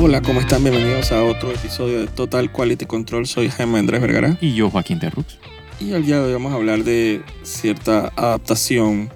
Hola, 0.00 0.22
¿cómo 0.22 0.40
están? 0.40 0.62
Bienvenidos 0.62 1.10
a 1.12 1.24
otro 1.24 1.50
episodio 1.52 2.00
de 2.00 2.06
Total 2.06 2.50
Quality 2.52 2.86
Control. 2.86 3.26
Soy 3.26 3.48
Jaime 3.48 3.78
Andrés 3.78 4.00
Vergara 4.00 4.38
Y 4.40 4.54
yo, 4.54 4.70
Joaquín 4.70 4.98
Terrux. 5.00 5.38
y 5.80 5.92
el 5.92 6.04
día 6.06 6.16
de 6.20 6.26
hoy 6.26 6.32
vamos 6.32 6.52
a 6.52 6.56
hablar 6.56 6.84
de 6.84 7.22
cierta 7.42 8.12
adaptación 8.16 9.10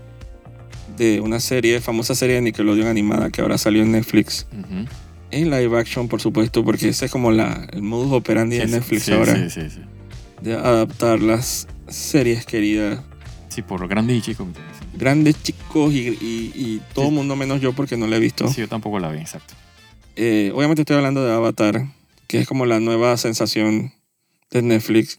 de 0.97 1.21
una 1.21 1.41
serie, 1.41 1.81
famosa 1.81 2.15
serie 2.15 2.37
de 2.37 2.43
Nickelodeon 2.43 2.89
animada 2.89 3.31
que 3.31 3.41
ahora 3.41 3.59
salió 3.59 3.83
en 3.83 3.93
Netflix. 3.93 4.47
Ujú. 4.53 4.87
En 5.31 5.51
live 5.51 5.79
action, 5.79 6.09
por 6.09 6.21
supuesto, 6.21 6.63
porque 6.65 6.89
ese 6.91 7.07
es 7.07 7.11
como 7.11 7.31
la, 7.33 7.67
el 7.73 7.83
modus 7.83 8.13
operandi 8.13 8.59
de 8.59 8.67
Sí, 8.67 8.73
Netflix 8.73 9.03
sí, 9.05 9.13
ahora, 9.13 9.35
Sí, 9.37 9.51
sí, 9.51 9.71
sí. 9.71 9.81
de 10.43 10.55
adaptar 10.55 11.21
las 11.23 11.67
series 11.89 12.45
queridas. 12.45 13.01
Sí, 13.49 13.63
por 13.63 13.81
lo 13.81 13.89
grande 13.89 14.15
y 14.15 14.21
chico. 14.21 14.47
Grandes 14.95 15.43
chicos 15.43 15.93
y, 15.95 16.09
y- 16.09 16.53
y 16.55 16.83
todo 16.95 17.07
el 17.09 17.13
mundo 17.13 17.35
menos 17.37 17.61
yo 17.61 17.73
porque 17.73 17.97
no 17.97 18.07
la 18.07 18.17
he 18.17 18.21
visto. 18.21 18.49
Sí, 18.49 18.61
yo 18.61 18.69
tampoco 18.69 18.99
la 18.99 19.11
vi, 19.11 19.21
exacto. 19.21 19.55
Eh, 20.17 20.53
obviamente 20.55 20.83
estoy 20.83 20.97
hablando 20.97 21.25
de 21.25 21.33
Avatar, 21.33 21.87
que 22.27 22.39
es 22.41 22.47
como 22.49 22.67
la 22.67 22.81
nueva 22.81 23.17
sensación 23.17 23.93
de 24.51 24.63
Netflix. 24.63 25.19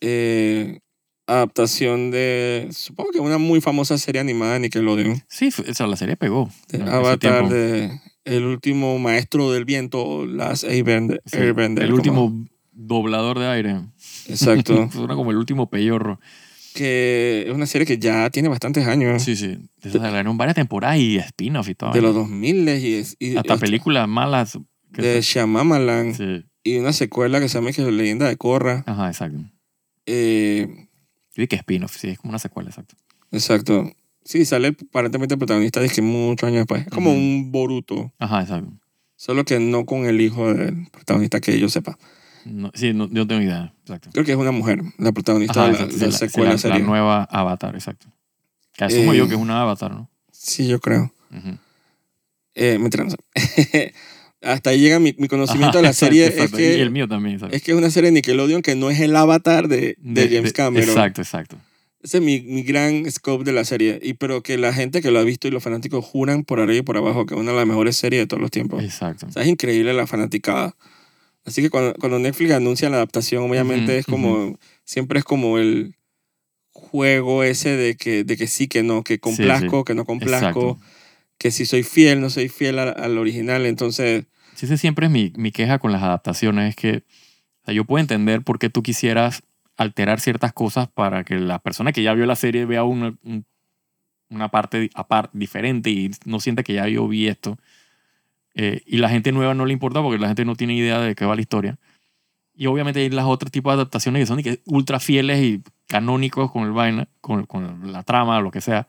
Eh, 0.00 0.78
adaptación 1.26 2.10
de, 2.10 2.68
supongo 2.72 3.10
que 3.10 3.20
una 3.20 3.38
muy 3.38 3.60
famosa 3.60 3.96
serie 3.98 4.20
animada 4.20 4.54
de 4.54 4.60
Nickelodeon, 4.60 5.22
Sí, 5.28 5.50
sea, 5.50 5.86
la 5.86 5.96
serie 5.96 6.16
pegó. 6.16 6.50
de 6.68 6.82
Avatar, 6.82 7.48
de 7.48 8.00
El 8.24 8.44
último 8.44 8.98
maestro 8.98 9.50
del 9.52 9.64
viento, 9.64 10.26
Las 10.26 10.64
Airbender. 10.64 11.20
Sí, 11.26 11.36
el 11.38 11.54
como- 11.54 11.94
último 11.94 12.46
doblador 12.72 13.38
de 13.38 13.46
aire. 13.46 13.80
Exacto. 14.28 14.88
Suena 14.92 15.14
como 15.14 15.30
el 15.30 15.36
último 15.36 15.68
peyorro. 15.68 16.20
Que 16.74 17.44
es 17.46 17.54
una 17.54 17.66
serie 17.66 17.86
que 17.86 17.98
ya 17.98 18.28
tiene 18.30 18.48
bastantes 18.48 18.86
años, 18.86 19.22
Sí, 19.22 19.36
sí. 19.36 19.58
Salieron 19.82 20.36
varias 20.38 20.54
temporadas 20.56 20.98
y 20.98 21.16
spin-off 21.18 21.68
y 21.68 21.74
todo. 21.74 21.92
de 21.92 22.00
los 22.02 22.14
2000 22.14 22.68
y, 22.68 22.94
es- 22.94 23.16
y 23.18 23.36
Hasta 23.36 23.54
es- 23.54 23.60
películas 23.60 24.08
malas. 24.08 24.58
que 24.92 25.02
de 25.02 25.20
Shyamalan 25.22 26.14
Sí. 26.14 26.44
y 26.64 26.76
una 26.76 26.92
secuela 26.92 27.40
que 27.40 27.48
se 27.48 27.54
llama 27.58 27.72
que 27.72 27.82
Leyenda 27.90 28.28
de 28.28 28.36
Korra. 28.36 28.84
Ajá, 28.86 29.08
exacto. 29.08 29.38
Eh, 30.06 30.86
Sí, 31.34 31.46
que 31.46 31.56
spin-off, 31.56 31.96
sí, 31.96 32.08
es 32.08 32.18
como 32.18 32.30
una 32.30 32.38
secuela, 32.38 32.68
exacto. 32.68 32.94
exacto. 33.30 33.90
Sí, 34.24 34.44
sale 34.44 34.68
aparentemente 34.90 35.34
el 35.34 35.38
protagonista 35.38 35.80
de 35.80 35.88
que 35.88 36.02
muchos 36.02 36.46
años 36.46 36.58
después. 36.60 36.82
Es 36.82 36.92
como 36.92 37.10
un 37.12 37.50
Boruto. 37.50 38.12
Ajá, 38.18 38.42
exacto. 38.42 38.70
Solo 39.16 39.44
que 39.44 39.58
no 39.58 39.86
con 39.86 40.04
el 40.04 40.20
hijo 40.20 40.52
del 40.52 40.88
protagonista 40.90 41.40
que 41.40 41.58
yo 41.58 41.68
sepa. 41.70 41.96
No, 42.44 42.70
sí, 42.74 42.92
no, 42.92 43.08
yo 43.10 43.26
tengo 43.26 43.42
idea, 43.42 43.72
exacto. 43.82 44.10
Creo 44.12 44.24
que 44.24 44.32
es 44.32 44.38
una 44.38 44.50
mujer, 44.52 44.80
la 44.98 45.12
protagonista 45.12 45.64
Ajá, 45.64 45.72
de 45.72 45.78
la, 45.78 45.84
exacto, 45.84 45.96
de 45.98 46.06
la 46.06 46.12
la- 46.12 46.18
secuela 46.18 46.50
la, 46.52 46.58
serie. 46.58 46.78
la 46.80 46.84
nueva 46.84 47.24
Avatar, 47.24 47.74
exacto. 47.74 48.06
Que 48.74 48.84
asumo 48.84 49.12
Eh, 49.12 49.16
yo 49.18 49.28
que 49.28 49.34
es 49.34 49.40
una 49.40 49.60
Avatar, 49.62 49.92
¿no? 49.92 50.10
Sí, 50.30 50.66
yo 50.66 50.80
creo. 50.80 51.12
Ujú. 51.30 51.58
Eh, 52.54 52.78
mentira, 52.78 53.04
no 53.04 53.10
sé. 53.10 53.94
Hasta 54.42 54.70
ahí 54.70 54.80
llega 54.80 54.98
mi, 54.98 55.14
mi 55.18 55.28
conocimiento 55.28 55.78
de 55.78 55.82
la 55.82 55.90
Ajá, 55.90 55.94
serie. 55.98 56.24
exacto, 56.26 56.42
es, 56.42 56.50
exacto. 56.52 56.62
Y 56.62 56.80
el 56.80 56.88
que, 56.88 56.90
mío 56.90 57.06
también, 57.08 57.34
exacto. 57.36 57.54
es 57.56 57.62
que 57.62 57.70
es 57.72 57.78
una 57.78 57.90
serie 57.90 58.08
de 58.10 58.14
Nickelodeon 58.14 58.62
que 58.62 58.74
no 58.74 58.90
es 58.90 58.98
el 59.00 59.14
avatar 59.14 59.68
de, 59.68 59.94
de 59.98 60.28
James 60.28 60.52
Cameron. 60.52 60.88
Exacto, 60.88 61.20
exacto. 61.22 61.56
Ese 62.02 62.18
es 62.18 62.22
mi, 62.24 62.40
mi 62.40 62.64
gran 62.64 63.08
scope 63.08 63.44
de 63.44 63.52
la 63.52 63.64
serie. 63.64 64.00
Y 64.02 64.14
pero 64.14 64.42
que 64.42 64.58
la 64.58 64.72
gente 64.72 65.00
que 65.00 65.12
lo 65.12 65.20
ha 65.20 65.22
visto 65.22 65.46
y 65.46 65.52
los 65.52 65.62
fanáticos 65.62 66.04
juran 66.04 66.42
por 66.42 66.58
arriba 66.58 66.78
y 66.80 66.82
por 66.82 66.96
abajo 66.96 67.24
que 67.26 67.34
es 67.34 67.40
una 67.40 67.52
de 67.52 67.58
las 67.58 67.66
mejores 67.66 67.96
series 67.96 68.22
de 68.22 68.26
todos 68.26 68.40
los 68.40 68.50
tiempos. 68.50 68.82
Exacto. 68.82 69.26
O 69.28 69.30
sea, 69.30 69.42
es 69.44 69.48
increíble 69.48 69.94
la 69.94 70.08
fanaticada. 70.08 70.74
Así 71.44 71.60
que 71.62 71.70
cuando, 71.70 71.94
cuando 71.94 72.18
Netflix 72.18 72.52
anuncia 72.52 72.88
la 72.90 72.96
adaptación, 72.96 73.42
obviamente 73.50 73.98
es 73.98 74.06
como, 74.06 74.58
siempre 74.84 75.18
es 75.18 75.24
como 75.24 75.58
el 75.58 75.96
juego 76.70 77.42
ese 77.42 77.76
de 77.76 77.96
que, 77.96 78.24
de 78.24 78.36
que 78.36 78.46
sí, 78.46 78.68
que 78.68 78.82
no, 78.82 79.02
que 79.02 79.18
complazco, 79.18 79.84
que 79.84 79.94
no 79.94 80.04
complazco, 80.04 80.46
Exacto. 80.78 80.80
que 81.38 81.50
si 81.50 81.66
soy 81.66 81.82
fiel, 81.82 82.20
no 82.20 82.30
soy 82.30 82.48
fiel 82.48 82.78
al, 82.78 82.94
al 82.98 83.18
original. 83.18 83.66
Entonces, 83.66 84.24
Sí, 84.54 84.66
ese 84.66 84.76
siempre 84.76 85.06
es 85.06 85.12
mi, 85.12 85.32
mi 85.36 85.50
queja 85.50 85.78
con 85.78 85.92
las 85.92 86.02
adaptaciones, 86.02 86.70
es 86.70 86.76
que 86.76 86.96
o 87.62 87.64
sea, 87.64 87.74
yo 87.74 87.84
puedo 87.84 88.00
entender 88.00 88.42
por 88.42 88.58
qué 88.58 88.68
tú 88.70 88.82
quisieras 88.82 89.42
alterar 89.76 90.20
ciertas 90.20 90.52
cosas 90.52 90.88
para 90.88 91.24
que 91.24 91.36
la 91.36 91.58
persona 91.58 91.92
que 91.92 92.02
ya 92.02 92.12
vio 92.14 92.26
la 92.26 92.36
serie 92.36 92.66
vea 92.66 92.84
una, 92.84 93.16
un- 93.24 93.44
una 94.28 94.48
parte 94.50 94.78
di- 94.80 94.90
apar- 94.94 95.30
diferente 95.32 95.90
y 95.90 96.10
no 96.24 96.38
sienta 96.40 96.62
que 96.62 96.74
ya 96.74 96.86
yo 96.88 97.06
vi 97.08 97.28
esto. 97.28 97.58
Eh, 98.54 98.82
y 98.86 98.98
la 98.98 99.08
gente 99.08 99.32
nueva 99.32 99.54
no 99.54 99.66
le 99.66 99.72
importa 99.72 100.02
porque 100.02 100.18
la 100.18 100.28
gente 100.28 100.44
no 100.44 100.56
tiene 100.56 100.74
idea 100.74 101.00
de 101.00 101.14
qué 101.14 101.24
va 101.24 101.34
la 101.34 101.40
historia. 101.40 101.78
Y 102.54 102.66
obviamente 102.66 103.00
hay 103.00 103.10
las 103.10 103.26
otras 103.26 103.52
tipos 103.52 103.70
de 103.72 103.74
adaptaciones 103.74 104.20
que 104.22 104.26
son 104.26 104.58
ultra 104.66 105.00
fieles 105.00 105.42
y 105.42 105.62
canónicos 105.88 106.50
con 106.52 106.64
el 106.64 106.72
vaina, 106.72 107.08
con, 107.20 107.46
con 107.46 107.92
la 107.92 108.02
trama, 108.02 108.40
lo 108.40 108.50
que 108.50 108.60
sea. 108.60 108.88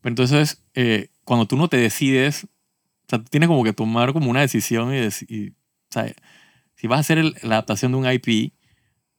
Pero 0.00 0.12
entonces, 0.12 0.62
eh, 0.74 1.08
cuando 1.24 1.46
tú 1.46 1.56
no 1.56 1.68
te 1.68 1.76
decides, 1.78 2.44
o 2.44 2.48
sea, 3.08 3.24
tienes 3.24 3.48
como 3.48 3.64
que 3.64 3.72
tomar 3.72 4.12
como 4.12 4.30
una 4.30 4.40
decisión 4.40 4.94
y, 4.94 4.98
y, 5.28 5.48
o 5.50 5.54
sea, 5.90 6.12
si 6.76 6.86
vas 6.86 6.98
a 6.98 7.00
hacer 7.00 7.18
el- 7.18 7.34
la 7.42 7.56
adaptación 7.56 7.92
de 7.92 7.98
un 7.98 8.06
IP, 8.10 8.52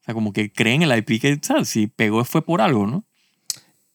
o 0.01 0.03
sea, 0.05 0.13
como 0.13 0.33
que 0.33 0.51
creen 0.51 0.83
el 0.83 0.95
IP 0.97 1.19
que. 1.19 1.39
Si 1.65 1.87
pegó 1.87 2.23
fue 2.25 2.43
por 2.43 2.61
algo, 2.61 2.85
¿no? 2.87 3.05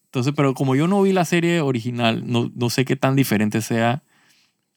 Entonces, 0.05 0.33
pero 0.35 0.53
como 0.53 0.75
yo 0.75 0.87
no 0.87 1.01
vi 1.01 1.13
la 1.13 1.25
serie 1.25 1.61
original, 1.61 2.23
no, 2.27 2.51
no 2.55 2.69
sé 2.69 2.83
qué 2.85 2.95
tan 2.97 3.15
diferente 3.15 3.61
sea 3.61 4.03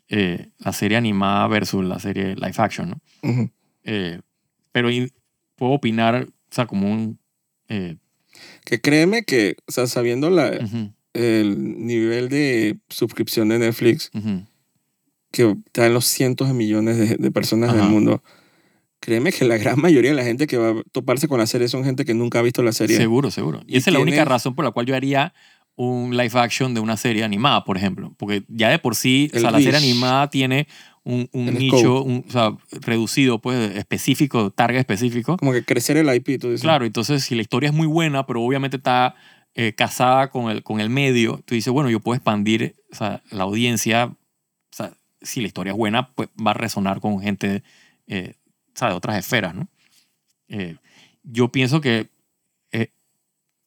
eh, 0.09 0.51
la 0.59 0.73
serie 0.73 0.97
animada 0.97 1.47
versus 1.49 1.85
la 1.85 1.99
serie 1.99 2.35
live 2.37 2.55
action, 2.57 2.91
¿no? 2.91 3.01
ujú. 3.31 3.51
Eh, 3.85 4.21
pero 4.73 4.91
y- 4.91 5.13
puedo 5.57 5.73
opinar, 5.73 6.27
o 6.29 6.55
sea, 6.55 6.67
como 6.67 6.91
un... 6.93 7.19
eh, 7.69 7.97
que 8.65 8.81
créeme 8.81 9.25
que, 9.25 9.57
o 9.69 9.73
sea, 9.73 9.87
sabiendo 9.87 10.29
la, 10.31 10.49
el 11.13 11.87
nivel 11.87 12.29
de 12.29 12.79
suscripción 12.89 13.49
de 13.51 13.59
Netflix, 13.61 14.11
que 15.31 15.57
está 15.67 15.87
en 15.87 15.95
los 15.95 16.05
cientos 16.07 16.49
de 16.49 16.55
millones 16.55 16.97
de, 16.99 17.17
de 17.17 17.31
personas 17.31 17.73
del 17.73 17.85
mundo, 17.85 18.23
créeme 19.01 19.33
que 19.33 19.45
la 19.45 19.57
gran 19.59 19.81
mayoría 19.81 20.11
de 20.11 20.17
la 20.17 20.25
gente 20.25 20.47
que 20.47 20.57
va 20.57 20.71
a 20.71 20.83
toparse 20.93 21.29
con 21.29 21.39
la 21.39 21.47
serie 21.47 21.69
son 21.69 21.85
gente 21.85 22.05
que 22.05 22.15
nunca 22.15 22.39
ha 22.39 22.43
visto 22.43 22.63
la 22.63 22.73
serie. 22.73 22.97
Seguro, 22.97 23.31
seguro. 23.31 23.61
Y, 23.67 23.75
Y 23.75 23.77
esa 23.79 23.91
es 23.91 23.95
la 23.95 24.01
única 24.01 24.25
razón 24.25 24.55
por 24.55 24.65
la 24.65 24.71
cual 24.73 24.87
yo 24.87 24.97
haría 24.97 25.35
un 25.77 26.17
live 26.17 26.39
action 26.39 26.73
de 26.75 26.81
una 26.81 26.97
serie 26.97 27.25
animada, 27.25 27.65
por 27.65 27.77
ejemplo. 27.77 28.15
Porque 28.17 28.45
ya 28.49 28.69
de 28.71 28.79
por 28.79 28.95
sí, 28.95 29.31
o 29.35 29.39
sea, 29.39 29.51
la 29.51 29.59
serie 29.61 29.77
animada 29.79 30.31
tiene 30.31 30.69
un, 31.03 31.29
nicho 31.33 32.03
un- 32.03 32.25
o 32.29 32.31
sea, 32.31 32.57
reducido, 32.71 33.41
pues 33.41 33.77
específico, 33.77 34.51
target 34.51 34.79
específico. 34.81 35.37
Como 35.37 35.53
que 35.53 35.65
crecer 35.65 35.97
el 35.97 36.09
IP, 36.15 36.39
tú 36.39 36.49
dices. 36.51 36.63
Claro, 36.63 36.85
entonces 36.85 37.25
si 37.25 37.35
la 37.35 37.43
historia 37.43 37.69
es 37.71 37.75
muy 37.75 37.87
buena, 37.87 38.25
pero 38.27 38.43
obviamente 38.43 38.77
está 38.77 39.15
eh, 39.55 39.73
casada 39.75 40.31
con 40.31 40.51
el, 40.51 40.63
con 40.63 40.81
el 40.81 40.91
medio, 40.91 41.41
tú 41.45 41.55
dices, 41.55 41.73
bueno, 41.73 41.91
yo 41.91 42.01
puedo 42.01 42.17
expandir 42.17 42.77
o 42.91 42.95
sea, 42.95 43.23
la 43.31 43.43
audiencia. 43.45 44.07
O 44.07 44.17
sea, 44.77 44.93
si 45.21 45.41
la 45.41 45.47
historia 45.49 45.73
es 45.73 45.77
buena, 45.77 46.13
pues 46.15 46.29
va 46.45 46.53
a 46.53 46.55
resonar 46.55 47.01
con 47.01 47.21
gente 47.21 47.63
eh, 48.07 48.35
o 48.75 48.79
sea, 48.79 48.89
de 48.89 48.95
otras 48.95 49.17
esferas, 49.19 49.55
¿no? 49.55 49.69
Eh, 50.49 50.77
yo 51.23 51.49
pienso 51.51 51.81
que 51.81 52.09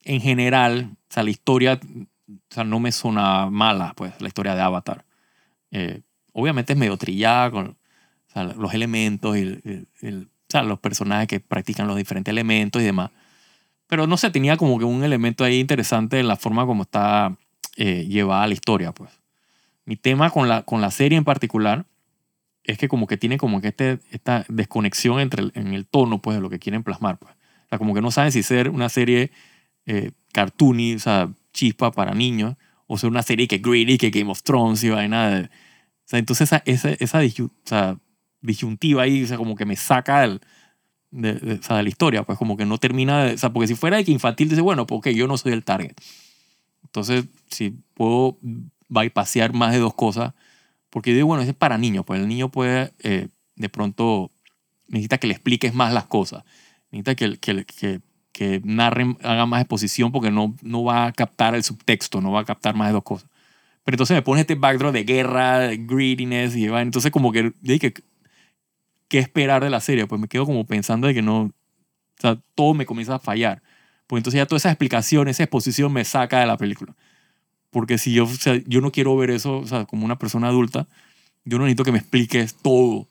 en 0.08 0.20
general, 0.20 0.90
o 0.92 1.12
sea, 1.12 1.22
la 1.22 1.30
historia 1.30 1.78
o 2.28 2.54
sea, 2.54 2.64
no 2.64 2.80
me 2.80 2.92
suena 2.92 3.48
mala, 3.50 3.92
pues, 3.96 4.12
la 4.20 4.28
historia 4.28 4.54
de 4.54 4.62
Avatar. 4.62 5.04
Eh, 5.70 6.00
obviamente 6.32 6.72
es 6.72 6.78
medio 6.78 6.96
trillada 6.96 7.50
con 7.50 7.66
o 7.68 8.32
sea, 8.32 8.44
los 8.44 8.74
elementos 8.74 9.36
y 9.36 9.40
el- 9.40 9.60
el- 9.64 9.88
el- 10.00 10.24
o 10.24 10.50
sea, 10.50 10.62
los 10.62 10.78
personajes 10.78 11.28
que 11.28 11.40
practican 11.40 11.86
los 11.86 11.96
diferentes 11.96 12.30
elementos 12.32 12.82
y 12.82 12.84
demás. 12.84 13.10
Pero 13.86 14.06
no 14.06 14.16
sé, 14.16 14.30
tenía 14.30 14.56
como 14.56 14.78
que 14.78 14.84
un 14.84 15.02
elemento 15.04 15.44
ahí 15.44 15.58
interesante 15.60 16.20
en 16.20 16.28
la 16.28 16.36
forma 16.36 16.66
como 16.66 16.82
está 16.82 17.36
eh, 17.76 18.06
llevada 18.08 18.46
la 18.46 18.54
historia, 18.54 18.92
pues. 18.92 19.10
Mi 19.84 19.96
tema 19.96 20.30
con 20.30 20.48
la, 20.48 20.62
con 20.62 20.80
la 20.80 20.90
serie 20.90 21.16
en 21.16 21.24
particular 21.24 21.86
es 22.64 22.76
que 22.78 22.88
como 22.88 23.06
que 23.06 23.16
tiene 23.16 23.38
como 23.38 23.60
que 23.60 23.68
este, 23.68 24.00
esta 24.10 24.44
desconexión 24.48 25.20
entre 25.20 25.42
el, 25.44 25.52
en 25.54 25.72
el 25.74 25.86
tono, 25.86 26.20
pues, 26.20 26.36
de 26.36 26.42
lo 26.42 26.50
que 26.50 26.58
quieren 26.58 26.82
plasmar, 26.82 27.18
pues. 27.18 27.32
O 27.66 27.68
sea, 27.68 27.78
como 27.78 27.94
que 27.94 28.00
no 28.02 28.10
saben 28.10 28.32
si 28.32 28.42
ser 28.42 28.68
una 28.70 28.88
serie 28.88 29.30
eh, 29.88 30.12
cartoony, 30.32 30.94
o 30.94 30.98
sea, 31.00 31.32
chispa 31.52 31.90
para 31.90 32.14
niños, 32.14 32.54
o 32.86 32.96
ser 32.98 33.10
una 33.10 33.22
serie 33.22 33.48
que 33.48 33.58
greedy, 33.58 33.98
que 33.98 34.10
Game 34.10 34.30
of 34.30 34.42
Thrones 34.42 34.84
y 34.84 34.90
vaina 34.90 35.28
de... 35.30 35.42
O 35.44 35.48
sea, 36.10 36.18
entonces 36.18 36.48
esa, 36.52 36.62
esa, 36.64 36.90
esa 36.90 37.18
o 37.44 37.50
sea, 37.64 37.98
disyuntiva 38.40 39.02
ahí, 39.02 39.24
o 39.24 39.26
sea, 39.26 39.36
como 39.36 39.56
que 39.56 39.66
me 39.66 39.76
saca 39.76 40.20
del, 40.20 40.40
de, 41.10 41.34
de- 41.34 41.54
o 41.54 41.62
sea, 41.62 41.76
de 41.78 41.82
la 41.82 41.88
historia, 41.88 42.22
pues 42.22 42.38
como 42.38 42.56
que 42.56 42.64
no 42.66 42.78
termina 42.78 43.24
de... 43.24 43.34
O 43.34 43.38
sea, 43.38 43.52
porque 43.52 43.66
si 43.66 43.74
fuera 43.74 43.96
de 43.96 44.04
que 44.04 44.12
infantil, 44.12 44.48
dice, 44.48 44.60
bueno, 44.60 44.86
porque 44.86 45.14
yo 45.14 45.26
no 45.26 45.36
soy 45.36 45.52
el 45.52 45.64
target. 45.64 45.96
Entonces, 46.84 47.26
si 47.50 47.74
puedo 47.94 48.38
bypassear 48.88 49.52
más 49.52 49.72
de 49.72 49.78
dos 49.80 49.94
cosas, 49.94 50.32
porque 50.90 51.10
yo 51.10 51.16
digo, 51.16 51.26
bueno, 51.28 51.42
ese 51.42 51.50
es 51.52 51.56
para 51.56 51.76
niños, 51.76 52.04
pues 52.06 52.20
el 52.20 52.28
niño 52.28 52.48
puede, 52.50 52.92
eh, 53.02 53.28
de 53.56 53.68
pronto, 53.68 54.30
necesita 54.86 55.18
que 55.18 55.26
le 55.26 55.34
expliques 55.34 55.74
más 55.74 55.92
las 55.92 56.06
cosas, 56.06 56.44
necesita 56.90 57.14
que, 57.14 57.36
que, 57.38 57.64
que, 57.66 58.00
que 58.38 58.60
narren, 58.62 59.18
haga 59.24 59.46
más 59.46 59.62
exposición 59.62 60.12
porque 60.12 60.30
no, 60.30 60.54
no 60.62 60.84
va 60.84 61.06
a 61.06 61.12
captar 61.12 61.56
el 61.56 61.64
subtexto, 61.64 62.20
no 62.20 62.30
va 62.30 62.42
a 62.42 62.44
captar 62.44 62.76
más 62.76 62.86
de 62.86 62.92
dos 62.92 63.02
cosas. 63.02 63.28
Pero 63.82 63.96
entonces 63.96 64.14
me 64.14 64.22
pone 64.22 64.42
este 64.42 64.54
backdrop 64.54 64.92
de 64.92 65.02
guerra, 65.02 65.58
de 65.58 65.76
greediness 65.76 66.54
y 66.54 66.68
va, 66.68 66.82
entonces 66.82 67.10
como 67.10 67.32
que, 67.32 67.52
que, 67.64 67.92
¿qué 69.08 69.18
esperar 69.18 69.64
de 69.64 69.70
la 69.70 69.80
serie? 69.80 70.06
Pues 70.06 70.20
me 70.20 70.28
quedo 70.28 70.46
como 70.46 70.64
pensando 70.66 71.08
de 71.08 71.14
que 71.14 71.22
no, 71.22 71.40
o 71.46 71.52
sea, 72.20 72.38
todo 72.54 72.74
me 72.74 72.86
comienza 72.86 73.16
a 73.16 73.18
fallar. 73.18 73.60
Pues 74.06 74.20
entonces 74.20 74.38
ya 74.38 74.46
toda 74.46 74.58
esa 74.58 74.70
explicación, 74.70 75.26
esa 75.26 75.42
exposición 75.42 75.92
me 75.92 76.04
saca 76.04 76.38
de 76.38 76.46
la 76.46 76.56
película. 76.56 76.94
Porque 77.70 77.98
si 77.98 78.12
yo, 78.12 78.22
o 78.24 78.28
sea, 78.28 78.54
yo 78.66 78.80
no 78.80 78.92
quiero 78.92 79.16
ver 79.16 79.30
eso, 79.30 79.58
o 79.58 79.66
sea, 79.66 79.84
como 79.84 80.04
una 80.04 80.16
persona 80.16 80.46
adulta, 80.46 80.86
yo 81.44 81.58
no 81.58 81.64
necesito 81.64 81.82
que 81.82 81.92
me 81.92 81.98
expliques 81.98 82.54
todo. 82.54 83.08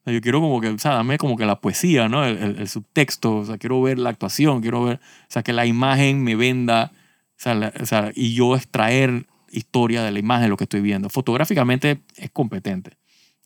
O 0.00 0.04
sea, 0.04 0.12
yo 0.12 0.20
quiero 0.20 0.40
como 0.40 0.60
que, 0.60 0.68
o 0.68 0.78
sea, 0.78 0.92
dame 0.94 1.18
como 1.18 1.36
que 1.36 1.44
la 1.46 1.60
poesía, 1.60 2.08
¿no? 2.08 2.24
El, 2.24 2.38
el- 2.38 2.56
el 2.60 2.68
subtexto, 2.68 3.36
o 3.36 3.44
sea, 3.44 3.58
quiero 3.58 3.80
ver 3.82 3.98
la 3.98 4.10
actuación, 4.10 4.60
quiero 4.62 4.84
ver, 4.84 4.96
o 4.96 5.26
sea, 5.30 5.42
que 5.42 5.52
la 5.52 5.66
imagen 5.66 6.22
me 6.22 6.34
venda, 6.36 6.92
o 6.92 6.98
sea, 7.36 7.54
la- 7.54 7.72
o 7.80 7.86
sea, 7.86 8.10
y 8.14 8.34
yo 8.34 8.56
extraer 8.56 9.26
historia 9.50 10.02
de 10.02 10.10
la 10.12 10.18
imagen 10.18 10.44
de 10.44 10.48
lo 10.48 10.56
que 10.56 10.64
estoy 10.64 10.80
viendo. 10.80 11.08
Fotográficamente 11.10 12.00
es 12.16 12.30
competente 12.30 12.96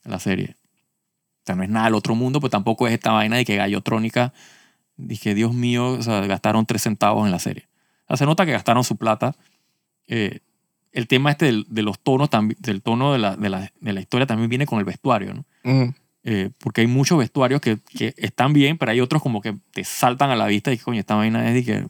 la 0.05 0.19
serie. 0.19 0.57
O 0.57 1.45
sea, 1.47 1.55
no 1.57 1.63
es 1.63 1.69
nada 1.71 1.87
del 1.87 1.95
otro 1.95 2.15
mundo, 2.15 2.41
pero 2.41 2.51
tampoco 2.51 2.87
es 2.87 2.93
esta 2.95 3.13
vaina 3.13 3.37
de 3.37 3.45
que 3.45 3.57
Gallotrónica, 3.57 4.33
dije, 4.97 5.35
Dios 5.35 5.53
mío, 5.55 5.89
o 5.93 6.03
sea, 6.03 6.21
gastaron 6.27 6.67
tres 6.67 6.83
centavos 6.83 7.25
en 7.27 7.33
la 7.33 7.39
serie. 7.39 7.67
O 8.05 8.09
sea, 8.09 8.17
se 8.19 8.27
nota 8.27 8.45
que 8.47 8.53
gastaron 8.53 8.85
su 8.85 8.97
plata. 8.97 9.35
Eh, 10.07 10.41
el 10.93 11.09
tema 11.09 11.31
este 11.31 11.47
del- 11.47 11.67
de 11.69 11.83
los 11.83 11.99
tonos, 12.01 12.29
del 12.59 12.83
tono 12.83 13.13
de 13.13 13.19
la, 13.19 13.37
de, 13.37 13.49
la, 13.49 13.73
de 13.81 13.93
la 13.93 14.01
historia 14.01 14.27
también 14.27 14.51
viene 14.51 14.67
con 14.67 14.79
el 14.79 14.85
vestuario, 14.85 15.35
¿no? 15.35 15.45
Ujú. 15.65 15.95
Eh, 16.25 16.51
porque 16.59 16.83
hay 16.83 16.87
muchos 16.87 17.19
vestuarios 17.19 17.61
que, 17.61 17.79
que 17.97 18.15
están 18.17 18.53
bien, 18.53 18.79
pero 18.79 18.93
hay 18.93 19.01
otros 19.01 19.21
como 19.23 19.41
que 19.41 19.57
te 19.73 19.83
saltan 19.85 20.31
a 20.31 20.37
la 20.37 20.47
vista 20.47 20.73
y 20.73 20.79
que, 20.79 20.85
coño, 20.85 21.01
esta 21.01 21.17
vaina 21.17 21.49
es 21.49 21.55
de 21.55 21.65
que 21.65 21.87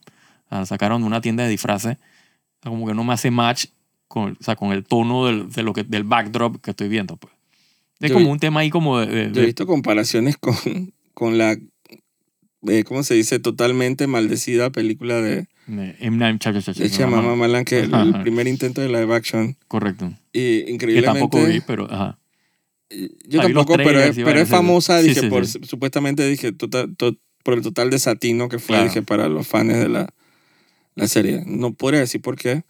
la 0.50 0.64
sacaron 0.66 1.02
de 1.02 1.06
una 1.06 1.20
tienda 1.20 1.44
de 1.44 1.50
disfraces. 1.50 1.96
O 1.96 2.62
sea, 2.62 2.70
como 2.70 2.86
que 2.86 2.94
no 2.94 3.04
me 3.04 3.12
hace 3.12 3.30
match 3.30 3.66
con, 4.08 4.32
o 4.40 4.42
sea, 4.42 4.56
con 4.56 4.72
el 4.72 4.84
tono 4.84 5.26
del, 5.26 5.50
de 5.50 5.62
lo 5.62 5.72
que, 5.72 5.84
del 5.84 6.04
backdrop 6.04 6.60
que 6.62 6.70
estoy 6.70 6.88
viendo. 6.88 7.16
Pues. 7.16 7.32
Es 8.00 8.08
Yo 8.10 8.14
como 8.14 8.26
vi- 8.26 8.32
un 8.32 8.38
tema 8.38 8.60
ahí 8.60 8.70
como 8.70 8.98
de... 9.00 9.06
de- 9.06 9.22
Yo 9.32 9.38
he 9.38 9.40
de- 9.40 9.46
visto 9.46 9.66
comparaciones 9.66 10.36
con, 10.38 10.54
con 11.14 11.36
la, 11.38 11.56
eh, 12.68 12.84
¿cómo 12.84 13.02
se 13.02 13.14
dice? 13.14 13.38
Totalmente 13.38 14.06
maldecida 14.06 14.70
película 14.70 15.16
de, 15.20 15.46
de 15.66 15.96
M. 16.00 16.16
Night 16.16 16.42
Shyamalan. 16.42 16.74
de 16.76 16.88
Shyamalan 16.88 17.38
Malan, 17.38 17.64
que 17.64 17.80
el, 17.80 17.92
el 17.94 18.20
primer 18.22 18.46
intento 18.48 18.80
de 18.80 18.88
live 18.88 19.14
action. 19.14 19.56
Correcto. 19.68 20.12
Y 20.32 20.64
Que 20.64 20.70
increíblemente... 20.70 21.20
tampoco 21.20 21.44
vi, 21.44 21.60
pero... 21.60 21.86
Ajá. 21.92 22.18
Yo 23.26 23.40
tampoco, 23.40 23.74
pero, 23.76 24.00
es, 24.00 24.16
pero 24.16 24.38
es 24.40 24.48
famosa, 24.48 25.00
sí, 25.00 25.08
dije, 25.08 25.20
sí, 25.22 25.26
por, 25.28 25.46
sí. 25.46 25.58
supuestamente, 25.62 26.26
dije, 26.26 26.52
total- 26.52 26.94
to- 26.96 27.16
por 27.42 27.54
el 27.54 27.62
total 27.62 27.90
desatino 27.90 28.48
que 28.48 28.58
fue, 28.58 28.74
Claro. 28.76 28.84
dije, 28.84 29.02
para 29.02 29.28
los 29.28 29.46
fans 29.46 29.72
de 29.74 29.88
la, 29.88 30.08
la 30.94 31.06
serie. 31.08 31.42
No 31.46 31.72
podría 31.74 32.00
decir 32.00 32.20
por 32.20 32.36
qué. 32.36 32.64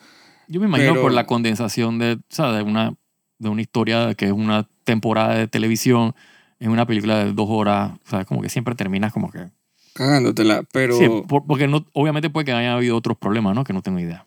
Yo 0.49 0.61
me 0.61 0.67
imagino 0.67 0.93
Pero- 0.93 1.03
por 1.03 1.13
la 1.13 1.27
condensación 1.27 1.99
de, 1.99 2.13
o 2.15 2.19
sea, 2.29 2.53
de, 2.53 2.63
una, 2.63 2.95
de 3.39 3.49
una 3.49 3.61
historia 3.63 4.15
que 4.15 4.27
es 4.27 4.33
una 4.33 4.69
temporada 4.85 5.35
de 5.37 5.49
televisión 5.49 6.15
en 6.61 6.71
una 6.71 6.87
película 6.87 7.25
de 7.25 7.33
dos 7.33 7.47
horas. 7.51 7.93
O 8.07 8.11
sea, 8.11 8.25
como 8.25 8.41
que 8.43 8.49
siempre 8.49 8.75
terminas 8.75 9.13
como 9.13 9.31
que... 9.31 9.49
Cagándotela. 9.95 10.63
Pero, 10.73 10.97
Sí, 10.97 11.07
por- 11.29 11.45
porque 11.47 11.67
no, 11.69 11.85
obviamente 11.93 12.31
puede 12.31 12.47
que 12.47 12.53
haya 12.53 12.75
habido 12.75 12.97
otros 12.97 13.17
problemas, 13.19 13.55
¿no? 13.55 13.65
Que 13.65 13.73
no 13.73 13.83
tengo 13.83 13.99
idea. 14.01 14.25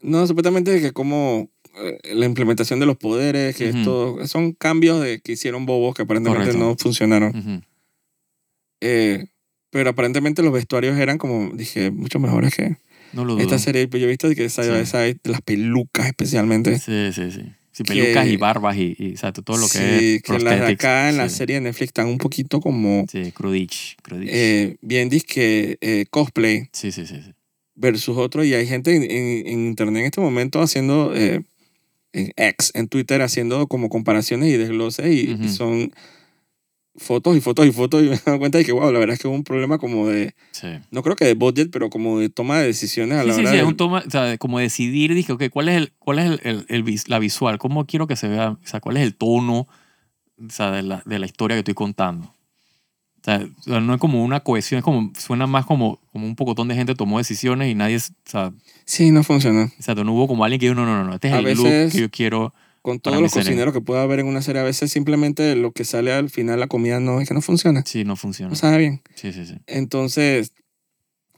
no, 0.00 0.26
supuestamente 0.26 0.80
que 0.80 0.92
como 0.92 1.48
la 2.14 2.26
implementación 2.26 2.80
de 2.80 2.86
los 2.86 2.96
poderes, 2.96 3.54
que 3.56 3.68
Ujú. 3.70 3.78
esto, 3.78 4.26
son 4.26 4.52
cambios 4.52 5.02
de, 5.02 5.20
que 5.20 5.32
hicieron 5.32 5.66
bobos 5.66 5.94
que 5.94 6.02
aparentemente 6.02 6.46
Correcto. 6.52 6.64
no 6.70 6.76
funcionaron. 6.78 7.36
Ujú. 7.36 7.60
Eh, 8.80 9.26
pero 9.70 9.90
aparentemente 9.90 10.42
los 10.42 10.52
vestuarios 10.52 10.98
eran 10.98 11.18
como, 11.18 11.50
dije, 11.54 11.90
mucho 11.90 12.18
mejores 12.18 12.54
que 12.54 12.76
No 13.12 13.24
lo 13.24 13.38
esta 13.38 13.58
serie. 13.58 13.88
Pues 13.88 14.00
yo 14.00 14.06
he 14.06 14.10
visto 14.10 14.28
que 14.34 14.44
esa, 14.44 14.62
Sí. 14.64 14.70
esa- 14.70 15.04
las 15.24 15.40
pelucas 15.42 16.06
especialmente. 16.06 16.78
Sí, 16.78 17.12
sí, 17.12 17.30
sí. 17.30 17.42
Sí, 17.72 17.84
Que- 17.84 17.92
pelucas 17.92 18.26
y 18.26 18.36
barbas 18.38 18.76
y, 18.78 18.96
y 18.98 19.08
exacto, 19.10 19.42
todo 19.42 19.58
lo 19.58 19.64
que 19.68 19.78
sí, 19.78 20.14
es 20.16 20.22
que 20.22 20.38
las 20.38 20.60
de 20.60 20.66
acá 20.72 21.10
en 21.10 21.18
la 21.18 21.28
Sí. 21.28 21.36
serie 21.36 21.56
de 21.56 21.60
Netflix 21.60 21.88
están 21.88 22.06
un 22.06 22.16
poquito 22.16 22.58
como 22.60 23.04
Sí, 23.12 23.32
crudich, 23.32 23.96
crudich. 24.02 24.30
eh, 24.32 24.76
bien 24.80 25.10
disque 25.10 25.76
eh, 25.82 26.06
cosplay 26.08 26.68
sí, 26.72 26.90
sí, 26.90 27.06
sí, 27.06 27.16
sí. 27.22 27.32
versus 27.74 28.16
otro 28.16 28.42
y 28.44 28.54
hay 28.54 28.66
gente 28.66 28.96
en, 28.96 29.02
en- 29.02 29.46
en 29.46 29.66
internet 29.66 30.00
en 30.00 30.06
este 30.06 30.22
momento 30.22 30.62
haciendo 30.62 31.12
eh, 31.14 31.42
en 32.16 32.32
X, 32.36 32.72
en 32.74 32.88
Twitter 32.88 33.22
haciendo 33.22 33.66
como 33.66 33.88
comparaciones 33.88 34.48
y 34.48 34.56
desgloses 34.56 35.06
y, 35.06 35.30
y 35.30 35.34
Ujú. 35.34 35.48
son 35.48 35.92
fotos 36.96 37.36
y 37.36 37.40
fotos 37.40 37.66
y 37.66 37.72
fotos 37.72 38.02
y 38.02 38.08
me 38.08 38.14
he 38.14 38.20
dado 38.24 38.38
cuenta 38.38 38.56
de 38.58 38.64
que 38.64 38.72
wow, 38.72 38.90
la 38.90 38.98
verdad 38.98 39.14
es 39.14 39.20
que 39.20 39.28
hubo 39.28 39.34
un 39.34 39.44
problema 39.44 39.76
como 39.78 40.08
de, 40.08 40.34
Sí. 40.52 40.68
no 40.90 41.02
creo 41.02 41.14
que 41.14 41.26
de 41.26 41.34
budget, 41.34 41.70
pero 41.70 41.90
como 41.90 42.18
de 42.18 42.30
toma 42.30 42.58
de 42.60 42.66
decisiones 42.68 43.18
a 43.18 43.24
la 43.24 43.34
sí, 43.34 43.40
hora 43.40 43.50
sí, 43.50 43.56
de... 43.56 43.62
es 43.62 43.68
un 43.68 43.76
toma, 43.76 44.02
o 44.06 44.10
sea, 44.10 44.22
de 44.24 44.38
como 44.38 44.58
decidir, 44.58 45.12
dije, 45.14 45.32
ok, 45.32 45.44
¿cuál 45.50 45.68
es, 45.68 45.76
el, 45.76 45.92
cuál 45.98 46.18
es 46.20 46.24
el, 46.24 46.40
el- 46.42 46.84
el 46.86 47.00
la 47.08 47.18
visual? 47.18 47.58
¿Cómo 47.58 47.86
quiero 47.86 48.06
que 48.06 48.16
se 48.16 48.28
vea? 48.28 48.50
O 48.52 48.58
sea, 48.66 48.80
¿cuál 48.80 48.96
es 48.96 49.02
el 49.02 49.14
tono 49.14 49.66
o 50.38 50.50
sea, 50.50 50.70
de, 50.70 50.82
la, 50.82 51.02
de 51.04 51.18
la 51.18 51.26
historia 51.26 51.54
que 51.56 51.60
estoy 51.60 51.74
contando? 51.74 52.32
O 53.26 53.28
sea, 53.28 53.44
sea, 53.60 53.80
no 53.80 53.92
es 53.94 54.00
como 54.00 54.24
una 54.24 54.38
cohesión, 54.40 54.78
es 54.78 54.84
como, 54.84 55.10
suena 55.18 55.48
más 55.48 55.66
como, 55.66 55.98
como 56.12 56.26
un 56.26 56.36
pocotón 56.36 56.68
de 56.68 56.76
gente 56.76 56.94
tomó 56.94 57.18
decisiones 57.18 57.68
y 57.68 57.74
nadie, 57.74 57.96
o 57.96 58.00
sea, 58.24 58.52
Sí, 58.84 59.10
no 59.10 59.24
funciona. 59.24 59.64
exacto, 59.76 60.04
no 60.04 60.12
hubo 60.12 60.28
como 60.28 60.44
alguien 60.44 60.60
que 60.60 60.66
dijo, 60.66 60.76
no, 60.76 60.86
no, 60.86 61.02
no, 61.04 61.12
este 61.14 61.26
es 61.28 61.34
A 61.34 61.38
el 61.40 61.44
veces- 61.44 61.58
look 61.84 61.92
que 61.92 62.00
yo 62.02 62.10
quiero. 62.10 62.54
Con 62.82 63.00
todos 63.00 63.20
los 63.20 63.32
cocineros 63.32 63.74
que 63.74 63.80
pueda 63.80 64.02
haber 64.02 64.20
en 64.20 64.28
una 64.28 64.42
serie, 64.42 64.60
a 64.60 64.64
veces 64.64 64.92
simplemente 64.92 65.56
lo 65.56 65.72
que 65.72 65.84
sale 65.84 66.12
al 66.12 66.30
final 66.30 66.60
la 66.60 66.68
comida 66.68 67.00
no 67.00 67.20
es 67.20 67.26
que 67.26 67.34
no 67.34 67.42
funciona, 67.42 67.82
Sí, 67.84 68.04
no 68.04 68.14
funciona. 68.14 68.50
no 68.50 68.54
sabe 68.54 68.78
bien. 68.78 69.02
Sí, 69.16 69.32
sí, 69.32 69.44
sí. 69.44 69.56
Entonces, 69.66 70.52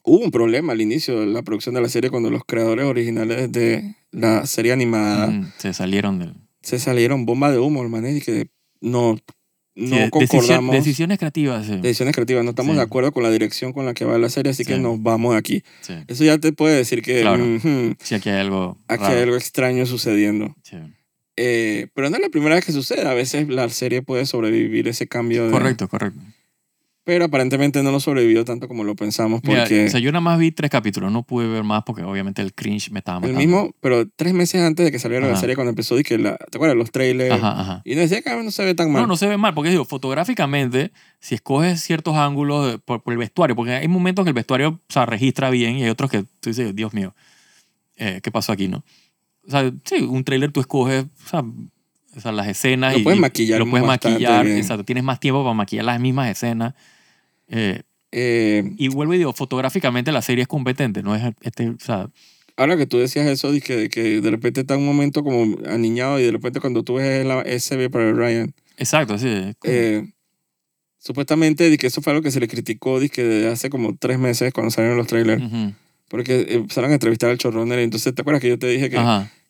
hubo 0.02 0.18
un 0.24 0.30
problema 0.30 0.74
al 0.74 0.82
inicio 0.82 1.20
de 1.20 1.26
la 1.26 1.40
producción 1.42 1.74
de 1.74 1.80
la 1.80 1.88
serie 1.88 2.10
cuando 2.10 2.30
los 2.30 2.42
creadores 2.46 2.84
originales 2.84 3.50
de 3.50 3.94
la 4.10 4.44
serie 4.44 4.72
animada 4.72 5.28
Ujú, 5.28 5.46
Se 5.56 5.72
salieron 5.72 6.18
del... 6.18 6.34
se 6.60 6.78
salieron 6.78 7.24
bomba 7.24 7.50
de 7.50 7.58
humo, 7.58 7.82
hermano, 7.82 8.10
y 8.10 8.20
que 8.20 8.50
no, 8.82 9.16
no 9.78 9.96
Sí, 9.96 10.10
concordamos. 10.10 10.74
decisiones 10.74 11.18
creativas. 11.18 11.66
sí. 11.66 11.76
decisiones 11.76 12.14
creativas, 12.14 12.44
no 12.44 12.50
estamos 12.50 12.72
Sí. 12.72 12.76
de 12.78 12.82
acuerdo 12.82 13.12
con 13.12 13.22
la 13.22 13.30
dirección 13.30 13.72
con 13.72 13.86
la 13.86 13.94
que 13.94 14.04
va 14.04 14.18
la 14.18 14.28
serie, 14.28 14.50
así 14.50 14.64
que 14.64 14.78
nos 14.78 15.02
vamos 15.02 15.32
de 15.32 15.38
aquí. 15.38 15.62
Eso 16.08 16.24
ya 16.24 16.36
te 16.38 16.52
puede 16.52 16.76
decir 16.76 17.00
que 17.02 17.20
Claro. 17.22 17.44
Sí, 18.02 18.14
aquí 18.14 18.28
hay 18.28 18.40
algo 18.40 18.76
aquí 18.88 19.02
raro. 19.04 19.14
hay 19.16 19.22
algo 19.22 19.36
extraño 19.36 19.86
sucediendo. 19.86 20.54
Sí. 20.62 20.76
Eh, 21.36 21.86
pero 21.94 22.10
no 22.10 22.16
es 22.16 22.22
la 22.22 22.28
primera 22.30 22.56
vez 22.56 22.64
que 22.64 22.72
sucede, 22.72 23.06
a 23.08 23.14
veces 23.14 23.48
la 23.48 23.68
serie 23.68 24.02
puede 24.02 24.26
sobrevivir 24.26 24.88
ese 24.88 25.06
cambio. 25.06 25.44
De, 25.46 25.52
Correcto, 25.52 25.86
correcto. 25.88 26.18
Pero 27.08 27.24
aparentemente 27.24 27.82
no 27.82 27.90
lo 27.90 28.00
sobrevivió 28.00 28.44
tanto 28.44 28.68
como 28.68 28.84
lo 28.84 28.94
pensamos, 28.94 29.40
Mira, 29.42 29.60
porque 29.62 29.86
o 29.86 29.88
sea, 29.88 29.98
yo 29.98 30.12
nada 30.12 30.20
más 30.20 30.38
vi 30.38 30.50
tres 30.52 30.70
capítulos, 30.70 31.10
no 31.10 31.22
pude 31.22 31.48
ver 31.48 31.64
más 31.64 31.82
porque 31.84 32.02
obviamente 32.02 32.42
el 32.42 32.52
cringe 32.52 32.90
me 32.90 32.98
estaba 32.98 33.16
el 33.16 33.32
matando. 33.32 33.38
mismo, 33.38 33.74
pero 33.80 34.06
tres 34.14 34.34
meses 34.34 34.60
antes 34.60 34.84
de 34.84 34.92
que 34.92 34.98
saliera 34.98 35.24
la 35.26 35.32
Ajá. 35.32 35.40
serie, 35.40 35.54
cuando 35.54 35.70
empezó, 35.70 35.98
y 35.98 36.02
que 36.02 36.18
la, 36.18 36.36
¿te 36.36 36.58
acuerdas? 36.58 36.76
Los 36.76 36.90
trailers. 36.92 37.32
Ajá, 37.32 37.60
ajá. 37.62 37.82
Y 37.86 37.94
decía 37.94 38.20
que 38.20 38.28
"Ah, 38.28 38.42
no 38.42 38.50
se 38.50 38.62
ve 38.62 38.74
tan 38.74 38.92
mal. 38.92 39.00
No, 39.00 39.06
no 39.08 39.16
se 39.16 39.26
ve 39.26 39.38
mal, 39.38 39.54
porque 39.54 39.70
digo, 39.70 39.86
fotográficamente, 39.86 40.92
si 41.18 41.34
escoges 41.34 41.80
ciertos 41.80 42.14
ángulos 42.14 42.78
por, 42.84 43.02
por 43.02 43.12
el 43.14 43.18
vestuario, 43.18 43.56
porque 43.56 43.72
hay 43.72 43.88
momentos 43.88 44.26
que 44.26 44.28
el 44.28 44.34
vestuario 44.34 44.68
o 44.68 44.92
sea, 44.92 45.06
registra 45.06 45.48
bien 45.48 45.78
y 45.78 45.84
hay 45.84 45.88
otros 45.88 46.10
que 46.10 46.24
tú 46.40 46.50
dices, 46.50 46.76
Dios 46.76 46.92
mío, 46.92 47.14
eh, 47.96 48.20
¿qué 48.22 48.30
pasó 48.30 48.52
aquí, 48.52 48.68
no? 48.68 48.84
O 49.46 49.50
sea, 49.50 49.72
sí, 49.86 50.02
un 50.02 50.24
trailer 50.24 50.52
tú 50.52 50.60
escoges, 50.60 51.06
o 51.24 51.28
sea, 51.30 51.40
o 51.40 52.20
sea, 52.20 52.32
las 52.32 52.48
escenas 52.48 52.92
Lo 52.92 52.98
y, 52.98 53.02
puedes 53.02 53.16
y 53.16 53.20
maquillar 53.22 53.58
lo 53.60 53.70
puedes 53.70 53.86
maquillar, 53.86 54.44
bien. 54.44 54.58
exacto, 54.58 54.84
tienes 54.84 55.04
más 55.04 55.20
tiempo 55.20 55.42
para 55.42 55.54
maquillar 55.54 55.86
las 55.86 55.98
mismas 56.00 56.28
escenas. 56.28 56.74
Eh, 57.48 57.82
Eh, 58.10 58.62
y 58.78 58.88
vuelvo 58.88 59.12
y 59.14 59.18
digo, 59.18 59.32
fotográficamente 59.34 60.12
la 60.12 60.22
serie 60.22 60.42
es 60.42 60.48
competente, 60.48 61.02
no 61.02 61.14
es 61.14 61.22
este, 61.42 61.68
o 61.68 61.76
sea, 61.78 62.08
ahora 62.56 62.76
que 62.78 62.86
tú 62.86 62.96
decías 62.98 63.26
eso, 63.26 63.52
de 63.52 63.60
que, 63.60 63.76
de 63.76 63.88
que 63.90 64.20
de 64.22 64.30
repente 64.30 64.60
está 64.62 64.78
un 64.78 64.86
momento 64.86 65.22
como 65.22 65.58
aniñado 65.68 66.18
y 66.18 66.22
de 66.24 66.32
repente 66.32 66.58
cuando 66.60 66.82
tú 66.82 66.94
ves 66.94 67.26
la 67.26 67.42
SB 67.42 67.90
para 67.90 68.10
Ryan, 68.14 68.54
exacto, 68.78 69.18
sí. 69.18 69.52
eh, 69.64 70.08
supuestamente 70.98 71.68
de 71.70 71.78
que 71.78 71.86
eso 71.86 72.02
fue 72.02 72.12
algo 72.12 72.22
que 72.22 72.30
se 72.30 72.40
le 72.40 72.48
criticó 72.48 72.98
de 73.00 73.08
que 73.08 73.22
desde 73.22 73.48
hace 73.48 73.70
como 73.70 73.96
tres 73.96 74.18
meses 74.18 74.52
cuando 74.52 74.70
salieron 74.70 74.96
los 74.98 75.06
trailers, 75.06 75.42
Ujú. 75.42 75.74
porque 76.08 76.46
empezaron 76.50 76.90
a 76.90 76.94
entrevistar 76.94 77.30
al 77.30 77.36
showrunner 77.38 77.78
entonces 77.78 78.14
te 78.14 78.22
acuerdas 78.22 78.40
que 78.42 78.48
yo 78.48 78.58
te 78.58 78.66
dije 78.68 78.90
que, 78.90 78.96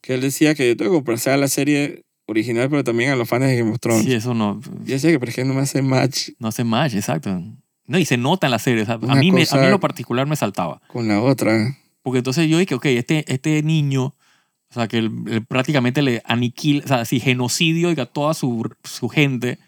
que 0.01 0.15
él 0.15 0.21
decía 0.21 0.55
que 0.55 0.69
yo 0.69 0.77
tengo 0.77 0.91
que 0.91 0.97
comprarse 0.97 1.31
a 1.31 1.37
la 1.37 1.49
serie 1.49 2.03
original 2.27 2.69
pero 2.69 2.85
también 2.85 3.11
a 3.11 3.17
los 3.17 3.29
fans 3.29 3.47
de 3.47 3.57
Game 3.57 3.71
of 3.71 3.79
Thrones. 3.81 4.05
Sí, 4.05 4.13
eso 4.15 4.35
no, 4.35 4.61
Y 4.85 4.91
decía 4.91 5.11
que 5.11 5.19
pero 5.19 5.31
es 5.31 5.37
que 5.37 5.45
no 5.45 5.55
me 5.55 5.61
hace 5.61 5.81
match 5.81 6.31
no 6.39 6.49
hace 6.49 6.65
match, 6.65 6.95
exacto. 6.95 7.41
No, 7.89 7.99
y 7.99 8.05
se 8.05 8.17
nota 8.17 8.47
en 8.47 8.51
la 8.53 8.59
serie. 8.61 8.83
o 8.85 8.87
sea, 8.87 8.95
a, 8.95 8.99
mí 9.17 9.33
me- 9.33 9.41
a 9.43 9.57
mí 9.57 9.65
en 9.65 9.71
lo 9.73 9.81
particular 9.81 10.27
me 10.27 10.37
saltaba. 10.37 10.81
con 10.87 11.09
la 11.09 11.21
otra. 11.21 11.77
Porque 12.03 12.19
entonces 12.19 12.49
yo 12.49 12.59
dije, 12.59 12.75
ok, 12.77 12.85
este, 12.87 13.25
este 13.33 13.63
niño, 13.65 14.05
o 14.05 14.15
sea, 14.75 14.87
que 14.89 14.99
él- 14.99 15.11
él 15.27 15.45
prácticamente 15.45 16.01
le 16.03 16.23
aniquila, 16.25 16.85
o 16.85 16.89
sea, 16.89 17.05
si 17.05 17.19
genocidio 17.19 17.91
a 18.01 18.07
toda 18.07 18.35
su, 18.35 18.71
su 18.85 19.09
gente, 19.09 19.59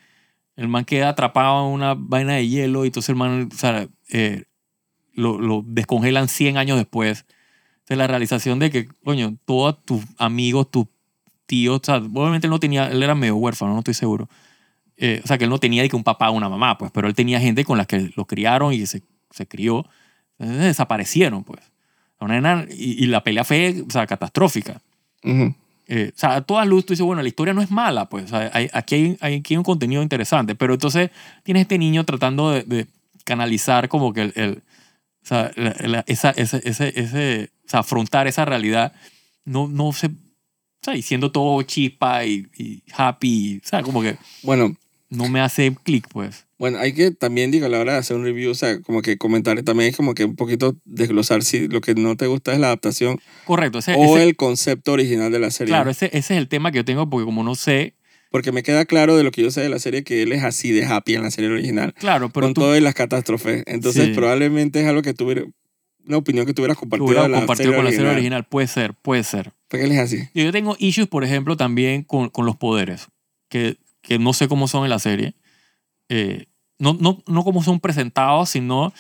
el 0.57 0.69
man 0.69 0.85
queda 0.85 1.09
atrapado 1.09 1.67
en 1.67 1.73
una 1.73 1.95
vaina 1.95 2.35
de 2.35 2.47
hielo 2.47 2.85
y 2.85 2.89
entonces 2.89 3.09
el 3.09 3.17
man, 3.17 3.49
o 3.53 3.57
sea, 3.57 3.89
eh, 4.11 4.45
lo, 5.15 5.41
lo 5.41 5.65
descongelan 5.67 6.29
100 6.29 6.57
años 6.59 6.77
después. 6.79 7.25
Entonces 7.81 7.97
la 7.99 8.07
realización 8.07 8.59
de 8.59 8.71
que, 8.71 8.87
coño, 9.05 9.37
todos 9.45 9.83
tus 9.85 10.05
amigos, 10.19 10.71
tus 10.71 10.87
tíos, 11.47 11.81
o 11.83 11.85
sea, 11.85 11.97
obviamente 11.97 12.47
él 12.47 12.51
no 12.51 12.61
tenía, 12.61 12.89
él 12.91 13.03
era 13.03 13.15
medio 13.15 13.37
huérfano, 13.37 13.73
no 13.73 13.79
estoy 13.81 13.95
seguro. 13.95 14.29
Eh, 15.03 15.21
o 15.25 15.27
sea, 15.27 15.39
que 15.39 15.45
él 15.45 15.51
no 15.51 15.59
tenía 15.59 15.81
de 15.83 15.89
que 15.89 15.97
un 15.97 16.05
papá 16.05 16.29
o 16.29 16.35
una 16.35 16.49
mamá, 16.51 16.77
pues, 16.77 16.91
pero 16.93 17.09
él 17.09 17.15
tenía 17.15 17.41
gente 17.41 17.65
con 17.65 17.79
la 17.79 17.87
que 17.87 18.13
lo 18.17 18.27
criaron 18.27 18.75
y 18.75 18.85
se, 18.87 19.03
se 19.31 19.47
crió. 19.49 19.87
Entonces 20.39 20.65
desaparecieron, 20.67 21.43
pues. 21.43 21.61
Una 22.21 22.35
nena- 22.35 22.67
y, 22.71 23.03
y 23.03 23.07
la 23.07 23.23
pelea 23.25 23.45
fue, 23.45 23.83
o 23.87 23.91
sea, 23.91 24.07
catastrófica. 24.07 24.83
Ujú. 25.25 25.55
Eh, 25.89 26.13
o 26.15 26.19
sea, 26.19 26.37
a 26.37 26.41
todas 26.43 26.67
luces 26.69 26.85
tú 26.87 26.93
dices, 26.93 27.07
bueno, 27.07 27.23
la 27.23 27.29
historia 27.29 27.55
no 27.55 27.63
es 27.63 27.71
mala, 27.71 28.11
pues. 28.11 28.25
o 28.27 28.29
sea, 28.29 28.51
hay- 28.53 28.69
aquí, 28.75 28.95
hay, 28.95 29.17
hay- 29.23 29.35
aquí 29.37 29.55
hay 29.55 29.59
un 29.59 29.65
contenido 29.65 30.03
interesante. 30.03 30.55
Pero 30.55 30.75
entonces 30.75 31.11
tienes 31.45 31.63
este 31.63 31.79
niño 31.79 32.05
tratando 32.05 32.51
de, 32.51 32.63
de 32.65 32.87
canalizar 33.25 33.89
como 33.89 34.13
que 34.13 34.21
el... 34.23 34.33
el- 34.37 34.63
o 35.23 35.27
sea, 35.27 35.51
la- 35.57 35.77
la- 35.87 36.05
esa, 36.07 36.31
ese, 36.31 36.61
ese, 36.65 36.93
ese, 37.01 37.51
o 37.67 37.69
sea, 37.69 37.81
afrontar 37.81 38.27
esa 38.27 38.45
realidad 38.45 38.93
no, 39.47 39.67
no 39.69 39.93
se... 39.93 40.07
O 40.09 40.83
sea, 40.83 40.97
y 40.97 41.03
siendo 41.03 41.31
todo 41.31 41.61
chispa 41.63 42.25
y, 42.25 42.47
y 42.57 42.83
happy, 42.97 43.61
o 43.63 43.69
sea, 43.69 43.83
como 43.83 44.01
que 44.01 44.17
Bueno, 44.43 44.75
no 45.11 45.29
me 45.29 45.41
hace 45.41 45.75
clic, 45.83 46.07
pues. 46.13 46.47
bueno, 46.59 46.79
hay 46.79 46.93
que 46.93 47.11
también, 47.11 47.51
digo, 47.51 47.67
a 47.67 47.69
la 47.69 47.79
hora 47.81 47.93
de 47.95 47.99
hacer 47.99 48.17
un 48.17 48.25
review, 48.25 48.51
o 48.51 48.55
sea, 48.55 48.81
como 48.81 49.03
que 49.03 49.19
comentar 49.19 49.61
también 49.63 49.91
es 49.91 49.97
como 49.97 50.15
que 50.15 50.25
un 50.25 50.37
poquito 50.37 50.77
desglosar 50.85 51.43
si 51.43 51.69
lo 51.69 51.81
que 51.81 51.95
no 51.95 52.17
te 52.17 52.27
gusta 52.27 52.53
es 52.53 52.59
la 52.61 52.69
adaptación 52.69 53.19
Correcto, 53.45 53.79
ese, 53.81 53.95
o 53.97 54.17
ese- 54.17 54.23
el 54.29 54.37
concepto 54.37 54.93
original 54.93 55.31
de 55.33 55.39
la 55.41 55.51
serie. 55.51 55.73
claro, 55.73 55.91
ese, 55.91 56.07
ese 56.07 56.19
es 56.35 56.39
el 56.39 56.49
tema 56.49 56.71
que 56.73 56.77
yo 56.79 56.85
tengo 56.85 57.09
porque 57.11 57.25
como 57.27 57.43
no 57.45 57.55
sé, 57.55 57.95
Porque 58.31 58.53
me 58.53 58.63
queda 58.63 58.85
claro 58.85 59.17
de 59.17 59.25
lo 59.25 59.33
que 59.33 59.43
yo 59.43 59.51
sé 59.51 59.61
de 59.61 59.69
la 59.69 59.81
serie 59.81 60.05
que 60.05 60.23
él 60.23 60.31
es 60.33 60.45
así 60.45 60.71
de 60.71 60.85
happy 60.87 61.15
en 61.17 61.23
la 61.25 61.31
serie 61.33 61.51
original. 61.51 61.93
claro, 61.99 62.29
pero 62.31 62.47
con 62.47 62.55
tú 62.55 62.61
todas 62.61 62.81
las 62.81 62.95
catástrofes. 62.95 63.65
Entonces, 63.67 64.07
Sí. 64.07 64.13
probablemente 64.15 64.81
es 64.81 64.87
algo 64.87 65.03
que 65.03 65.13
tuviera 65.15 65.43
una 66.07 66.17
opinión 66.17 66.47
que 66.47 66.55
tuvieras 66.55 66.77
compartido 66.79 67.07
hubiera 67.07 67.23
de 67.25 67.29
la 67.31 67.39
compartido 67.39 67.75
con 67.75 67.85
la 67.85 67.91
serie 67.91 68.09
original. 68.09 68.45
puede 68.49 68.69
ser, 68.69 68.95
puede 68.95 69.25
ser. 69.25 69.53
Porque 69.69 69.85
él 69.87 69.91
es 69.93 69.99
así. 69.99 70.29
Yo 70.35 70.51
tengo 70.53 70.77
issues, 70.79 71.09
por 71.09 71.25
ejemplo, 71.25 71.57
también 71.57 72.05
con, 72.05 72.29
con 72.31 72.47
los 72.47 72.55
poderes, 72.57 73.09
que, 73.49 73.77
que 74.03 74.19
no 74.19 74.33
sé 74.33 74.49
cómo 74.49 74.69
son 74.69 74.85
en 74.85 74.91
la 74.91 74.99
serie. 74.99 75.35
Eh, 76.09 76.47
no, 76.79 76.97
no, 76.99 77.23
no 77.27 77.45
cómo 77.45 77.63
son 77.63 77.81
presentados, 77.81 78.51
sino, 78.51 78.93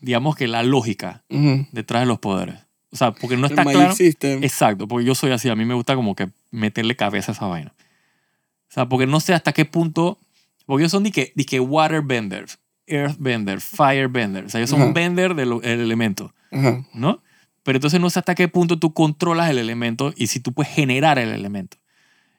digamos 0.00 0.36
que 0.36 0.48
la 0.48 0.62
lógica 0.62 1.22
Ujú. 1.30 1.66
detrás 1.72 2.02
de 2.02 2.06
los 2.06 2.18
poderes. 2.18 2.56
O 2.90 2.96
sea, 2.96 3.12
porque 3.12 3.36
no 3.36 3.46
está 3.46 3.64
claro. 3.64 3.94
System. 3.94 4.42
Exacto, 4.42 4.88
porque 4.88 5.06
yo 5.06 5.14
soy 5.14 5.30
así, 5.30 5.48
a 5.48 5.54
mí 5.56 5.64
me 5.64 5.74
gusta 5.74 5.94
como 5.94 6.14
que 6.14 6.30
meterle 6.50 6.96
cabeza 6.96 7.32
a 7.32 7.34
esa 7.34 7.46
vaina. 7.46 7.74
O 7.78 8.72
sea, 8.72 8.88
porque 8.88 9.06
no 9.06 9.20
sé 9.20 9.34
hasta 9.34 9.52
qué 9.52 9.64
punto, 9.64 10.18
porque 10.66 10.82
ellos 10.82 10.92
son 10.92 11.04
de 11.04 11.12
que, 11.12 11.32
de 11.34 11.44
que 11.44 11.60
water 11.60 12.02
benders, 12.02 12.58
earth 12.86 13.16
benders, 13.18 13.64
fire 13.64 14.08
benders, 14.08 14.46
o 14.46 14.50
sea, 14.50 14.60
ellos 14.60 14.70
son 14.70 14.82
Ajá. 14.82 14.92
bender 14.92 15.34
del 15.34 15.60
del 15.60 15.80
elemento, 15.80 16.34
Ajá. 16.50 16.84
¿no? 16.94 17.22
Pero 17.62 17.76
entonces 17.76 18.00
no 18.00 18.08
sé 18.08 18.18
hasta 18.18 18.34
qué 18.34 18.48
punto 18.48 18.78
tú 18.78 18.94
controlas 18.94 19.50
el 19.50 19.58
elemento 19.58 20.14
y 20.16 20.28
si 20.28 20.40
tú 20.40 20.52
puedes 20.52 20.72
generar 20.72 21.18
el 21.18 21.30
elemento. 21.30 21.76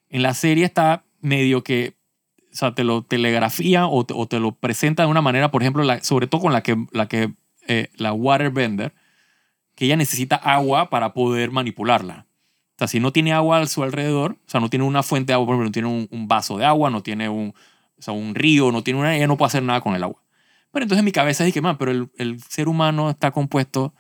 En 0.10 0.24
la 0.24 0.34
serie 0.34 0.66
está 0.66 1.04
medio 1.22 1.64
que, 1.64 1.94
o 2.52 2.56
sea, 2.56 2.74
te 2.74 2.84
lo 2.84 3.04
telegrafía 3.04 3.88
o 3.88 4.06
te, 4.06 4.40
lo 4.40 4.52
presenta 4.54 5.04
de 5.04 5.10
una 5.10 5.22
manera, 5.22 5.52
por 5.52 5.62
ejemplo, 5.62 5.84
sobre 6.02 6.28
todo 6.28 6.42
con 6.42 6.54
la 6.54 6.62
que, 6.64 6.78
la 6.92 7.08
que, 7.08 7.34
eh, 7.68 7.90
la 7.96 8.14
waterbender, 8.14 8.94
que 9.76 9.86
ella 9.86 9.96
necesita 9.96 10.36
agua 10.36 10.90
para 10.90 11.14
poder 11.14 11.52
manipularla. 11.52 12.26
O 12.76 12.80
sea, 12.80 12.88
si 12.88 13.00
no 13.00 13.12
tiene 13.12 13.34
agua 13.34 13.60
a 13.60 13.66
su 13.68 13.84
alrededor, 13.84 14.32
o 14.32 14.50
sea, 14.50 14.60
no 14.60 14.70
tiene 14.70 14.86
una 14.86 15.04
fuente 15.04 15.32
de 15.32 15.34
agua, 15.36 15.46
por 15.46 15.56
ejemplo, 15.56 15.68
no 15.68 15.72
tiene 15.72 16.08
un, 16.12 16.28
vaso 16.28 16.58
de 16.58 16.66
agua, 16.66 16.90
no 16.90 17.04
tiene 17.04 17.30
un, 17.30 17.54
o 17.98 18.02
sea, 18.02 18.14
un 18.14 18.36
río, 18.36 18.72
no 18.72 18.84
tiene 18.84 19.00
una, 19.00 19.16
ella 19.16 19.28
no 19.28 19.38
puede 19.38 19.48
hacer 19.48 19.64
nada 19.64 19.82
con 19.82 19.96
el 19.96 20.04
agua. 20.04 20.22
Pero 20.72 20.84
entonces 20.84 21.00
en 21.00 21.06
mi 21.06 21.12
cabeza 21.12 21.50
que, 21.52 21.62
man, 21.62 21.78
pero 21.78 21.92
el, 21.92 22.10
el 22.18 22.42
ser 22.42 22.68
humano 22.68 23.10
está 23.10 23.32
compuesto 23.32 23.94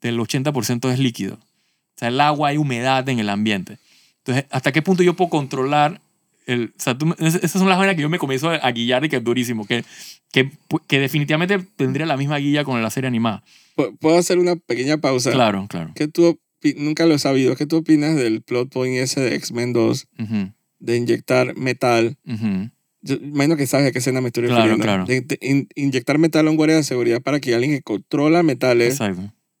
del 0.00 0.18
80% 0.18 0.90
es 0.90 0.98
líquido. 0.98 1.34
O 1.34 1.98
sea, 1.98 2.08
el 2.08 2.20
agua 2.20 2.50
hay 2.50 2.56
humedad 2.56 3.08
en 3.08 3.18
el 3.18 3.28
ambiente. 3.28 3.78
Entonces, 4.18 4.46
¿hasta 4.50 4.72
qué 4.72 4.82
punto 4.82 5.02
yo 5.02 5.14
puedo 5.14 5.30
controlar 5.30 6.00
el... 6.46 6.72
O 6.78 6.82
sea, 6.82 6.96
tú 6.96 7.14
esas 7.18 7.50
son 7.52 7.68
las 7.68 7.78
vainas 7.78 7.96
que 7.96 8.02
yo 8.02 8.08
me 8.08 8.18
comienzo 8.18 8.50
a 8.50 8.70
guiar 8.72 9.04
y 9.04 9.08
que 9.08 9.16
es 9.16 9.24
durísimo. 9.24 9.66
Que, 9.66 9.84
que, 10.32 10.50
que 10.86 10.98
definitivamente 11.00 11.58
tendría 11.76 12.06
la 12.06 12.16
misma 12.16 12.38
guía 12.38 12.64
con 12.64 12.80
la 12.82 12.90
serie 12.90 13.08
animada. 13.08 13.42
Pu- 13.76 13.96
¿Puedo 13.98 14.16
hacer 14.18 14.38
una 14.38 14.56
pequeña 14.56 14.96
pausa? 14.98 15.30
Claro, 15.32 15.66
claro. 15.68 15.92
¿Qué 15.94 16.08
tú 16.08 16.38
Nunca 16.76 17.06
lo 17.06 17.14
he 17.14 17.18
sabido. 17.20 17.54
¿Qué 17.54 17.64
tú 17.66 17.76
opinas 17.76 18.16
del 18.16 18.42
plot 18.42 18.70
point 18.70 18.96
ese 18.96 19.20
de 19.20 19.36
X-Men 19.36 19.72
2 19.72 20.08
Ujú, 20.18 20.52
de 20.80 20.96
inyectar 20.96 21.56
metal? 21.56 22.16
ujú. 22.26 22.70
Yo 23.02 23.14
imagino 23.16 23.56
que 23.56 23.68
sabes 23.68 23.86
a 23.86 23.92
qué 23.92 23.98
escena 24.00 24.20
me 24.20 24.28
estoy 24.28 24.46
Claro, 24.46 24.62
refiriendo. 24.76 24.82
claro. 24.82 25.04
De- 25.04 25.20
de 25.20 25.38
in- 25.42 25.68
inyectar 25.76 26.18
metal 26.18 26.48
a 26.48 26.50
un 26.50 26.56
guardia 26.56 26.74
de 26.76 26.82
seguridad 26.82 27.20
para 27.22 27.38
que 27.38 27.54
alguien 27.54 27.70
que 27.72 27.82
controla 27.82 28.42
metales 28.42 28.98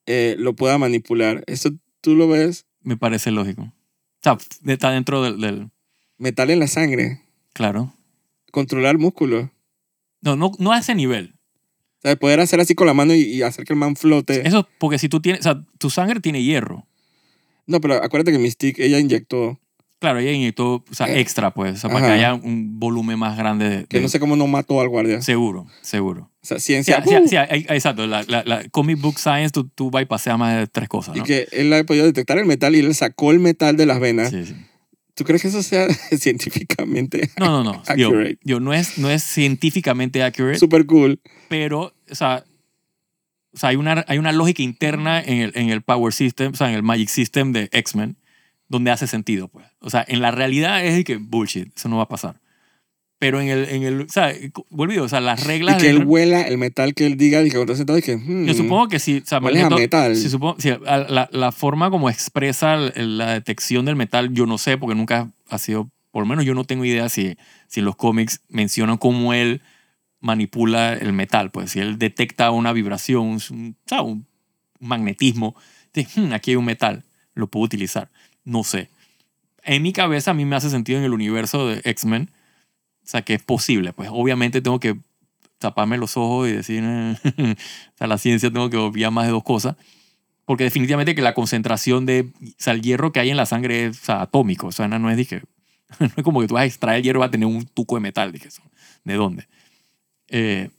eh, 0.06 0.34
lo 0.38 0.54
pueda 0.56 0.78
manipular. 0.78 1.44
¿Eso 1.46 1.70
tú 2.00 2.16
lo 2.16 2.26
ves? 2.26 2.66
Me 2.82 2.96
parece 2.96 3.30
lógico. 3.30 3.62
O 3.62 3.72
sea, 4.22 4.36
está 4.66 4.90
dentro 4.90 5.22
del... 5.22 5.40
del- 5.40 5.68
Metal 6.18 6.50
en 6.50 6.60
la 6.60 6.66
sangre. 6.68 7.20
claro. 7.52 7.92
Controlar 8.52 8.96
músculos. 8.96 9.50
No, 10.22 10.34
no, 10.34 10.50
no 10.58 10.72
a 10.72 10.78
ese 10.78 10.94
nivel. 10.94 11.34
O 11.98 12.00
sea, 12.08 12.16
poder 12.16 12.40
hacer 12.40 12.58
así 12.58 12.74
con 12.74 12.86
la 12.86 12.94
mano 12.94 13.12
y, 13.14 13.20
y 13.20 13.42
hacer 13.42 13.66
que 13.66 13.74
el 13.74 13.78
man 13.78 13.96
flote. 13.96 14.48
Eso 14.48 14.66
porque 14.78 14.98
si 14.98 15.10
tú 15.10 15.20
tienes... 15.20 15.40
O 15.40 15.42
sea, 15.42 15.62
tu 15.78 15.90
sangre 15.90 16.20
tiene 16.20 16.42
hierro. 16.42 16.86
No, 17.66 17.80
pero 17.82 17.96
acuérdate 18.02 18.32
que 18.32 18.38
Mystique, 18.38 18.82
ella 18.86 18.98
inyectó, 18.98 19.60
Claro, 19.98 20.20
ella 20.20 20.32
inyectó 20.32 20.84
o 20.90 20.94
sea, 20.94 21.08
Eh, 21.08 21.20
extra, 21.20 21.52
pues. 21.52 21.74
O 21.74 21.76
sea, 21.76 21.90
para 21.90 22.06
ajá. 22.06 22.14
que 22.14 22.18
haya 22.20 22.34
un 22.34 22.78
volumen 22.80 23.18
más 23.18 23.36
grande 23.36 23.68
de... 23.68 23.84
que 23.86 23.98
de- 23.98 24.02
no 24.04 24.08
sé 24.08 24.20
cómo 24.20 24.36
no 24.36 24.46
mató 24.46 24.80
al 24.80 24.88
guardia. 24.88 25.20
Seguro, 25.20 25.66
seguro. 25.82 26.30
O 26.42 26.46
sea, 26.46 26.58
Sí, 26.58 26.66
ciencia. 26.82 27.02
sí, 27.04 27.14
¡uh! 27.14 27.28
sí, 27.28 27.36
exacto. 27.68 28.06
La, 28.06 28.22
la, 28.28 28.42
la 28.44 28.64
comic 28.70 28.98
book 29.00 29.18
science, 29.18 29.50
tú, 29.50 29.68
tú 29.68 29.90
bypaseas 29.90 30.38
más 30.38 30.56
de 30.56 30.66
tres 30.66 30.88
cosas, 30.88 31.14
Y 31.16 31.18
¿no? 31.18 31.24
que 31.26 31.46
él 31.52 31.70
ha 31.74 31.84
podido 31.84 32.06
detectar 32.06 32.38
el 32.38 32.46
metal 32.46 32.74
y 32.74 32.78
él 32.78 32.94
sacó 32.94 33.32
el 33.32 33.38
metal 33.40 33.76
de 33.76 33.84
las 33.84 34.00
venas. 34.00 34.30
Sí, 34.30 34.46
sí. 34.46 34.54
¿Tú 35.16 35.24
crees 35.24 35.40
que 35.40 35.48
eso 35.48 35.62
sea 35.62 35.88
científicamente 36.18 37.30
No, 37.38 37.46
no, 37.46 37.64
no. 37.64 37.82
Yo, 37.96 38.08
Accurate. 38.08 38.38
yo, 38.44 38.60
no, 38.60 38.74
es, 38.74 38.98
no 38.98 39.10
es 39.10 39.22
científicamente 39.22 40.22
accurate, 40.22 40.58
super 40.58 40.84
cool? 40.84 41.20
pero, 41.48 41.94
o 42.10 42.14
sea, 42.14 42.44
o 43.52 43.56
sea 43.56 43.70
hay, 43.70 43.76
una, 43.76 44.04
hay 44.08 44.18
una 44.18 44.32
lógica 44.32 44.62
interna 44.62 45.22
en 45.22 45.38
el, 45.38 45.52
en 45.54 45.70
el 45.70 45.80
Power 45.80 46.12
System, 46.12 46.52
o 46.52 46.56
sea, 46.56 46.68
en 46.68 46.74
el 46.76 46.82
Magic 46.82 47.08
System 47.08 47.52
de 47.52 47.70
X-Men, 47.72 48.18
donde 48.68 48.90
hace 48.90 49.06
sentido, 49.06 49.48
pues. 49.48 49.66
O 49.80 49.88
sea, 49.88 50.04
en 50.06 50.20
la 50.20 50.32
realidad 50.32 50.84
es 50.84 51.02
que 51.04 51.16
bullshit, 51.16 51.74
eso 51.74 51.88
no 51.88 51.96
va 51.96 52.02
a 52.02 52.08
pasar. 52.08 52.40
Pero 53.18 53.40
en 53.40 53.48
el, 53.48 53.64
en 53.70 53.82
el 53.84 54.00
o 54.02 54.08
sea, 54.10 54.34
volvido, 54.68 55.04
o 55.04 55.08
sea, 55.08 55.20
las 55.20 55.42
Y 55.42 55.46
reglas 55.46 55.76
que 55.78 55.86
del- 55.86 55.96
él 56.02 56.04
huela 56.04 56.42
el 56.42 56.58
metal 56.58 56.92
que 56.94 57.06
él 57.06 57.16
diga 57.16 57.42
y 57.42 57.50
que 57.50 57.58
está 57.58 57.74
sentado 57.74 57.98
y 57.98 58.02
que. 58.02 58.16
hmm, 58.16 58.44
Yo 58.44 58.52
supongo 58.54 58.88
que 58.88 58.98
sí. 58.98 59.22
O 59.24 59.26
sea, 59.26 59.38
huele 59.38 59.62
a 59.62 59.70
metal. 59.70 60.14
sí, 60.16 60.28
supongo- 60.28 60.56
a- 60.86 60.98
la, 60.98 61.28
la 61.32 61.50
forma 61.52 61.88
como 61.90 62.10
expresa 62.10 62.76
la 62.76 63.32
detección 63.32 63.86
del 63.86 63.96
metal, 63.96 64.34
yo 64.34 64.44
no 64.44 64.58
sé, 64.58 64.76
porque 64.76 64.94
nunca 64.94 65.30
ha 65.48 65.58
sido, 65.58 65.88
por 66.10 66.22
lo 66.24 66.26
menos 66.26 66.44
yo 66.44 66.54
no 66.54 66.64
tengo 66.64 66.84
idea 66.84 67.08
si, 67.08 67.38
si 67.68 67.80
en 67.80 67.86
los 67.86 67.96
cómics 67.96 68.40
mencionan 68.50 68.98
cómo 68.98 69.32
él 69.32 69.62
manipula 70.20 70.92
el 70.94 71.12
metal. 71.12 71.50
Pues 71.50 71.70
si 71.70 71.80
él 71.80 71.98
detecta 71.98 72.50
una 72.50 72.72
vibración, 72.72 73.22
un, 73.26 73.40
un- 73.50 73.76
o 73.84 73.88
sea, 73.88 74.02
un 74.02 74.26
magnetismo, 74.80 75.56
dice, 75.94 76.20
"Hmm, 76.20 76.32
aquí 76.32 76.50
hay 76.50 76.56
un 76.56 76.64
metal, 76.66 77.02
lo 77.34 77.46
puedo 77.46 77.64
utilizar. 77.64 78.10
No 78.44 78.62
sé. 78.62 78.88
En 79.64 79.82
mi 79.82 79.92
cabeza 79.92 80.30
a 80.32 80.34
mí 80.34 80.44
me 80.44 80.54
hace 80.56 80.70
sentido 80.70 80.98
en 80.98 81.04
el 81.04 81.12
universo 81.12 81.66
de 81.66 81.80
X-Men, 81.84 82.30
o 83.06 83.08
sea, 83.08 83.22
que 83.22 83.34
es 83.34 83.42
posible. 83.42 83.92
Pues 83.92 84.08
obviamente 84.12 84.60
tengo 84.60 84.80
que 84.80 84.96
taparme 85.58 85.96
los 85.98 86.16
ojos 86.16 86.48
y 86.48 86.52
decir, 86.52 86.82
"Eh", 86.84 87.16
o 87.94 87.96
sea, 87.98 88.06
la 88.08 88.18
ciencia 88.18 88.50
tengo 88.52 88.68
que 88.70 88.76
obviar 88.76 89.12
más 89.12 89.26
de 89.26 89.32
dos 89.32 89.44
cosas. 89.44 89.76
Porque 90.44 90.64
definitivamente 90.64 91.14
que 91.14 91.22
la 91.22 91.34
concentración 91.34 92.06
de, 92.06 92.32
o 92.42 92.46
sea, 92.58 92.72
el 92.74 92.82
hierro 92.82 93.12
que 93.12 93.20
hay 93.20 93.30
en 93.30 93.36
la 93.36 93.46
sangre 93.46 93.86
es 93.86 94.02
o 94.02 94.04
sea, 94.06 94.22
atómico. 94.22 94.68
O 94.68 94.72
sea, 94.72 94.88
no 94.88 95.10
es, 95.10 95.16
dije, 95.16 95.42
no 96.00 96.10
es 96.16 96.24
como 96.24 96.40
que 96.40 96.48
tú 96.48 96.54
vas 96.54 96.62
a 96.64 96.66
extraer 96.66 96.98
el 96.98 97.04
hierro 97.04 97.20
y 97.20 97.22
vas 97.22 97.28
a 97.28 97.32
tener 97.32 97.48
un 97.48 97.66
tuco 97.66 97.96
de 97.96 98.00
metal. 98.00 98.32
Dije. 98.32 98.48
¿de 99.04 99.14
dónde? 99.14 99.48
Eh, 100.28 100.70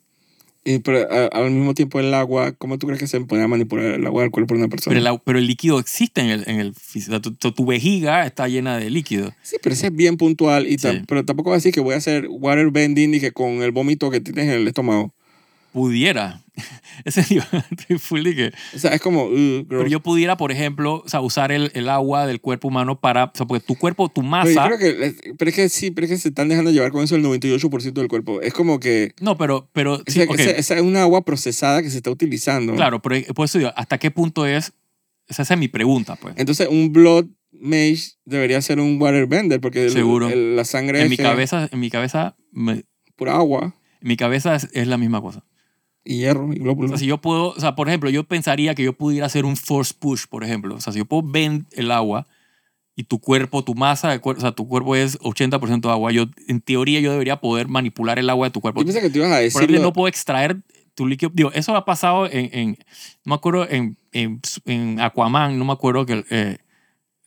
Y 0.70 0.80
pero, 0.80 1.08
a- 1.10 1.28
al 1.28 1.52
mismo 1.52 1.74
tiempo 1.74 2.00
el 2.00 2.14
agua, 2.14 2.52
¿cómo 2.52 2.78
tú 2.78 2.88
crees 2.88 3.00
que 3.00 3.08
se 3.08 3.22
puede 3.22 3.48
manipular 3.48 3.86
el 3.86 4.06
agua 4.06 4.24
del 4.24 4.32
cuerpo 4.32 4.54
de 4.54 4.60
una 4.60 4.68
persona? 4.70 4.94
pero, 5.00 5.14
el, 5.14 5.22
pero 5.24 5.40
el 5.40 5.48
líquido 5.48 5.80
existe 5.80 6.20
en 6.20 6.28
el, 6.28 6.44
en 6.46 6.60
el 6.60 6.74
fí- 6.74 7.00
o 7.00 7.12
sea, 7.12 7.22
tu, 7.22 7.34
tu- 7.34 7.54
tu 7.54 7.66
vejiga 7.66 8.26
está 8.26 8.48
llena 8.50 8.78
de 8.78 8.90
líquido. 8.90 9.34
Sí, 9.42 9.56
pero 9.64 9.74
ese 9.74 9.88
es 9.88 9.96
bien 9.96 10.18
puntual. 10.18 10.68
Y 10.68 10.78
Sí. 10.78 10.90
Pero 11.08 11.24
tampoco 11.24 11.52
va 11.52 11.56
a 11.56 11.60
decir 11.60 11.72
que 11.74 11.80
voy 11.80 11.94
a 11.94 11.98
hacer 11.98 12.28
water 12.30 12.70
bending 12.70 13.14
y 13.16 13.20
que 13.22 13.32
con 13.32 13.62
el 13.64 13.72
vómito 13.72 14.12
que 14.12 14.20
tienes 14.20 14.46
en 14.46 14.52
el 14.62 14.68
estómago. 14.68 15.14
Pudiera. 15.78 16.42
Ese 17.06 17.22
estoy 17.72 18.00
full 18.00 18.24
de 18.24 18.36
que 18.36 18.52
O 18.76 18.80
sea, 18.80 18.90
es 18.96 19.00
como, 19.00 19.26
uh. 19.26 19.64
Pero 19.70 19.86
yo 19.86 20.00
pudiera, 20.00 20.36
por 20.38 20.52
ejemplo, 20.52 21.04
o 21.06 21.08
sea, 21.08 21.22
usar 21.22 21.52
el, 21.52 21.70
el 21.76 21.88
agua 21.88 22.26
del 22.26 22.42
cuerpo 22.42 22.70
humano 22.70 23.00
para, 23.00 23.26
o 23.26 23.32
sea, 23.36 23.46
porque 23.46 23.64
tu 23.64 23.76
cuerpo, 23.76 24.10
tu 24.10 24.22
Pero 24.22 24.28
masa, 24.32 24.68
yo 24.68 24.76
creo 24.76 24.80
que, 24.80 25.06
eh, 25.06 25.16
pero 25.38 25.50
es 25.50 25.56
que 25.56 25.70
sí, 25.70 25.92
pero 25.92 26.06
es 26.06 26.12
que 26.12 26.18
se 26.18 26.30
están 26.30 26.50
dejando 26.50 26.72
llevar 26.72 26.92
con 26.92 27.04
eso 27.04 27.16
el 27.16 27.24
98% 27.24 27.94
del 27.94 28.08
cuerpo. 28.08 28.42
Es 28.42 28.56
como 28.56 28.80
que 28.80 29.14
no, 29.22 29.38
pero, 29.38 29.70
pero, 29.72 29.98
sí, 30.08 30.20
esa, 30.22 30.32
ok, 30.32 30.40
esa- 30.40 30.50
esa 30.52 30.76
es 30.78 30.82
una 30.82 31.04
agua 31.04 31.24
procesada 31.24 31.84
que 31.84 31.92
se 31.92 31.98
está 31.98 32.10
utilizando. 32.10 32.74
claro, 32.74 33.04
pero 33.04 33.22
por 33.36 33.46
eso 33.46 33.60
digo, 33.60 33.72
¿hasta 33.76 34.00
qué 34.00 34.10
punto 34.10 34.48
es? 34.48 34.74
Esa 35.28 35.44
es 35.44 35.58
mi 35.60 35.68
pregunta, 35.68 36.16
pues. 36.16 36.34
Entonces, 36.38 36.68
un 36.72 36.92
blood 36.92 37.26
mage 37.52 38.14
debería 38.26 38.60
ser 38.64 38.80
un 38.80 39.00
water 39.00 39.28
bender 39.28 39.62
porque 39.62 39.86
el- 39.86 39.92
Seguro. 39.92 40.28
el- 40.28 40.56
la 40.56 40.66
sangre 40.66 40.98
En 41.02 41.04
es 41.06 41.10
mi 41.12 41.18
que- 41.18 41.24
cabeza, 41.24 41.70
en 41.72 41.80
mi 41.80 41.92
cabeza, 41.92 42.36
me- 42.52 42.84
pura 43.16 43.36
agua 43.36 43.76
en 44.00 44.10
mi 44.10 44.16
cabeza 44.16 44.56
es, 44.56 44.68
es 44.74 44.88
la 44.88 44.98
misma 45.00 45.22
cosa. 45.22 45.44
Y 46.08 46.18
hierro 46.20 46.52
y 46.54 46.60
O 46.60 46.64
glóbulos. 46.64 46.92
sea, 46.92 46.98
si 47.00 47.06
yo 47.06 47.18
puedo, 47.20 47.50
o 47.50 47.60
sea, 47.60 47.76
por 47.76 47.88
ejemplo, 47.88 48.10
yo 48.10 48.24
pensaría 48.24 48.74
que 48.76 48.84
yo 48.84 48.94
pudiera 48.94 49.26
hacer 49.26 49.46
un 49.46 49.56
force 49.58 49.94
push, 49.98 50.26
por 50.30 50.44
ejemplo. 50.44 50.76
O 50.76 50.82
sea, 50.82 50.94
si 50.94 51.00
yo 51.00 51.06
puedo 51.06 51.24
bend 51.24 51.66
el 51.72 51.92
agua 51.92 52.26
y 52.96 53.04
tu 53.04 53.20
cuerpo, 53.20 53.64
tu 53.64 53.76
masa, 53.76 54.20
o 54.24 54.40
sea, 54.40 54.52
tu 54.54 54.68
cuerpo 54.68 54.96
es 54.96 55.20
80% 55.20 55.92
agua, 55.92 56.12
yo, 56.12 56.26
en 56.48 56.62
teoría, 56.62 57.00
yo 57.00 57.12
debería 57.12 57.40
poder 57.40 57.68
manipular 57.68 58.18
el 58.18 58.30
agua 58.30 58.48
de 58.48 58.52
tu 58.52 58.62
cuerpo. 58.62 58.82
Yo 58.82 58.86
pensé 58.88 59.02
que 59.02 59.10
te 59.10 59.18
ibas 59.20 59.30
a 59.32 59.54
Por 59.54 59.64
ejemplo, 59.64 59.82
no 59.84 59.94
puedo 59.94 60.08
extraer 60.08 60.58
tu 60.96 61.06
líquido. 61.06 61.32
Digo, 61.34 61.52
eso 61.54 61.76
ha 61.76 61.86
pasado 61.86 62.26
en, 62.26 62.50
en 62.54 62.70
no 63.24 63.32
me 63.32 63.36
acuerdo, 63.36 63.70
en, 63.70 63.98
en, 64.14 64.42
en 64.66 65.00
Aquaman, 65.00 65.60
no 65.60 65.66
me 65.66 65.74
acuerdo 65.74 66.08
que 66.08 66.26
eh, 66.32 66.58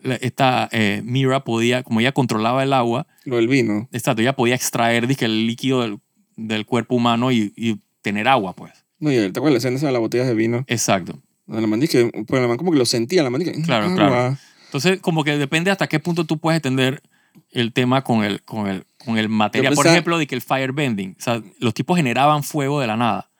esta 0.02 0.68
eh, 0.72 1.02
Mira 1.04 1.44
podía, 1.44 1.82
como 1.82 2.00
ella 2.00 2.12
controlaba 2.12 2.62
el 2.62 2.72
agua, 2.72 3.06
Lo 3.24 3.36
del 3.36 3.46
vino. 3.48 3.88
exacto, 3.92 4.22
ella 4.22 4.34
podía 4.34 4.54
extraer 4.54 5.06
dizque, 5.06 5.26
el 5.26 5.46
líquido 5.46 5.82
del, 5.82 5.98
del 6.36 6.66
cuerpo 6.66 6.94
humano 6.96 7.30
y, 7.30 7.52
y 7.56 7.76
tener 8.02 8.28
agua, 8.28 8.54
pues. 8.54 8.72
No, 8.98 9.10
y 9.10 9.16
te 9.16 9.38
acuerdas 9.38 9.52
la 9.52 9.58
escena 9.58 9.76
esa 9.76 9.86
de 9.86 9.92
las 9.92 10.00
botellas 10.00 10.26
de 10.26 10.34
vino. 10.34 10.64
Exacto. 10.66 11.18
La 11.46 11.66
man 11.66 11.80
que, 11.80 12.10
pues 12.26 12.40
la 12.40 12.46
man 12.48 12.56
como 12.56 12.70
que 12.70 12.78
lo 12.78 12.86
sentía, 12.86 13.22
la 13.22 13.30
man 13.30 13.42
que, 13.42 13.52
Claro, 13.62 13.86
agua. 13.86 13.96
claro. 13.96 14.36
Entonces, 14.66 15.00
como 15.00 15.24
que 15.24 15.36
depende 15.36 15.70
hasta 15.70 15.88
qué 15.88 15.98
punto 15.98 16.24
tú 16.24 16.38
puedes 16.38 16.58
extender 16.58 17.02
el 17.50 17.72
tema 17.72 18.04
con 18.04 18.22
el, 18.22 18.42
con 18.42 18.68
el, 18.68 18.84
con 19.04 19.18
el 19.18 19.28
material. 19.28 19.74
Por 19.74 19.86
ejemplo, 19.86 20.16
de 20.18 20.26
que 20.26 20.34
el 20.36 20.42
firebending, 20.42 21.16
o 21.18 21.22
sea, 21.22 21.42
los 21.58 21.74
tipos 21.74 21.96
generaban 21.96 22.44
fuego 22.44 22.80
de 22.80 22.86
la 22.86 22.96
nada, 22.96 23.30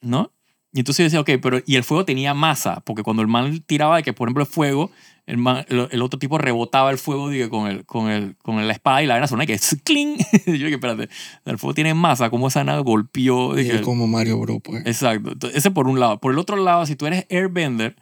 ¿no? 0.00 0.32
Y 0.72 0.78
entonces 0.80 0.98
yo 0.98 1.04
decía, 1.04 1.20
ok, 1.20 1.40
pero 1.42 1.60
y 1.66 1.74
el 1.76 1.82
fuego 1.84 2.04
tenía 2.04 2.32
masa, 2.32 2.80
porque 2.84 3.02
cuando 3.02 3.22
el 3.22 3.28
man 3.28 3.60
tiraba 3.66 3.96
de 3.96 4.02
que, 4.04 4.12
por 4.12 4.28
ejemplo, 4.28 4.44
el 4.44 4.48
fuego, 4.48 4.90
el, 5.26 5.36
man- 5.36 5.64
el, 5.68 5.88
el 5.90 6.02
otro 6.02 6.18
tipo 6.18 6.38
rebotaba 6.38 6.92
el 6.92 6.98
fuego 6.98 7.28
dije, 7.28 7.48
con, 7.48 7.66
el, 7.66 7.84
con, 7.84 8.08
el, 8.08 8.36
con 8.36 8.64
la 8.66 8.72
espada 8.72 9.02
y 9.02 9.06
la 9.06 9.14
vaina 9.14 9.26
sonaba 9.26 9.44
y 9.44 9.46
que 9.48 9.58
¡cling! 9.82 10.16
yo 10.46 10.52
dije, 10.52 10.74
espérate, 10.74 11.08
el 11.44 11.58
fuego 11.58 11.74
tiene 11.74 11.92
masa, 11.94 12.30
¿cómo 12.30 12.46
esa 12.48 12.62
nada 12.62 12.78
golpeó? 12.80 13.54
Dije, 13.56 13.76
es 13.76 13.80
como 13.80 14.06
Mario 14.06 14.38
Bro, 14.38 14.60
pues. 14.60 14.86
Exacto. 14.86 15.32
Entonces, 15.32 15.58
ese 15.58 15.72
por 15.72 15.88
un 15.88 15.98
lado. 15.98 16.20
Por 16.20 16.32
el 16.32 16.38
otro 16.38 16.56
lado, 16.56 16.86
si 16.86 16.94
tú 16.94 17.06
eres 17.06 17.26
airbender 17.30 17.96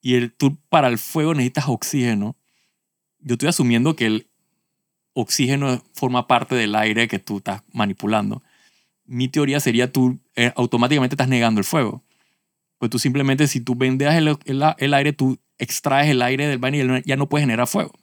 y 0.00 0.14
el, 0.14 0.32
tú 0.32 0.56
para 0.70 0.88
el 0.88 0.96
fuego 0.96 1.34
necesitas 1.34 1.68
oxígeno, 1.68 2.36
yo 3.20 3.34
estoy 3.34 3.50
asumiendo 3.50 3.96
que 3.96 4.06
el 4.06 4.26
oxígeno 5.12 5.82
forma 5.92 6.26
parte 6.26 6.54
del 6.54 6.74
aire 6.74 7.08
que 7.08 7.18
tú 7.18 7.38
estás 7.38 7.62
manipulando. 7.72 8.42
Mi 9.08 9.26
teoría 9.28 9.58
sería 9.58 9.90
tú 9.90 10.18
eh, 10.36 10.52
automáticamente 10.54 11.14
estás 11.14 11.28
negando 11.28 11.58
el 11.58 11.64
fuego. 11.64 12.02
Pues 12.78 12.90
tú 12.90 12.98
simplemente 13.00 13.48
si 13.48 13.60
tú 13.60 13.74
vendeas 13.74 14.14
el, 14.14 14.28
el, 14.44 14.62
el 14.78 14.94
aire, 14.94 15.12
tú 15.12 15.38
extraes 15.58 16.08
el 16.10 16.22
aire 16.22 16.46
del 16.46 16.58
baño 16.58 16.98
y 16.98 17.02
ya 17.04 17.16
no 17.16 17.28
puedes 17.28 17.42
generar 17.42 17.66
fuego. 17.66 17.90
O 17.90 17.98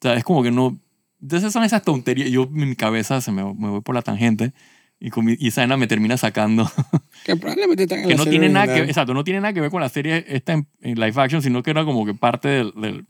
sea, 0.00 0.14
es 0.14 0.24
como 0.24 0.42
que 0.42 0.50
no... 0.50 0.78
Entonces 1.20 1.52
son 1.52 1.64
esas 1.64 1.82
tonterías. 1.82 2.30
Yo 2.30 2.46
mi 2.48 2.74
cabeza 2.76 3.20
se 3.20 3.32
me, 3.32 3.42
me 3.54 3.68
voy 3.68 3.80
por 3.80 3.94
la 3.94 4.02
tangente 4.02 4.52
y, 5.00 5.10
con 5.10 5.24
mi- 5.24 5.36
y 5.38 5.50
vaina 5.50 5.76
me 5.76 5.86
termina 5.86 6.16
sacando 6.16 6.70
Que 7.24 7.34
probablemente 7.36 7.82
están 7.82 7.98
en 8.00 8.04
que 8.04 8.10
la 8.12 8.16
no 8.18 8.24
serie 8.24 8.38
tiene 8.38 8.52
nada 8.52 8.72
que 8.74 8.80
exacto 8.82 9.12
no 9.12 9.24
tiene 9.24 9.40
nada 9.40 9.52
que 9.52 9.60
ver 9.60 9.70
con 9.70 9.80
la 9.80 9.88
serie 9.88 10.24
esta 10.28 10.52
en, 10.52 10.66
en 10.82 10.94
live 11.00 11.14
action 11.20 11.42
sino 11.42 11.62
que 11.62 11.70
era 11.70 11.84
como 11.84 12.06
que 12.06 12.14
parte 12.14 12.48
del, 12.48 12.72
del 12.76 12.96
de 12.98 13.04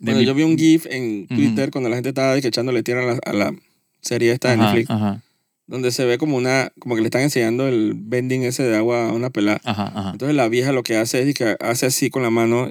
Bueno, 0.00 0.20
mi- 0.20 0.26
yo 0.26 0.34
vi 0.34 0.42
un 0.42 0.56
GIF 0.56 0.86
en. 0.90 1.26
Twitter 1.28 1.70
cuando 1.70 1.90
la 1.90 1.96
gente 1.96 2.08
estaba 2.10 2.34
echándole 2.36 2.82
tierra 2.82 3.02
a 3.02 3.06
la, 3.14 3.20
a 3.24 3.32
la 3.32 3.54
serie 4.00 4.32
esta 4.32 4.48
de 4.48 4.54
ajá, 4.54 4.64
Netflix, 4.64 4.90
ajá, 4.90 5.22
donde 5.66 5.90
se 5.92 6.04
ve 6.04 6.18
como 6.18 6.36
una, 6.36 6.72
como 6.78 6.94
que 6.94 7.00
le 7.00 7.06
están 7.08 7.22
enseñando 7.22 7.66
el 7.68 7.94
bending 7.96 8.42
ese 8.44 8.62
de 8.62 8.76
agua 8.76 9.08
a 9.08 9.12
una 9.12 9.30
pelada. 9.30 9.60
ajá, 9.64 9.92
ajá. 9.94 10.10
Entonces 10.12 10.36
la 10.36 10.48
vieja 10.48 10.72
lo 10.72 10.82
que 10.82 10.96
hace 10.96 11.28
es 11.28 11.34
que 11.34 11.56
hace 11.60 11.86
así 11.86 12.10
con 12.10 12.22
la 12.22 12.30
mano 12.30 12.70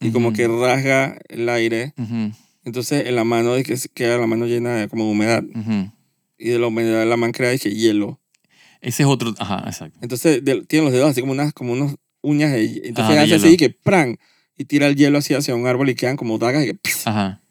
y 0.00 0.10
como 0.10 0.28
Ujú. 0.28 0.36
que 0.36 0.48
rasga 0.48 1.18
el 1.28 1.48
aire. 1.48 1.94
Ujú, 1.98 2.32
Entonces 2.64 3.06
en 3.06 3.14
la 3.16 3.24
mano 3.24 3.54
de 3.54 3.62
que 3.64 3.76
queda 3.94 4.18
la 4.18 4.26
mano 4.26 4.46
llena 4.46 4.74
de 4.76 4.88
como 4.88 5.10
humedad. 5.10 5.44
ujú. 5.54 5.92
Y 6.38 6.48
de 6.48 6.58
la 6.58 6.66
humedad 6.68 7.06
la 7.06 7.16
mano 7.16 7.32
crea 7.32 7.50
de 7.50 7.58
que 7.58 7.70
hielo. 7.74 8.18
ese 8.80 9.02
es 9.04 9.08
otro 9.08 9.32
ajá 9.38 9.62
exacto 9.66 9.98
Entonces 10.02 10.44
de- 10.44 10.64
tiene 10.64 10.84
los 10.86 10.92
dedos 10.92 11.10
así 11.10 11.20
como 11.20 11.32
unas 11.32 11.52
como 11.52 11.72
unos 11.72 11.94
uñas 12.22 12.50
de 12.52 12.64
Entonces 12.84 13.04
Ajá, 13.04 13.12
de 13.14 13.18
hace 13.20 13.26
hielo. 13.36 13.46
así 13.46 13.56
que 13.56 13.70
pran 13.70 14.18
y 14.56 14.64
tira 14.64 14.86
el 14.88 14.96
hielo 14.96 15.18
así 15.18 15.34
hacia 15.34 15.54
un 15.54 15.66
árbol 15.66 15.88
y 15.90 15.94
quedan 15.94 16.16
como 16.16 16.38
dagas 16.38 16.64
y 16.64 16.66
que, 16.72 16.78
ajá 17.04 17.41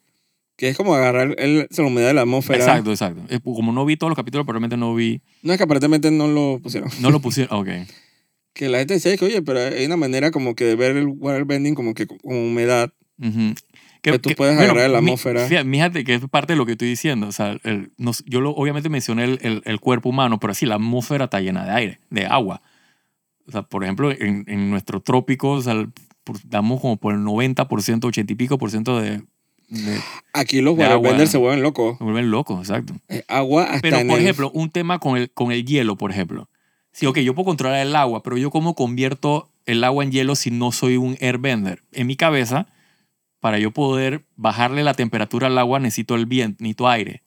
que 0.58 0.70
es 0.70 0.78
como 0.78 0.94
agarrar 0.94 1.36
el, 1.40 1.68
la 1.70 1.84
humedad 1.84 2.08
de 2.10 2.14
la 2.14 2.22
atmósfera. 2.22 2.60
exacto 2.60 2.92
exacto 2.92 3.22
como 3.44 3.72
no 3.72 3.86
vi 3.86 3.98
todos 3.98 4.10
los 4.12 4.16
capítulos 4.18 4.46
probablemente 4.46 4.78
no 4.78 4.94
vi 4.94 5.22
No 5.42 5.54
es 5.54 5.58
que 5.58 5.64
aparentemente 5.64 6.12
no 6.12 6.28
lo 6.28 6.60
pusieron. 6.62 6.90
no 7.02 7.10
lo 7.12 7.20
pusieron 7.20 7.58
ok 7.60 7.68
Que 8.54 8.68
la 8.68 8.80
gente 8.80 8.96
decía 8.96 9.16
que, 9.16 9.24
oye, 9.24 9.42
pero 9.42 9.60
hay 9.62 9.86
una 9.86 9.96
manera 9.96 10.30
como 10.30 10.56
que 10.56 10.66
de 10.66 10.76
ver 10.76 10.98
el 10.98 11.08
waterbending 11.08 11.74
como 11.74 11.94
que 11.94 12.06
con 12.06 12.18
humedad. 12.26 12.92
Ujú. 13.18 13.54
Que 14.02 14.20
tú 14.20 14.32
puedes 14.36 14.60
agarrar 14.60 14.90
la 14.90 14.98
atmósfera. 14.98 15.48
fíjate, 15.48 15.70
fíjate 15.70 16.04
que 16.04 16.16
es 16.16 16.22
parte 16.30 16.52
de 16.52 16.58
lo 16.58 16.66
que 16.66 16.74
estoy 16.74 16.90
diciendo. 16.90 17.28
O 17.28 17.32
sea, 17.32 17.58
el- 17.64 17.94
nos- 17.98 18.26
yo 18.26 18.42
lo, 18.42 18.50
obviamente 18.52 18.90
mencioné 18.90 19.24
el, 19.24 19.40
el- 19.42 19.62
el 19.64 19.80
cuerpo 19.80 20.10
humano, 20.10 20.38
pero 20.38 20.54
sí, 20.54 20.66
la 20.66 20.76
atmósfera 20.76 21.24
está 21.26 21.40
llena 21.40 21.64
de 21.64 21.72
aire, 21.72 22.00
de 22.10 22.26
agua. 22.26 22.62
O 23.48 23.52
sea, 23.54 23.62
por 23.64 23.86
ejemplo, 23.86 24.12
en, 24.12 24.44
en 24.48 24.70
nuestro 24.70 25.00
trópico, 25.00 25.52
o 25.52 25.62
sea, 25.62 25.88
damos 26.44 26.82
como 26.82 26.98
por 26.98 27.14
el 27.14 27.22
90%, 27.22 28.04
80 28.04 28.34
y 28.34 28.36
pico 28.36 28.58
por 28.58 28.70
ciento 28.70 29.00
de... 29.00 29.24
de 29.72 30.00
Aquí 30.34 30.62
los 30.62 30.78
waterbenders 30.78 31.32
se 31.32 31.38
vuelven 31.38 31.64
locos. 31.64 31.98
se 31.98 32.04
vuelven 32.04 32.30
locos, 32.30 32.60
exacto. 32.60 32.94
Eh, 33.10 33.24
agua 33.28 33.64
hasta 33.64 33.82
Pero, 33.82 33.98
por 34.08 34.18
el- 34.18 34.24
ejemplo, 34.24 34.52
un 34.54 34.70
tema 34.70 35.00
con 35.00 35.18
el, 35.18 35.32
con 35.32 35.52
el 35.52 35.66
hielo, 35.66 35.96
por 35.98 36.12
ejemplo. 36.12 36.50
Sí, 36.92 37.06
ok, 37.06 37.20
yo 37.20 37.34
puedo 37.34 37.46
controlar 37.46 37.80
el 37.80 37.96
agua, 37.96 38.22
pero 38.22 38.38
yo 38.38 38.52
cómo 38.52 38.76
convierto 38.76 39.50
el 39.66 39.84
agua 39.84 40.04
en 40.04 40.12
hielo 40.12 40.36
si 40.36 40.52
no 40.52 40.72
soy 40.72 40.98
un 40.98 41.18
airbender. 41.22 41.84
En 41.94 42.06
mi 42.08 42.16
cabeza, 42.18 42.68
para 43.40 43.58
yo 43.60 43.72
poder 43.72 44.26
bajarle 44.36 44.84
la 44.84 44.94
temperatura 44.94 45.48
al 45.48 45.58
agua, 45.58 45.80
necesito 45.80 46.16
el 46.16 46.26
viento, 46.26 46.58
necesito 46.62 46.90
aire. 46.90 47.24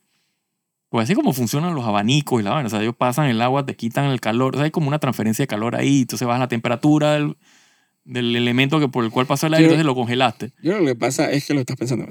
Pues 0.90 1.04
así 1.04 1.14
como 1.14 1.32
funcionan 1.32 1.74
los 1.74 1.84
abanicos 1.86 2.40
y 2.40 2.44
la 2.44 2.50
vaina. 2.50 2.66
O 2.66 2.70
sea, 2.70 2.80
ellos 2.82 2.94
pasan 2.96 3.26
el 3.26 3.40
agua, 3.42 3.66
te 3.66 3.74
quitan 3.74 4.04
el 4.04 4.20
calor. 4.20 4.54
O 4.54 4.58
sea, 4.58 4.64
hay 4.66 4.70
como 4.70 4.86
una 4.88 4.98
transferencia 5.00 5.42
de 5.42 5.46
calor 5.48 5.74
ahí. 5.74 6.02
Entonces 6.02 6.28
bajas 6.28 6.40
la 6.40 6.48
temperatura 6.48 7.14
del, 7.14 7.36
del 8.04 8.36
elemento 8.36 8.78
que 8.78 8.86
por 8.88 9.02
el 9.04 9.10
cual 9.10 9.26
pasó 9.26 9.46
el 9.48 9.54
aire, 9.54 9.64
Yo- 9.66 9.72
entonces 9.72 9.86
lo 9.86 9.94
congelaste. 9.96 10.52
Yo 10.62 10.78
lo 10.78 10.84
que 10.84 10.94
pasa 10.94 11.32
es 11.32 11.46
que 11.46 11.54
lo 11.54 11.60
estás 11.60 11.76
pensando. 11.76 12.06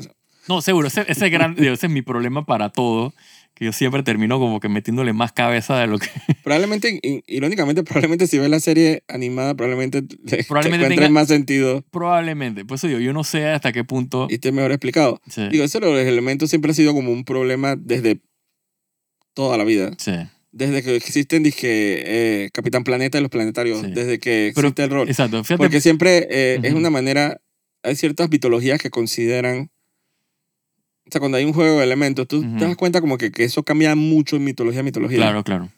No, 0.47 0.61
seguro, 0.61 0.87
ese, 0.87 1.05
ese, 1.07 1.25
es 1.25 1.31
gran, 1.31 1.55
ese 1.57 1.85
es 1.87 1.91
mi 1.91 2.01
problema 2.01 2.45
para 2.45 2.69
todo, 2.69 3.13
que 3.53 3.65
yo 3.65 3.71
siempre 3.73 4.03
termino 4.03 4.39
como 4.39 4.59
que 4.59 4.67
metiéndole 4.69 5.13
más 5.13 5.31
cabeza 5.31 5.77
de 5.79 5.87
lo 5.87 5.99
que... 5.99 6.07
Probablemente, 6.43 6.99
irónicamente, 7.27 7.83
probablemente 7.83 8.27
si 8.27 8.37
ves 8.39 8.49
la 8.49 8.59
serie 8.59 9.03
animada, 9.07 9.53
probablemente 9.55 10.01
le 10.23 10.43
Probablemente 10.43 10.87
te 10.89 10.95
tenga- 10.95 11.09
más 11.09 11.27
sentido 11.27 11.83
Probablemente, 11.91 12.65
por 12.65 12.75
eso 12.75 12.87
digo, 12.87 12.99
yo 12.99 13.13
no 13.13 13.23
sé 13.23 13.47
hasta 13.47 13.71
qué 13.71 13.83
punto... 13.83 14.27
y 14.29 14.35
esté 14.35 14.51
mejor 14.51 14.71
explicado. 14.71 15.21
Sí, 15.29 15.47
Digo, 15.49 15.63
eso 15.63 15.79
los 15.79 15.97
elementos 15.99 16.49
siempre 16.49 16.71
ha 16.71 16.73
sido 16.73 16.93
como 16.93 17.11
un 17.11 17.23
problema 17.23 17.75
desde 17.77 18.19
toda 19.33 19.57
la 19.57 19.63
vida. 19.63 19.91
sí. 19.97 20.13
Desde 20.55 20.83
que 20.83 20.95
existen, 20.95 21.41
dije, 21.41 22.43
eh, 22.45 22.49
Capitán 22.53 22.83
Planeta 22.83 23.17
y 23.17 23.21
los 23.21 23.31
planetarios. 23.31 23.81
Sí. 23.81 23.87
Desde 23.91 24.19
que 24.19 24.51
Pero- 24.53 24.67
existe 24.67 24.83
el 24.83 24.89
rol. 24.91 25.09
Exacto, 25.09 25.43
fíjate, 25.43 25.57
Porque 25.57 25.81
siempre 25.81 26.27
eh, 26.29 26.59
es 26.61 26.69
Ujú. 26.69 26.77
una 26.77 26.91
manera, 26.91 27.41
hay 27.81 27.95
ciertas 27.95 28.29
mitologías 28.29 28.79
que 28.79 28.91
consideran, 28.91 29.71
sea, 31.13 31.19
cuando 31.19 31.37
hay 31.37 31.45
un 31.45 31.53
juego 31.53 31.77
de 31.79 31.83
elementos, 31.85 32.27
tú 32.27 32.39
Ujú. 32.39 32.57
te 32.57 32.65
das 32.65 32.75
cuenta 32.75 32.99
como 33.01 33.17
que, 33.17 33.31
que 33.31 33.43
eso 33.45 33.63
cambia 33.63 33.95
mucho 33.95 34.35
en 34.35 34.43
mitología 34.43 34.81
a 34.81 34.83
mitología. 34.83 35.17
claro, 35.17 35.43
claro, 35.43 35.69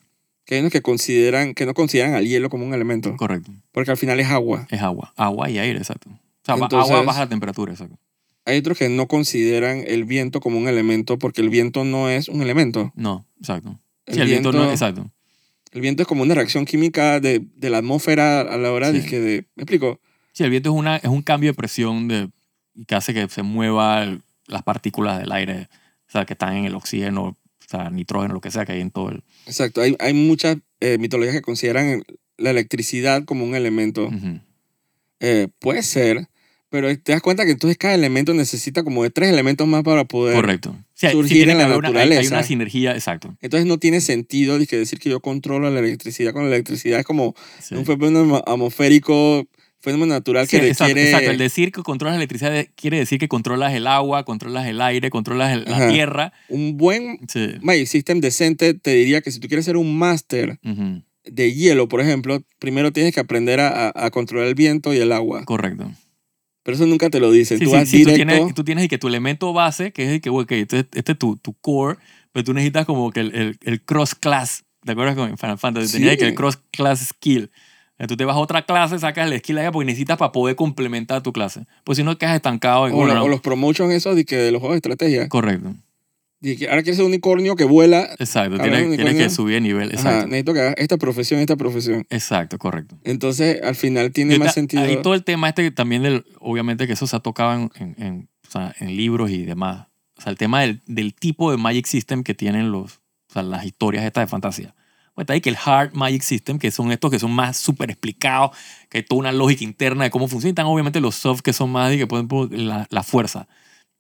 Que 0.46 0.56
hay 0.56 0.60
unos 0.62 0.72
que 0.72 0.82
consideran, 0.82 1.54
que 1.54 1.66
no 1.66 1.74
consideran 1.74 2.14
al 2.16 2.26
hielo 2.28 2.50
como 2.50 2.66
un 2.66 2.74
elemento, 2.74 3.16
correcto. 3.18 3.52
porque 3.72 3.92
al 3.92 3.98
final 3.98 4.20
es 4.20 4.28
agua. 4.28 4.68
Es 4.72 4.82
agua, 4.82 5.14
agua 5.16 5.50
y 5.50 5.58
aire, 5.60 5.78
exacto. 5.80 6.10
O 6.10 6.20
sea, 6.46 6.56
ba- 6.56 6.66
Entonces- 6.66 6.92
agua 6.92 7.04
baja 7.06 7.20
la 7.22 7.30
temperatura, 7.30 7.72
exacto. 7.74 7.98
Hay 8.48 8.58
otros 8.60 8.78
que 8.78 8.90
no 8.90 9.08
consideran 9.08 9.84
el 9.88 10.06
viento 10.06 10.40
como 10.40 10.58
un 10.60 10.68
elemento, 10.68 11.18
porque 11.18 11.42
el 11.42 11.50
viento 11.50 11.84
no 11.84 12.10
es 12.10 12.28
un 12.30 12.42
elemento. 12.44 12.92
No, 12.96 13.26
exacto. 13.40 13.80
El, 14.06 14.14
Sí, 14.16 14.22
el 14.22 14.28
viento, 14.28 14.52
no, 14.52 14.70
exacto. 14.70 15.10
el 15.72 15.82
viento 15.82 16.04
es 16.04 16.08
como 16.08 16.22
una 16.22 16.36
reacción 16.36 16.64
química 16.66 17.20
de, 17.20 17.42
de 17.56 17.70
la 17.72 17.80
atmósfera 17.80 18.42
a 18.42 18.58
la 18.58 18.72
hora 18.72 18.92
Sí. 18.92 19.00
de 19.00 19.06
que 19.08 19.20
de, 19.20 19.46
¿me 19.56 19.64
explico? 19.64 20.00
Sí, 20.32 20.44
el 20.44 20.52
viento 20.52 20.70
es, 20.70 20.76
una, 20.76 20.98
es 20.98 21.06
un 21.10 21.24
cambio 21.24 21.50
de 21.50 21.54
presión 21.56 22.08
de, 22.08 22.30
que 22.88 22.94
hace 22.94 23.16
que 23.16 23.28
se 23.30 23.42
muevan 23.42 24.22
las 24.48 24.64
partículas 24.64 25.20
del 25.20 25.32
aire, 25.32 25.68
o 26.08 26.12
sea, 26.12 26.26
que 26.26 26.34
están 26.34 26.56
en 26.56 26.66
el 26.66 26.76
oxígeno, 26.76 27.24
o 27.24 27.38
sea, 27.68 27.90
nitrógeno, 27.90 28.34
lo 28.36 28.42
que 28.42 28.52
sea 28.52 28.66
que 28.66 28.74
hay 28.74 28.82
en 28.82 28.92
todo 28.92 29.10
el... 29.10 29.24
Exacto. 29.48 29.82
Hay, 29.82 29.96
hay 30.00 30.14
muchas 30.14 30.58
eh, 30.80 30.98
mitologías 31.00 31.36
que 31.36 31.42
consideran 31.42 32.04
la 32.38 32.52
electricidad 32.52 33.24
como 33.26 33.44
un 33.46 33.56
elemento. 33.56 34.10
Eh, 35.20 35.48
puede 35.60 35.82
ser, 35.82 36.28
pero 36.70 36.88
te 37.00 37.12
das 37.14 37.22
cuenta 37.22 37.46
que 37.46 37.52
entonces 37.52 37.78
cada 37.78 37.96
elemento 37.96 38.34
necesita 38.34 38.84
como 38.84 39.04
de 39.04 39.10
tres 39.10 39.32
elementos 39.32 39.68
más 39.68 39.84
para 39.84 40.04
poder. 40.06 40.36
Correcto. 40.36 40.76
Sí, 40.94 41.08
surgir 41.10 41.50
en 41.50 41.58
la 41.58 41.66
una, 41.66 41.88
hay- 41.90 41.96
hay, 41.96 42.10
naturaleza. 42.10 42.36
una 42.36 42.44
sinergia, 42.44 42.94
exacto. 42.94 43.36
Entonces 43.42 43.66
no 43.68 43.78
tiene 43.80 44.02
sentido 44.02 44.60
decir 44.60 45.00
que 45.00 45.10
yo 45.10 45.20
controlo 45.22 45.70
la 45.70 45.80
electricidad 45.80 46.34
con 46.34 46.44
la 46.44 46.56
electricidad. 46.56 47.00
Es 47.00 47.06
como 47.06 47.34
Sí. 47.62 47.76
un 47.76 47.86
fenómeno 47.86 48.44
atmosférico, 48.46 49.48
fenómeno 49.86 50.14
natural 50.14 50.46
que 50.48 50.58
exacto, 50.58 50.94
requiere. 50.94 51.10
exacto. 51.10 51.32
El 51.32 51.38
decir 51.38 51.72
que 51.72 51.82
controlas 51.84 52.16
la 52.16 52.18
electricidad 52.18 52.66
quiere 52.76 52.98
decir 52.98 53.20
que 53.20 53.30
controlas 53.30 53.74
el 53.74 53.88
agua, 53.88 54.26
controlas 54.26 54.66
el 54.68 54.82
aire, 54.82 55.10
controlas 55.10 55.54
el- 55.54 55.64
la 55.66 55.88
tierra. 55.88 56.34
Un 56.50 56.76
buen 56.76 57.20
Sí. 57.30 57.52
Magic 57.62 57.88
System 57.88 58.20
decente 58.20 58.74
te 58.74 58.92
diría 58.96 59.22
que 59.22 59.32
si 59.32 59.40
tú 59.40 59.48
quieres 59.48 59.64
ser 59.66 59.78
un 59.78 59.98
máster 59.98 60.60
Ujú. 60.66 61.02
de 61.24 61.54
hielo, 61.54 61.88
por 61.88 62.02
ejemplo, 62.02 62.44
primero 62.60 62.92
tienes 62.92 63.14
que 63.14 63.22
aprender 63.22 63.62
a, 63.62 63.92
a- 63.96 64.12
controlar 64.12 64.48
el 64.48 64.56
viento 64.56 64.94
y 64.94 64.98
el 64.98 65.12
agua. 65.14 65.46
Correcto. 65.46 65.90
Pero 66.64 66.76
eso 66.78 66.86
nunca 66.88 67.10
te 67.12 67.20
lo 67.20 67.32
dicen. 67.32 67.60
Sí, 67.60 67.66
tú 67.66 67.72
vas 67.72 67.88
sí, 67.88 68.04
tú, 68.04 68.10
directo. 68.10 68.34
tienes, 68.34 68.54
tú 68.56 68.64
tienes 68.64 68.86
y 68.86 68.88
que 68.88 68.98
tu 68.98 69.08
elemento 69.08 69.54
base, 69.54 69.92
que 69.92 70.04
es 70.04 70.10
el 70.10 70.22
que, 70.22 70.30
ok, 70.32 70.52
este, 70.52 70.80
este 70.94 71.12
es 71.12 71.18
tu, 71.20 71.38
tu 71.38 71.54
core, 71.54 71.98
pero 72.32 72.44
tú 72.44 72.54
necesitas 72.54 72.86
como 72.88 73.12
que 73.12 73.20
el, 73.22 73.36
el, 73.36 73.58
el 73.64 73.82
cross-class. 73.84 74.64
¿Te 74.84 74.92
acuerdas 74.92 75.16
con 75.16 75.38
Final 75.38 75.58
Fantasy? 75.60 75.94
Tenías 75.94 76.18
que 76.18 76.26
el 76.26 76.34
cross-class 76.36 77.08
skill. 77.08 77.50
Tú 78.08 78.18
te 78.18 78.26
vas 78.26 78.36
a 78.36 78.40
otra 78.40 78.66
clase, 78.66 79.00
sacas 79.00 79.32
el 79.32 79.40
skill 79.40 79.58
allá 79.58 79.72
porque 79.72 79.86
necesitas 79.86 80.18
para 80.18 80.32
poder 80.32 80.56
complementar 80.56 81.24
tu 81.24 81.32
clase. 81.32 81.66
Pues 81.86 81.98
si 81.98 82.04
no, 82.04 82.18
quedas 82.18 82.36
estancado. 82.36 82.88
en 82.88 82.94
o, 82.94 83.00
o 83.00 83.28
los 83.28 83.40
promotions 83.40 83.94
esos 83.94 84.16
de, 84.16 84.26
que 84.26 84.36
de 84.36 84.52
los 84.52 84.60
juegos 84.60 84.76
de 84.76 84.78
estrategia. 84.78 85.30
Correcto. 85.30 85.74
Y 86.42 86.58
que 86.58 86.70
ahora 86.70 86.84
quieres 86.84 86.98
ser 86.98 87.06
un 87.06 87.12
unicornio 87.12 87.56
que 87.56 87.64
vuela. 87.64 88.10
Exacto. 88.20 88.60
Tienes, 88.60 89.16
que 89.16 89.30
subir 89.30 89.56
de 89.56 89.62
nivel. 89.62 89.90
Ajá, 89.90 90.10
Exacto. 90.10 90.28
necesito 90.28 90.54
que 90.54 90.60
hagas 90.60 90.76
esta 90.78 90.98
profesión, 90.98 91.40
esta 91.40 91.56
profesión. 91.56 92.06
Exacto, 92.10 92.58
correcto. 92.60 92.98
Entonces, 93.04 93.62
al 93.64 93.76
final 93.76 94.12
tiene 94.12 94.38
más 94.38 94.54
sentido. 94.54 94.84
Hay 94.84 95.02
todo 95.02 95.14
el 95.14 95.24
tema 95.24 95.50
este 95.50 95.72
también 95.72 96.04
del, 96.04 96.26
obviamente 96.40 96.88
que 96.88 96.94
eso 96.94 97.08
se 97.08 97.16
ha 97.16 97.20
tocado 97.20 97.54
en, 97.54 97.72
en, 97.80 98.04
en, 98.04 98.30
o 98.48 98.52
sea, 98.52 98.76
en 98.80 98.96
libros 98.96 99.32
y 99.32 99.44
demás. 99.44 99.88
O 100.18 100.22
sea, 100.22 100.32
el 100.32 100.38
tema 100.38 100.62
del, 100.62 100.82
del 100.86 101.16
tipo 101.16 101.50
de 101.50 101.58
Magic 101.58 101.86
System 101.88 102.24
que 102.24 102.34
tienen 102.34 102.72
los, 102.72 102.98
o 103.30 103.34
sea, 103.34 103.42
las 103.42 103.66
historias 103.66 104.04
estas 104.06 104.24
de 104.24 104.28
fantasía. 104.28 104.76
Está 105.18 105.34
ahí 105.34 105.42
que 105.42 105.50
el 105.50 105.58
Hard 105.64 105.94
Magic 105.94 106.22
System, 106.24 106.60
que 106.60 106.72
son 106.72 106.92
estos 106.92 107.10
que 107.10 107.20
son 107.20 107.32
más 107.32 107.56
súper 107.58 107.90
explicados, 107.90 108.52
que 108.90 108.98
hay 109.00 109.04
toda 109.04 109.20
una 109.20 109.32
lógica 109.32 109.64
interna 109.64 110.04
de 110.04 110.10
cómo 110.10 110.28
funciona. 110.28 110.50
Y 110.50 110.52
están 110.52 110.66
obviamente 110.66 111.00
los 111.00 111.16
soft 111.16 111.42
que 111.42 111.54
son 111.54 111.72
más 111.72 111.94
y 111.94 111.98
que 111.98 112.06
pueden 112.08 112.28
por 112.28 112.52
la, 112.54 112.86
la 112.90 113.04
fuerza, 113.04 113.48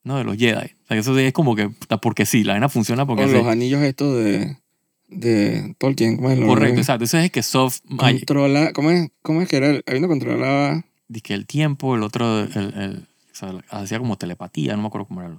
¿no? 0.04 0.18
De 0.18 0.24
los 0.26 0.36
Jedi. 0.38 0.66
O 0.84 0.88
sea, 0.88 0.98
eso 0.98 1.18
es 1.18 1.32
como 1.34 1.56
que, 1.56 1.70
porque 2.02 2.26
sí, 2.26 2.44
la 2.44 2.54
vaina 2.54 2.68
funciona 2.68 3.06
porque 3.06 3.24
O 3.24 3.28
los 3.28 3.48
anillos 3.48 3.82
estos 3.82 4.14
de, 4.22 4.58
de 5.08 5.74
Tolkien. 5.78 6.18
¿Cómo 6.18 6.32
es? 6.32 6.40
Correcto, 6.40 6.80
exacto. 6.82 7.06
Eso 7.06 7.18
es 7.18 7.32
que 7.32 7.44
soft 7.44 7.80
magic. 7.86 8.20
Controla, 8.22 8.74
¿cómo 8.74 8.92
es? 8.92 9.10
¿Cómo 9.22 9.42
es 9.42 9.48
que 9.48 9.58
era? 9.58 9.80
Hay 9.86 9.98
uno 9.98 10.08
controlaba... 10.10 10.84
Dice 11.08 11.22
que 11.22 11.34
el 11.36 11.46
tiempo, 11.46 11.96
el 11.96 12.04
otro, 12.04 12.42
el, 12.42 12.50
el- 12.56 13.08
o 13.32 13.36
sea, 13.38 13.54
hacía 13.70 14.00
como 14.00 14.18
telepatía, 14.18 14.76
no 14.76 14.82
me 14.82 14.88
acuerdo 14.88 15.08
cómo 15.08 15.22
era. 15.22 15.38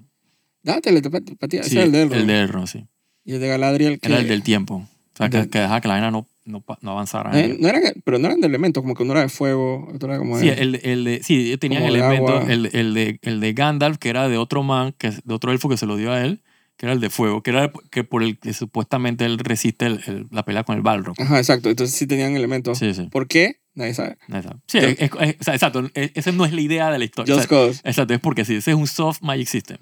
Ah, 0.66 0.80
telepatía. 0.80 1.60
Ese 1.60 1.70
Sí, 1.70 1.78
es 1.78 1.84
el 1.84 1.92
de 1.92 2.02
Elrond. 2.02 2.20
el 2.20 2.26
de 2.26 2.40
Elrond, 2.40 2.66
sí. 2.66 2.86
Y 3.24 3.32
el 3.34 3.40
de 3.40 3.48
Galadriel. 3.48 3.98
Que, 4.00 4.08
Era 4.08 4.18
el 4.20 4.28
del 4.28 4.42
tiempo. 4.42 4.86
O 5.16 5.18
sea, 5.18 5.30
que, 5.30 5.38
Del- 5.38 5.50
que 5.50 5.58
dejaba 5.60 5.80
que 5.80 5.88
la 5.88 5.94
vaina 5.94 6.10
no, 6.10 6.26
no, 6.44 6.62
no 6.82 6.90
avanzara. 6.90 7.38
Eh, 7.40 7.56
no 7.58 7.68
eran, 7.68 7.82
pero 8.04 8.18
no 8.18 8.26
eran 8.26 8.40
de 8.40 8.46
elementos, 8.46 8.82
como 8.82 8.94
que 8.94 9.02
uno 9.02 9.12
era 9.12 9.22
de 9.22 9.28
fuego, 9.30 9.88
otro 9.94 10.10
era 10.10 10.18
como 10.18 10.36
de... 10.38 10.42
Sí, 10.42 10.48
el, 10.60 10.80
el 10.84 11.04
de, 11.04 11.22
sí, 11.22 11.56
tenían 11.58 11.82
de 11.82 11.88
elementos. 11.88 12.48
El, 12.48 12.68
el, 12.74 12.92
de, 12.94 13.18
el 13.22 13.40
de 13.40 13.52
Gandalf, 13.54 13.96
que 13.98 14.10
era 14.10 14.28
de 14.28 14.36
otro 14.36 14.62
man, 14.62 14.94
que, 14.98 15.10
de 15.10 15.34
otro 15.34 15.52
elfo 15.52 15.68
que 15.70 15.76
se 15.78 15.86
lo 15.86 15.96
dio 15.96 16.12
a 16.12 16.22
él, 16.22 16.42
que 16.76 16.84
era 16.84 16.92
el 16.92 17.00
de 17.00 17.08
fuego, 17.08 17.42
que 17.42 17.50
era 17.50 17.72
que 17.90 18.04
por 18.04 18.22
el 18.22 18.38
que 18.38 18.52
supuestamente 18.52 19.24
él 19.24 19.38
resiste 19.38 19.86
el- 19.86 20.02
el- 20.06 20.26
la 20.30 20.44
pelea 20.44 20.62
con 20.64 20.76
el 20.76 20.82
Balrog. 20.82 21.14
Ajá, 21.18 21.38
exacto. 21.38 21.70
Entonces 21.70 21.96
sí 21.96 22.06
tenían 22.06 22.36
elementos. 22.36 22.76
Sí, 22.78 22.92
sí. 22.92 23.08
¿Por 23.10 23.26
qué? 23.26 23.60
Nadie 23.74 23.94
sabe. 23.94 24.18
Exacto. 24.28 24.60
Sí, 24.66 24.78
es- 24.78 24.84
es- 25.00 25.10
es- 25.20 25.36
o 25.40 25.44
sea, 25.44 25.54
exacto. 25.54 25.90
e- 25.94 26.12
Esa 26.14 26.32
no 26.32 26.44
es 26.44 26.52
la 26.52 26.60
idea 26.60 26.90
de 26.90 26.98
la 26.98 27.04
historia. 27.06 27.34
O 27.34 27.38
Just 27.38 27.48
sea, 27.48 27.58
cause. 27.58 27.80
exacto, 27.84 28.12
es 28.12 28.20
porque 28.20 28.44
sí, 28.44 28.56
ese 28.56 28.72
es 28.72 28.76
un 28.76 28.86
soft 28.86 29.22
magic 29.22 29.46
system. 29.48 29.78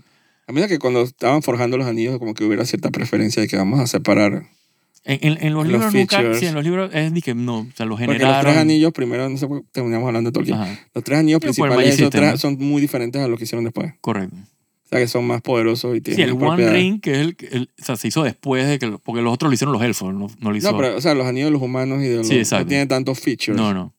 A 0.47 0.53
mí 0.53 0.61
que 0.69 0.79
cuando 0.79 1.03
estaban 1.03 1.43
forjando 1.43 1.77
los 1.79 1.87
anillos, 1.87 2.19
como 2.19 2.35
que 2.35 2.45
hubiera 2.45 2.65
cierta 2.67 2.91
preferencia 2.91 3.41
de 3.43 3.49
que 3.49 3.57
vamos 3.57 3.81
a 3.81 3.87
separar. 3.87 4.45
En, 5.07 5.19
en- 5.23 5.47
en 5.47 5.53
los 5.55 5.65
Los 5.65 5.73
libros 5.73 5.93
nunca, 5.95 6.17
features. 6.17 6.39
sí, 6.41 6.47
en 6.47 6.55
los 6.55 6.65
libros 6.65 6.91
es 6.95 7.13
de 7.13 7.21
que 7.21 7.35
no, 7.35 7.59
o 7.59 7.67
sea, 7.77 7.85
los 7.85 7.99
Porque 7.99 8.07
los 8.07 8.17
generaron. 8.19 8.43
tres 8.45 8.57
anillos, 8.57 8.93
primero, 8.93 9.29
no 9.29 9.37
sé 9.37 9.47
por 9.47 9.61
qué 9.63 9.67
terminamos 9.73 10.07
hablando 10.07 10.31
de 10.31 10.35
Tolkien. 10.35 10.57
Ajá, 10.59 10.79
Los 10.95 11.05
tres 11.05 11.19
anillos 11.19 11.41
principales 11.41 11.95
System, 11.97 12.11
tres 12.11 12.41
son 12.41 12.57
muy 12.59 12.81
diferentes 12.81 13.21
a 13.21 13.29
lo 13.29 13.37
que 13.37 13.45
hicieron 13.45 13.65
después. 13.65 13.93
correcto. 14.01 14.35
O 14.37 14.87
sea, 14.89 14.99
que 15.01 15.09
son 15.09 15.27
más 15.27 15.41
poderosos 15.41 15.97
y 15.97 16.01
tienen 16.03 16.17
Sí, 16.17 16.23
el 16.31 16.43
One. 16.43 16.71
Ring, 16.71 17.01
que 17.01 17.13
es 17.13 17.19
el, 17.19 17.37
el- 17.53 17.71
o 17.81 17.85
sea, 17.85 17.97
se 17.97 18.09
hizo 18.09 18.23
después 18.23 18.69
de 18.69 18.79
que, 18.79 18.99
porque 19.03 19.23
los 19.23 19.33
otros 19.33 19.51
lo 19.51 19.55
hicieron 19.55 19.73
los 19.73 19.83
elfos, 19.83 20.13
no, 20.15 20.29
no 20.41 20.51
lo 20.51 20.57
hizo. 20.57 20.71
No, 20.73 20.77
pero, 20.79 20.97
o 20.97 21.01
sea, 21.01 21.15
los 21.15 21.27
anillos 21.27 21.47
de 21.49 21.53
los 21.53 21.63
humanos 21.63 22.03
y 22.03 22.07
de 22.07 22.17
los... 22.19 22.29
Sí, 22.29 22.37
exacto. 22.37 22.65
no 22.65 22.69
tienen 22.69 22.89
tantos 22.89 23.19
features. 23.19 23.57
no, 23.57 23.73
no. 23.75 23.94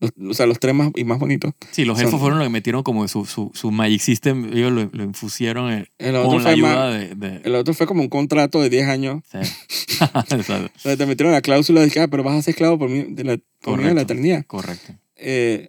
O 0.00 0.34
sea, 0.34 0.44
los 0.46 0.58
tres 0.58 0.74
más 0.74 0.90
y 0.96 1.04
más 1.04 1.18
bonitos. 1.18 1.52
Sí, 1.70 1.84
los 1.84 1.98
elfos 2.00 2.20
fueron 2.20 2.38
los 2.38 2.46
que 2.46 2.52
metieron 2.52 2.82
como 2.82 3.06
su, 3.08 3.24
su, 3.24 3.50
su 3.54 3.70
Magic 3.70 4.00
System, 4.00 4.52
ellos 4.52 4.70
lo, 4.72 4.90
lo 4.92 5.04
infusieron 5.04 5.86
El 5.98 6.16
otro, 6.16 6.30
con 6.30 6.44
la 6.44 6.50
ayuda 6.50 6.74
más- 6.90 6.94
de... 6.94 7.14
de- 7.14 7.40
el 7.44 7.54
otro 7.54 7.72
fue 7.74 7.86
como 7.86 8.02
un 8.02 8.08
contrato 8.08 8.60
de 8.60 8.68
10 8.70 8.88
años. 8.88 9.22
sí. 9.30 9.38
Exacto, 9.98 10.36
Donde 10.82 10.96
te 10.96 11.06
metieron 11.06 11.32
la 11.32 11.40
cláusula 11.40 11.80
de 11.80 11.90
que, 11.90 12.00
ah, 12.00 12.08
pero 12.08 12.22
vas 12.22 12.36
a 12.36 12.42
ser 12.42 12.52
esclavo 12.52 12.78
por 12.78 12.90
mí, 12.90 13.04
de 13.08 13.24
la, 13.24 13.38
por 13.62 13.78
mí 13.78 13.84
de 13.84 13.94
la 13.94 14.02
eternidad. 14.02 14.44
correcto. 14.46 14.92
eh, 15.16 15.68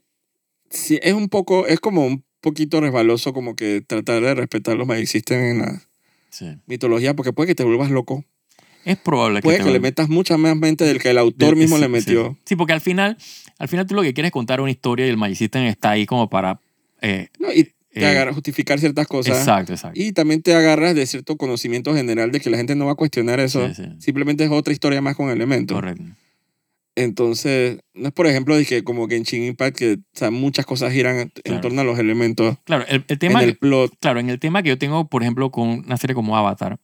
sí, 0.69 0.99
es 1.03 1.13
un 1.13 1.29
poco, 1.29 1.67
es 1.67 1.79
como 1.79 2.05
un 2.05 2.23
poquito 2.41 2.81
resbaloso 2.81 3.31
como 3.33 3.55
que 3.55 3.81
tratar 3.81 4.21
de 4.21 4.35
respetar 4.35 4.75
los 4.75 4.87
Magic 4.87 5.07
System 5.07 5.39
en 5.39 5.59
la 5.59 5.81
Sí. 6.29 6.57
mitología, 6.65 7.13
porque 7.15 7.31
puede 7.31 7.47
que 7.47 7.55
te 7.55 7.63
vuelvas 7.63 7.89
loco. 7.91 8.25
Es 8.85 8.97
probable 8.97 9.39
que 9.39 9.43
Puede 9.43 9.57
te 9.57 9.63
que 9.65 9.71
le 9.71 9.79
metas 9.79 10.07
mucha 10.09 10.37
más 10.37 10.55
mente 10.55 10.85
del 10.85 11.01
que 11.01 11.09
el 11.09 11.17
autor 11.17 11.49
de- 11.49 11.55
mismo 11.55 11.75
sí, 11.75 11.81
le 11.81 11.87
metió. 11.89 12.29
Sí. 12.29 12.41
Sí, 12.45 12.55
porque 12.55 12.71
al 12.73 12.81
final, 12.81 13.17
al 13.59 13.67
final 13.67 13.85
tú 13.87 13.95
lo 13.95 14.01
que 14.03 14.13
quieres 14.13 14.29
es 14.29 14.33
contar 14.33 14.61
una 14.61 14.71
historia 14.71 15.05
y 15.05 15.09
el 15.09 15.17
Magic 15.17 15.37
System 15.37 15.63
está 15.63 15.89
ahí 15.91 16.05
como 16.05 16.29
para... 16.29 16.59
eh, 17.01 17.27
¿no? 17.39 17.51
Y 17.51 17.63
te 17.65 18.01
Eh, 18.01 18.05
agarra 18.05 18.33
justificar 18.33 18.77
ciertas 18.79 19.07
cosas. 19.07 19.37
exacto, 19.39 19.73
exacto. 19.73 19.99
Y 19.99 20.11
también 20.11 20.41
te 20.41 20.53
agarras 20.53 20.93
de 20.95 21.05
cierto 21.07 21.35
conocimiento 21.37 21.93
general 21.95 22.31
de 22.31 22.39
que 22.41 22.49
la 22.49 22.57
gente 22.57 22.75
no 22.75 22.85
va 22.85 22.91
a 22.91 22.95
cuestionar 22.95 23.39
eso. 23.39 23.73
Sí. 23.73 23.83
Simplemente 23.99 24.43
es 24.43 24.51
otra 24.51 24.71
historia 24.73 25.01
más 25.01 25.15
con 25.15 25.29
elementos. 25.29 25.75
Correcto. 25.75 26.03
Entonces, 26.97 27.79
no 27.93 28.07
es 28.07 28.13
por 28.13 28.25
ejemplo 28.27 28.55
de 28.55 28.65
que 28.65 28.83
como 28.85 29.07
Genshin 29.09 29.43
Impact, 29.43 29.77
que 29.77 29.93
o 29.93 29.97
sea, 30.13 30.31
muchas 30.31 30.65
cosas 30.65 30.93
giran 30.93 31.17
en 31.17 31.29
Claro. 31.43 31.61
torno 31.61 31.81
a 31.81 31.83
los 31.83 31.99
elementos 31.99 32.57
Claro, 32.63 32.85
el, 32.87 33.03
el 33.07 33.19
tema... 33.19 33.41
en 33.43 33.49
el 33.49 33.57
plot. 33.57 33.93
Claro, 33.99 34.19
en 34.21 34.29
el 34.29 34.39
tema 34.39 34.63
que 34.63 34.69
yo 34.69 34.77
tengo, 34.77 35.07
por 35.09 35.21
ejemplo, 35.21 35.51
con 35.51 35.67
una 35.69 35.97
serie 35.97 36.13
como 36.15 36.37
Avatar, 36.37 36.77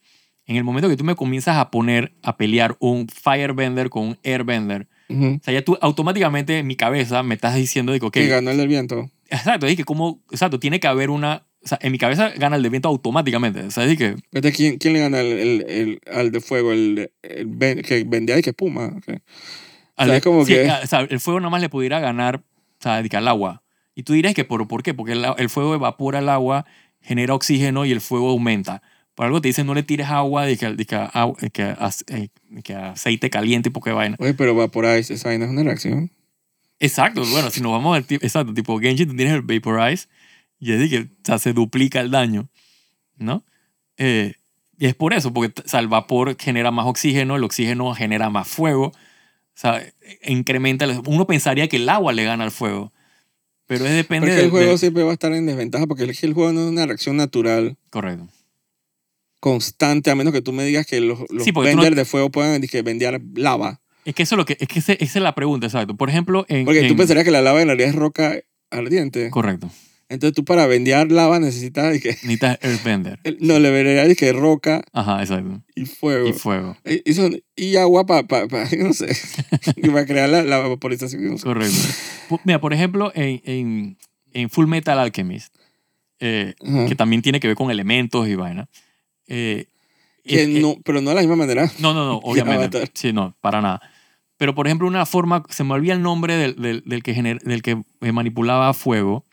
en 0.52 0.58
el 0.58 0.64
momento 0.64 0.88
que 0.90 0.98
tú 0.98 1.04
me 1.04 1.16
comienzas 1.16 1.58
a 1.58 1.72
poner 1.72 2.14
a 2.24 2.38
pelear 2.38 2.76
un 2.80 3.08
Firebender 3.08 3.90
con 3.90 4.04
un 4.10 4.18
Airbender, 4.24 4.88
Ujú. 5.10 5.40
o 5.42 5.44
sea, 5.44 5.54
ya 5.54 5.64
tú 5.64 5.78
automáticamente 5.82 6.60
en 6.60 6.68
mi 6.68 6.76
cabeza 6.76 7.24
me 7.24 7.36
estás 7.36 7.56
diciendo 7.56 7.92
de 7.92 8.00
que, 8.00 8.06
ok, 8.06 8.14
Que 8.14 8.28
ganó 8.28 8.52
el 8.52 8.58
del 8.58 8.68
viento. 8.68 9.10
exacto, 9.30 9.66
que 9.68 9.84
como, 9.84 10.22
exacto, 10.32 10.60
tiene 10.60 10.80
que 10.80 10.88
haber 10.88 11.10
una, 11.10 11.46
o 11.64 11.68
sea, 11.68 11.80
en 11.82 11.92
mi 11.92 11.98
cabeza 11.98 12.30
gana 12.38 12.56
el 12.56 12.64
de 12.64 12.70
viento 12.70 12.90
automáticamente, 12.90 13.62
o 13.64 13.72
sea, 13.72 13.86
es 13.86 13.98
que, 13.98 14.16
¿quién, 14.52 14.78
quién 14.78 14.94
le 14.94 15.00
gana 15.00 15.20
el, 15.22 15.28
el, 15.28 15.66
el- 15.70 16.02
al 16.14 16.32
de 16.32 16.42
fuego? 16.42 16.72
El, 16.74 17.12
el 17.24 17.46
ven- 17.48 17.82
que 17.82 18.04
vendía 18.04 18.38
y 18.38 18.42
que 18.42 18.50
espuma. 18.52 18.86
ok. 18.98 19.22
al- 19.98 20.08
sea, 20.10 20.18
es 20.18 20.24
como 20.24 20.46
sí, 20.46 20.54
que- 20.54 20.70
o 20.70 20.88
sea, 20.88 21.02
el 21.02 21.20
fuego 21.20 21.40
nada 21.40 21.50
más 21.50 21.62
le 21.62 21.70
pudiera 21.70 22.00
ganar, 22.00 22.38
o 22.38 22.84
sea, 22.84 23.02
de 23.02 23.10
que 23.10 23.18
al 23.18 23.28
agua. 23.28 23.64
Y 23.96 24.04
tú 24.04 24.14
dirás 24.14 24.34
que, 24.34 24.46
¿por, 24.46 24.68
¿por 24.68 24.84
qué? 24.84 24.94
Porque 24.94 25.12
el, 25.14 25.26
el 25.38 25.50
fuego 25.50 25.76
evapora 25.76 26.20
el 26.20 26.30
agua, 26.30 26.66
genera 27.02 27.34
oxígeno 27.36 27.84
y 27.86 27.92
el 27.92 28.00
fuego 28.02 28.30
aumenta. 28.32 28.82
Por 29.16 29.26
algo 29.26 29.42
te 29.42 29.50
dicen 29.50 29.68
no 29.68 29.74
le 29.74 29.84
tires 29.84 30.08
agua, 30.08 30.46
de 30.46 30.58
que, 30.58 30.74
de 30.74 30.86
que, 30.86 30.96
agua- 30.96 31.38
de 31.42 31.50
que, 31.50 31.76
eh, 32.08 32.30
de 32.50 32.62
que 32.64 32.74
aceite 32.76 33.30
caliente 33.30 33.70
y 33.70 33.72
poca 33.72 33.94
vaina. 33.94 34.16
Oye, 34.20 34.34
pero 34.34 34.56
Vaporize, 34.56 35.14
esa 35.14 35.30
vaina 35.30 35.46
es 35.46 35.52
una 35.52 35.64
reacción. 35.64 36.10
Exacto, 36.80 37.24
bueno, 37.26 37.52
si 37.52 37.62
nos 37.62 37.72
vamos 37.74 37.96
al 37.96 38.06
exacto, 38.10 38.54
tipo 38.54 38.80
Genshin, 38.80 39.08
tú 39.10 39.16
tienes 39.16 39.36
el 39.36 39.42
Vaporize 39.42 40.08
y 40.60 40.72
es 40.72 40.80
de 40.80 40.90
que 40.90 41.00
o 41.02 41.08
sea, 41.24 41.38
se 41.38 41.54
duplica 41.54 42.00
el 42.02 42.10
daño, 42.10 42.50
¿no? 43.18 43.44
Eh, 43.98 44.34
y 44.80 44.88
es 44.88 44.96
por 44.96 45.14
eso, 45.14 45.32
porque 45.32 45.62
o 45.64 45.68
sea, 45.68 45.80
el 45.80 45.88
vapor 45.88 46.36
genera 46.40 46.72
más 46.72 46.88
oxígeno, 46.88 47.36
el 47.36 47.44
oxígeno 47.44 47.94
genera 47.94 48.32
más 48.32 48.48
fuego, 48.48 48.88
o 48.88 48.94
sea, 49.54 49.80
e- 49.80 49.94
incrementa, 50.32 50.86
el- 50.86 51.02
uno 51.06 51.28
pensaría 51.28 51.68
que 51.68 51.76
el 51.78 51.88
agua 51.88 52.14
le 52.14 52.24
gana 52.24 52.46
al 52.46 52.52
fuego, 52.52 52.92
pero 53.68 53.86
es 53.86 53.92
depende 53.94 54.28
Porque 54.30 54.44
el 54.44 54.50
juego 54.50 54.72
de- 54.72 54.78
siempre 54.80 55.04
va 55.04 55.12
a 55.12 55.14
estar 55.14 55.32
en 55.34 55.46
desventaja 55.46 55.86
porque 55.86 56.08
que 56.08 56.26
el 56.26 56.34
juego 56.34 56.52
no 56.52 56.62
es 56.62 56.72
una 56.72 56.86
reacción 56.88 57.16
natural 57.18 57.78
Correcto. 57.92 58.28
Constante, 59.42 60.10
a 60.12 60.16
menos 60.16 60.32
que 60.32 60.42
tú 60.42 60.54
me 60.54 60.64
digas 60.64 60.86
que 60.86 61.02
los, 61.02 61.20
los 61.30 61.44
Sí, 61.44 61.52
no- 61.52 61.60
venders 61.62 61.96
de 61.98 62.06
fuego 62.06 62.30
puedan 62.32 62.62
que 62.62 62.82
vender 62.84 63.22
lava. 63.36 63.82
Es 64.06 64.16
que 64.16 64.24
eso 64.24 64.36
es 64.36 64.38
lo 64.38 64.46
que, 64.46 64.56
es 64.60 64.68
que 64.70 64.80
ese- 64.80 64.98
esa 65.04 65.20
es 65.20 65.24
la 65.24 65.36
pregunta, 65.36 65.68
exacto. 65.68 65.98
Por 65.98 66.10
ejemplo, 66.10 66.46
en... 66.48 66.64
Porque 66.66 66.82
tú 66.84 66.94
en- 66.94 66.98
pensarías 66.98 67.26
que 67.26 67.32
la 67.32 67.42
lava 67.42 67.62
en 67.62 67.68
realidad 67.68 67.90
es 67.90 67.96
roca 67.96 68.40
ardiente. 68.70 69.30
Correcto. 69.32 69.70
Entonces 70.10 70.36
tú 70.36 70.44
para 70.44 70.66
vendear 70.68 71.10
lava 71.12 71.40
necesitas 71.40 72.00
que, 72.02 72.10
Necesitas 72.10 72.58
Earthbender. 72.62 73.20
no, 73.40 73.60
le 73.60 73.72
de 74.08 74.16
que 74.16 74.34
roca 74.34 74.84
Ajá, 74.94 75.22
exacto. 75.22 75.64
y 75.76 75.86
fuego. 75.86 76.28
Y 76.28 76.34
fuego. 76.34 76.78
Y, 76.86 77.10
y 77.10 77.14
son- 77.14 77.42
y 77.56 77.76
agua 77.78 78.06
para, 78.06 78.26
no 78.78 78.94
sé, 78.94 79.16
y 79.76 79.82
para 79.90 80.06
crear 80.06 80.30
la, 80.30 80.44
la 80.44 80.58
vaporización. 80.60 81.24
no 81.26 81.38
sé. 81.38 81.44
Correcto. 81.44 81.78
Mira, 82.44 82.60
por 82.62 82.74
ejemplo, 82.74 83.12
en, 83.16 83.42
en, 83.46 83.98
en 84.34 84.50
Full 84.50 84.68
Metal 84.68 84.98
Alchemist, 85.00 85.54
eh, 86.20 86.54
que 86.88 86.96
también 86.96 87.22
tiene 87.22 87.40
que 87.40 87.48
ver 87.48 87.56
con 87.56 87.72
elementos 87.72 88.28
y 88.28 88.36
vaina. 88.36 88.68
Eh, 89.34 89.66
Que 90.26 90.44
eh, 90.44 90.62
no, 90.62 90.76
pero 90.84 91.02
no 91.02 91.10
de 91.12 91.16
la 91.16 91.22
misma 91.22 91.36
manera. 91.38 91.72
no, 91.80 91.94
no, 91.94 92.06
no, 92.06 92.18
obviamente. 92.24 92.90
Sí, 92.94 93.14
no, 93.14 93.36
para 93.42 93.62
nada. 93.62 93.82
Pero, 94.38 94.56
por 94.56 94.66
ejemplo, 94.68 94.88
una 94.88 95.06
forma, 95.06 95.44
se 95.50 95.64
me 95.64 95.74
olvida 95.74 95.94
el 95.94 96.02
nombre 96.02 96.36
del, 96.36 96.56
del, 96.56 96.84
del 96.86 97.04
que, 97.04 97.16
gener- 97.16 97.42
del 97.44 97.62
que 97.62 97.82
eh, 98.02 98.12
manipulaba 98.12 98.74
fuego. 98.74 99.24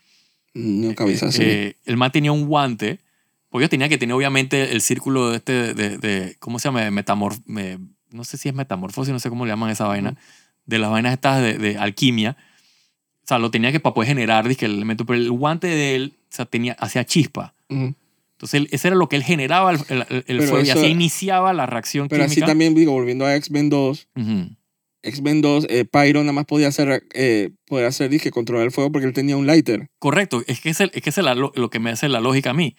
No 0.53 0.93
cabeza 0.95 1.27
así. 1.27 1.41
Eh, 1.43 1.75
el 1.85 1.97
man 1.97 2.11
tenía 2.11 2.31
un 2.31 2.45
guante, 2.45 2.99
porque 3.49 3.63
yo 3.65 3.69
tenía 3.69 3.89
que 3.89 3.97
tener 3.97 4.15
obviamente 4.15 4.71
el 4.71 4.81
círculo 4.81 5.29
de 5.31 5.37
este, 5.37 5.73
de, 5.73 5.97
de- 5.97 6.35
¿cómo 6.39 6.59
se 6.59 6.67
llama? 6.67 6.89
Metamorf, 6.91 7.39
me- 7.45 7.79
no 8.11 8.23
sé 8.23 8.37
si 8.37 8.49
es 8.49 8.55
metamorfosis, 8.55 9.11
no 9.11 9.19
sé 9.19 9.29
cómo 9.29 9.45
le 9.45 9.51
llaman 9.51 9.69
esa 9.71 9.87
vaina, 9.87 10.15
de 10.65 10.79
las 10.79 10.89
vainas 10.91 11.13
estas 11.13 11.41
de, 11.41 11.57
de 11.57 11.77
alquimia. 11.77 12.37
O 13.23 13.27
sea, 13.29 13.37
lo 13.39 13.51
tenía 13.51 13.71
que 13.71 13.79
para 13.79 13.93
poder 13.93 14.07
generar 14.09 14.47
dizque, 14.47 14.65
el 14.65 14.73
elemento, 14.75 15.05
pero 15.05 15.17
el 15.19 15.31
guante 15.31 15.67
de 15.67 15.95
él, 15.95 16.13
o 16.31 16.35
sea, 16.35 16.45
tenía, 16.45 16.73
hacía 16.79 17.05
chispa. 17.05 17.53
Ujú. 17.69 17.93
Entonces, 18.39 18.61
él- 18.61 18.67
ese 18.71 18.87
era 18.87 18.95
lo 18.95 19.09
que 19.09 19.17
él 19.17 19.23
generaba 19.23 19.71
el, 19.73 19.79
el- 19.89 20.05
el 20.09 20.23
Pero 20.37 20.43
fuego 20.43 20.65
y 20.65 20.69
eso- 20.69 20.79
así 20.79 20.87
iniciaba 20.87 21.51
la 21.51 21.65
reacción 21.65 22.07
Pero 22.07 22.23
así 22.23 22.35
química. 22.35 22.47
también, 22.47 22.73
digo, 22.73 22.93
volviendo 22.93 23.25
a 23.25 23.35
X-Men 23.35 23.69
2, 23.69 24.07
Ujú. 24.15 24.55
X-Men 25.03 25.41
2, 25.41 25.65
eh, 25.69 25.83
Pyro 25.83 26.21
nada 26.21 26.31
más 26.31 26.45
podía 26.45 26.69
hacer, 26.69 27.03
eh, 27.13 27.51
poder 27.67 27.85
hacer 27.85 28.09
dije, 28.09 28.31
controlar 28.31 28.65
el 28.65 28.71
fuego 28.71 28.91
porque 28.93 29.07
él 29.07 29.13
tenía 29.13 29.35
un 29.35 29.45
lighter. 29.45 29.89
Correcto, 29.99 30.41
es 30.47 30.61
que 30.61 30.69
es, 30.69 30.79
el- 30.79 30.91
es, 30.93 31.01
que 31.01 31.09
es 31.09 31.17
la 31.17 31.35
lo, 31.35 31.51
que 31.69 31.79
me 31.79 31.89
hace 31.89 32.07
la 32.07 32.21
lógica 32.21 32.51
a 32.51 32.53
mí. 32.53 32.77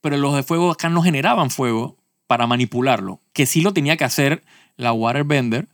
Pero 0.00 0.16
los 0.16 0.34
de 0.34 0.42
fuego 0.42 0.70
acá 0.72 0.88
no 0.88 1.02
generaban 1.02 1.50
fuego 1.50 1.96
para 2.26 2.46
manipularlo, 2.48 3.20
que 3.32 3.46
sí 3.46 3.60
lo 3.60 3.72
tenía 3.72 3.96
que 3.96 4.04
hacer 4.04 4.42
la 4.76 4.92
Waterbender, 4.92 5.68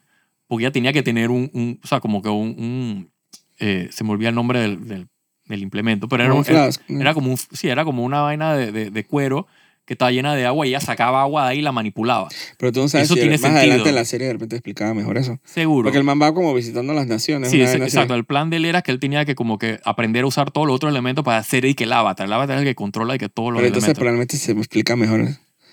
porque 0.47 0.65
ya 0.65 0.73
tenía 0.73 0.93
que 0.93 1.03
tener 1.03 1.31
un, 1.31 1.51
un- 1.55 1.81
o 1.83 1.87
sea, 1.87 2.01
como 2.01 2.21
que 2.23 2.29
un, 2.29 2.49
un, 2.59 3.13
eh, 3.59 3.89
se 3.93 4.05
me 4.05 4.11
olvida 4.11 4.29
el 4.29 4.35
nombre 4.35 4.61
del, 4.61 4.87
del, 4.89 5.09
del 5.51 5.63
implemento, 5.63 6.09
pero 6.09 6.25
era, 6.25 6.33
un 6.35 6.45
era, 6.49 6.69
era 6.89 7.15
como 7.15 7.31
un, 7.31 7.37
sí, 7.37 7.69
era 7.69 7.85
como 7.85 8.05
una 8.05 8.21
vaina 8.23 8.55
de, 8.57 8.73
de- 8.73 8.91
de 8.91 9.05
cuero 9.05 9.47
que 9.87 9.95
estaba 9.95 10.13
llena 10.13 10.37
de 10.37 10.47
agua 10.47 10.67
y 10.67 10.71
ella 10.71 10.81
sacaba 10.81 11.21
agua 11.23 11.45
de 11.47 11.51
ahí 11.51 11.59
y 11.59 11.63
la 11.63 11.73
manipulaba. 11.73 12.29
Pero 12.59 12.71
tú 12.71 12.81
no 12.81 12.89
sabes 12.89 13.07
eso 13.07 13.15
si 13.15 13.21
tiene 13.21 13.35
más 13.35 13.41
sentido. 13.41 13.59
adelante 13.61 13.89
en 13.89 13.95
la 13.97 14.05
serie 14.05 14.27
de 14.29 14.33
repente 14.35 14.55
explicaba 14.55 14.95
mejor 14.95 15.19
eso. 15.19 15.41
Seguro. 15.45 15.87
Porque 15.87 15.99
el 15.99 16.05
man 16.05 16.21
va 16.23 16.33
como 16.33 16.55
visitando 16.55 16.93
las 16.95 17.09
naciones. 17.09 17.51
Sí, 17.51 17.61
exacto. 17.61 18.15
El 18.15 18.25
plan 18.25 18.51
de 18.51 18.59
él 18.59 18.67
era 18.67 18.83
que 18.83 18.93
él 18.93 19.01
tenía 19.01 19.25
que 19.25 19.35
como 19.35 19.59
que 19.59 19.81
aprender 19.85 20.23
a 20.23 20.27
usar 20.29 20.53
todos 20.53 20.69
los 20.69 20.77
otros 20.77 20.93
elementos 20.93 21.25
para 21.25 21.39
hacer 21.39 21.65
y 21.65 21.75
que 21.75 21.85
el 21.85 21.93
avatar. 21.93 22.27
El 22.27 22.33
avatar 22.33 22.57
es 22.57 22.63
el 22.63 22.69
que 22.69 22.75
controla 22.77 23.17
y 23.17 23.19
que 23.19 23.29
todos 23.29 23.49
los 23.51 23.57
Pero 23.59 23.67
entonces 23.67 23.89
elementos. 23.89 23.99
probablemente 24.01 24.37
se 24.37 24.55
me 24.55 24.61
explica 24.61 24.95
mejor. 24.95 25.27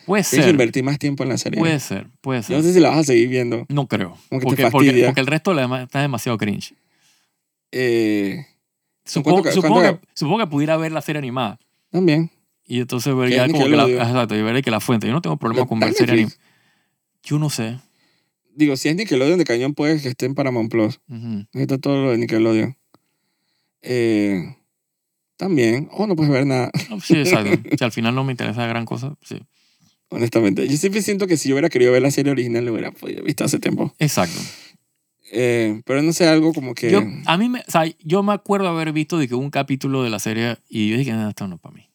Puede 0.07 0.23
ser. 0.23 0.49
invertir 0.49 0.83
más 0.83 0.97
tiempo 0.97 1.21
en 1.21 1.29
la 1.29 1.37
serie. 1.37 1.59
Puede 1.59 1.79
ser, 1.79 2.07
puede 2.21 2.41
Yo 2.41 2.55
no 2.55 2.63
ser. 2.63 2.71
sé 2.71 2.73
si 2.73 2.79
la 2.79 2.89
vas 2.89 2.99
a 2.99 3.03
seguir 3.03 3.27
viendo. 3.27 3.65
No 3.69 3.87
creo. 3.87 4.17
Porque, 4.29 4.45
porque, 4.71 5.03
porque 5.05 5.19
el 5.21 5.27
resto 5.27 5.51
de 5.51 5.57
la 5.57 5.61
demás 5.63 5.83
está 5.83 6.01
demasiado 6.01 6.37
cringe. 6.39 6.73
Eh, 7.71 8.45
Supongo, 9.07 9.41
cuánto- 9.43 9.51
supongo, 9.61 9.81
cuánto- 9.81 10.01
que, 10.01 10.07
supongo 10.13 10.37
que 10.39 10.47
pudiera 10.47 10.77
ver 10.77 10.91
la 10.91 11.01
serie 11.01 11.19
animada. 11.19 11.59
también. 11.91 12.29
Y 12.69 12.81
entonces 12.81 13.15
ver 13.15 13.29
ya 13.29 13.47
como 13.47 13.63
que 13.63 13.69
la, 13.69 13.85
exacto, 13.87 14.35
y 14.35 14.41
ver 14.41 14.61
que 14.61 14.71
la 14.71 14.81
fuente. 14.81 15.07
Yo 15.07 15.13
no 15.13 15.21
tengo 15.21 15.37
problema 15.37 15.65
con 15.65 15.79
ver 15.79 15.93
serie 15.93 16.13
animada. 16.13 16.35
Yo 17.23 17.39
no 17.39 17.49
sé. 17.49 17.79
Digo, 18.55 18.75
si 18.75 18.89
es 18.89 18.95
Nickelodeon 18.95 19.37
de 19.39 19.45
cañón, 19.45 19.73
puede 19.73 20.01
que 20.01 20.09
esté 20.09 20.25
en 20.25 20.35
Paramount 20.35 20.69
Plus. 20.69 20.99
Ujú. 21.09 21.45
Ahí 21.53 21.61
está 21.61 21.77
todo 21.77 22.03
lo 22.03 22.11
de 22.11 22.17
Nickelodeon. 22.17 22.75
Eh, 23.81 24.55
también. 25.37 25.87
O 25.91 26.07
no 26.07 26.15
puedes 26.15 26.31
ver 26.31 26.45
nada, 26.45 26.71
No, 26.89 26.99
Sí, 26.99 27.15
exacto. 27.17 27.51
si 27.77 27.83
al 27.83 27.91
final 27.91 28.15
no 28.15 28.23
me 28.23 28.33
interesa 28.33 28.65
gran 28.65 28.85
cosa, 28.85 29.15
sí. 29.23 29.39
honestamente. 30.09 30.67
Yo 30.67 30.77
siempre 30.77 31.01
siento 31.01 31.27
que 31.27 31.37
si 31.37 31.49
yo 31.49 31.55
hubiera 31.55 31.69
querido 31.69 31.91
ver 31.91 32.01
la 32.01 32.11
serie 32.11 32.31
original, 32.31 32.65
lo 32.65 32.71
hubiera 32.73 32.91
podido 32.91 33.23
visto 33.23 33.43
hace 33.45 33.59
tiempo. 33.59 33.93
Exacto. 33.99 34.39
Eh, 35.31 35.81
pero 35.85 36.01
no 36.01 36.13
sé, 36.13 36.27
algo 36.27 36.53
como 36.53 36.73
que... 36.73 36.89
Yo, 36.91 37.01
a 37.25 37.37
mí 37.37 37.49
me, 37.49 37.59
o 37.59 37.71
sea, 37.71 37.83
yo 38.03 38.23
me 38.23 38.33
acuerdo 38.33 38.67
haber 38.69 38.91
visto 38.93 39.17
de 39.17 39.27
que 39.27 39.35
un 39.35 39.49
capítulo 39.49 40.03
de 40.03 40.09
la 40.09 40.19
serie 40.19 40.57
y 40.69 40.89
yo 40.89 40.97
dije, 40.97 41.11
no, 41.11 41.27
esto 41.29 41.47
no 41.47 41.55
es 41.55 41.61
para 41.61 41.75
mí. 41.75 41.89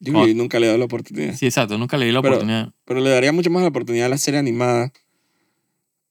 yo 0.00 0.24
que 0.24 0.34
nunca 0.34 0.58
le 0.60 0.66
he 0.66 0.68
dado 0.68 0.78
la 0.78 0.84
oportunidad. 0.84 1.34
Sí, 1.34 1.46
exacto. 1.46 1.78
Nunca 1.78 1.96
le 1.96 2.06
di 2.06 2.12
la 2.12 2.20
Pero- 2.20 2.34
oportunidad. 2.34 2.72
Pero 2.84 3.00
le 3.00 3.10
daría 3.10 3.32
mucho 3.32 3.50
más 3.50 3.62
la 3.62 3.68
oportunidad 3.68 4.06
a 4.06 4.10
la 4.10 4.18
serie 4.18 4.38
animada, 4.40 4.92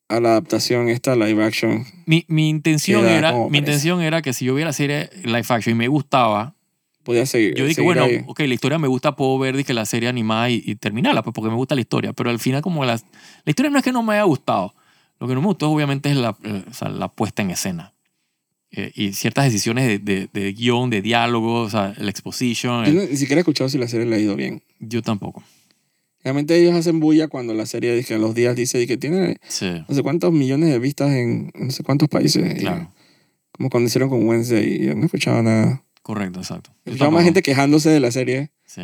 a 0.10 0.20
la 0.20 0.30
adaptación 0.32 0.90
esta 0.90 1.16
live 1.16 1.44
action. 1.44 1.86
Mi, 2.06 2.26
mi 2.28 2.50
intención 2.50 3.06
era, 3.08 3.32
mi 3.32 3.38
parece. 3.44 3.58
intención 3.58 4.02
era 4.02 4.22
que 4.22 4.34
si 4.34 4.46
yo 4.46 4.56
viera 4.56 4.70
la 4.70 4.74
serie 4.74 5.10
live 5.24 5.46
action 5.48 5.76
y 5.76 5.78
me 5.78 5.88
gustaba, 5.88 6.56
Podía 7.04 7.26
seguir. 7.26 7.54
yo 7.56 7.64
dije, 7.66 7.76
seguir 7.76 7.86
bueno, 7.86 8.04
ahí. 8.06 8.24
ok, 8.26 8.40
la 8.42 8.54
historia 8.54 8.80
me 8.80 8.88
gusta, 8.88 9.16
puedo 9.16 9.38
ver 9.38 9.58
dije, 9.58 9.74
la 9.74 9.86
serie 9.86 10.10
animada 10.10 10.50
y, 10.50 10.64
y 10.66 10.76
terminarla, 10.76 11.22
pues 11.22 11.34
porque 11.34 11.50
me 11.50 11.56
gusta 11.56 11.76
la 11.76 11.82
historia. 11.82 12.14
Pero 12.14 12.30
al 12.30 12.40
final, 12.40 12.62
como 12.62 12.86
la, 12.86 12.96
la 12.96 13.50
historia 13.50 13.70
no 13.70 13.78
es 13.78 13.84
que 13.84 13.92
no 13.92 14.04
me 14.04 14.14
haya 14.14 14.24
gustado. 14.24 14.74
Lo 15.24 15.30
que 15.30 15.36
no 15.36 15.42
me 15.42 15.48
gustó, 15.48 15.70
obviamente, 15.72 16.12
es 16.12 16.18
la, 16.18 16.36
eh, 16.44 16.66
o 16.70 16.74
sea, 16.74 16.90
la 16.90 17.08
puesta 17.08 17.42
en 17.42 17.52
escena. 17.52 17.94
Eh, 18.72 18.92
y 18.94 19.14
ciertas 19.14 19.46
decisiones 19.46 19.88
de, 19.88 20.00
de, 20.00 20.30
de 20.34 20.52
guion, 20.52 20.90
de 20.90 21.02
diálogo, 21.02 21.62
o 21.62 21.70
sea, 21.70 21.94
el 21.98 22.10
exposition. 22.10 22.84
Yo 22.86 22.92
no- 22.94 23.02
ni 23.04 23.16
siquiera 23.16 23.40
he 23.40 23.42
escuchado 23.44 23.70
si 23.70 23.78
la 23.78 23.88
serie 23.88 24.06
le 24.06 24.18
ha 24.18 24.20
ido 24.20 24.36
bien. 24.36 24.62
yo 24.80 25.02
tampoco. 25.02 25.42
Realmente 26.26 26.60
ellos 26.60 26.74
hacen 26.76 27.00
bulla 27.00 27.28
cuando 27.30 27.54
la 27.54 27.66
serie 27.66 27.96
dice 27.96 28.10
que 28.10 28.14
a 28.16 28.18
los 28.18 28.34
días 28.36 28.56
dice 28.56 28.86
que 28.88 28.98
tiene 28.98 29.38
Sí, 29.48 29.70
no 29.88 29.94
sé 29.96 30.04
cuántos 30.04 30.32
millones 30.34 30.70
de 30.70 30.80
vistas 30.80 31.12
en 31.12 31.52
no 31.54 31.70
sé 31.72 31.84
cuántos 31.84 32.10
países. 32.10 32.44
Y 32.56 32.60
claro. 32.60 32.92
Como 33.54 33.70
cuando 33.70 33.88
hicieron 33.88 34.10
con 34.10 34.28
Wednesday 34.28 34.66
y 34.82 34.86
yo 34.88 34.96
no 34.96 35.06
escuchaba 35.06 35.42
nada. 35.42 35.84
Correcto, 36.02 36.40
exacto. 36.40 36.72
Escuchaba 36.86 37.12
más 37.12 37.24
gente 37.24 37.42
quejándose 37.44 37.90
de 37.90 38.00
la 38.02 38.12
serie, 38.12 38.52
Sí. 38.66 38.82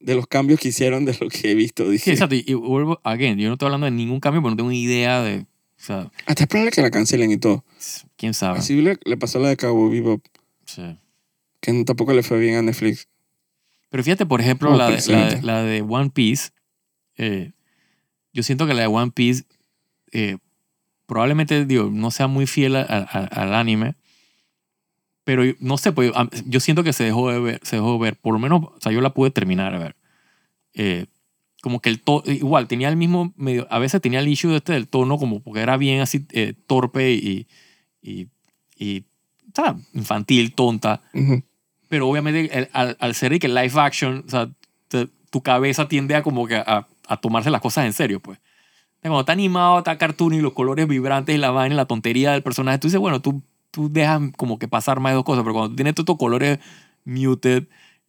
de 0.00 0.14
los 0.14 0.26
cambios 0.26 0.60
que 0.60 0.68
hicieron, 0.68 1.04
de 1.04 1.16
lo 1.20 1.28
que 1.28 1.50
he 1.52 1.54
visto. 1.54 1.84
Sí, 1.86 1.90
Dije, 1.92 2.12
exacto. 2.12 2.34
Y, 2.34 2.44
y 2.46 2.54
vuelvo, 2.54 3.00
again, 3.04 3.38
yo 3.38 3.46
no 3.48 3.54
estoy 3.54 3.66
hablando 3.66 3.86
de 3.86 3.92
ningún 3.92 4.20
cambio, 4.20 4.42
pero 4.42 4.50
no 4.50 4.56
tengo 4.56 4.70
ni 4.70 4.82
idea 4.82 5.22
de, 5.22 5.46
o 5.82 5.84
sea, 5.84 6.10
hasta 6.26 6.44
es 6.44 6.48
probable 6.48 6.70
que 6.70 6.80
la 6.82 6.90
cancelen 6.90 7.30
y 7.32 7.38
todo. 7.38 7.64
quién 8.16 8.34
sabe. 8.34 8.58
Así 8.60 8.80
le, 8.80 8.98
le 9.04 9.16
pasó 9.16 9.38
la 9.40 9.48
de 9.48 9.56
Cabo 9.56 9.90
Vivo, 9.90 10.22
Sí. 10.64 10.96
que 11.60 11.84
tampoco 11.84 12.12
le 12.12 12.22
fue 12.22 12.38
bien 12.38 12.54
a 12.56 12.62
Netflix. 12.62 13.08
Pero 13.90 14.04
fíjate, 14.04 14.24
por 14.24 14.40
ejemplo, 14.40 14.72
Oh, 14.72 14.76
la, 14.76 14.88
de, 14.90 15.02
la, 15.12 15.26
de- 15.34 15.42
la 15.42 15.62
de 15.64 15.82
One 15.82 16.10
Piece. 16.10 16.50
eh, 17.16 17.52
yo 18.32 18.42
siento 18.42 18.66
que 18.66 18.74
la 18.74 18.82
de 18.82 18.86
One 18.86 19.10
Piece 19.10 19.44
eh, 20.12 20.38
probablemente, 21.06 21.64
digo, 21.66 21.90
no 21.92 22.10
sea 22.10 22.26
muy 22.28 22.46
fiel 22.46 22.76
a- 22.76 22.82
a- 22.82 23.24
al 23.26 23.54
anime. 23.54 23.96
Pero 25.24 25.42
no 25.60 25.78
sé, 25.78 25.92
pues 25.92 26.10
yo 26.46 26.58
siento 26.60 26.82
que 26.84 26.92
se 26.92 27.04
dejó 27.04 27.30
de 27.30 27.38
ver, 27.40 27.60
se 27.62 27.76
dejó 27.76 27.92
de 27.94 27.98
ver. 27.98 28.16
Por 28.16 28.32
lo 28.34 28.38
menos, 28.40 28.62
o 28.64 28.80
sea, 28.80 28.92
yo 28.92 29.00
la 29.00 29.14
pude 29.14 29.30
terminar 29.30 29.74
a 29.74 29.78
ver. 29.78 29.96
Eh, 30.74 31.06
como 31.62 31.80
que 31.80 31.88
el 31.88 32.00
tono, 32.00 32.24
igual, 32.26 32.68
tenía 32.68 32.90
el 32.90 32.96
mismo, 32.96 33.32
medio, 33.36 33.66
a 33.70 33.78
veces 33.78 34.02
tenía 34.02 34.18
el 34.20 34.28
issue 34.28 34.54
este 34.54 34.74
del 34.74 34.88
tono, 34.88 35.16
como 35.16 35.40
porque 35.40 35.60
era 35.60 35.78
bien 35.78 36.00
así 36.02 36.26
eh, 36.32 36.52
torpe 36.66 37.12
y, 37.12 37.46
y, 38.02 38.26
y, 38.76 39.04
sea, 39.54 39.76
infantil, 39.94 40.54
tonta 40.54 41.00
Ujú. 41.14 41.42
pero 41.88 42.08
obviamente 42.08 42.58
el- 42.58 42.68
al, 42.72 42.96
al 43.00 43.14
ser 43.14 43.38
que 43.38 43.48
live 43.48 43.72
action, 43.76 44.24
o 44.26 44.28
sea, 44.30 44.50
te- 44.88 45.08
tu 45.30 45.40
cabeza 45.42 45.88
tiende 45.88 46.14
a 46.16 46.22
como 46.22 46.46
que 46.46 46.56
a, 46.56 46.86
a 47.06 47.16
tomarse 47.18 47.48
las 47.50 47.60
cosas 47.62 47.86
en 47.86 47.92
serio, 47.94 48.20
pues. 48.20 48.38
Cuando 49.00 49.20
está 49.20 49.32
animado, 49.32 49.78
está 49.78 49.98
cartoon 49.98 50.34
y 50.34 50.40
los 50.40 50.52
colores 50.52 50.86
vibrantes 50.86 51.34
y 51.34 51.38
la 51.38 51.50
vaina, 51.50 51.74
y 51.74 51.76
la 51.76 51.86
tontería 51.86 52.32
del 52.32 52.42
personaje, 52.42 52.78
tú 52.78 52.86
dices, 52.88 53.00
bueno, 53.00 53.20
tú, 53.20 53.42
tú 53.70 53.88
dejas 53.92 54.20
como 54.36 54.58
que 54.58 54.68
pasar 54.68 55.00
más 55.00 55.12
de 55.12 55.16
dos 55.16 55.24
cosas, 55.24 55.42
pero 55.42 55.54
cuando 55.54 55.74
tienes 55.74 55.94
todos 55.94 56.04
estos 56.04 56.18
colores 56.18 56.58
muted 57.04 57.64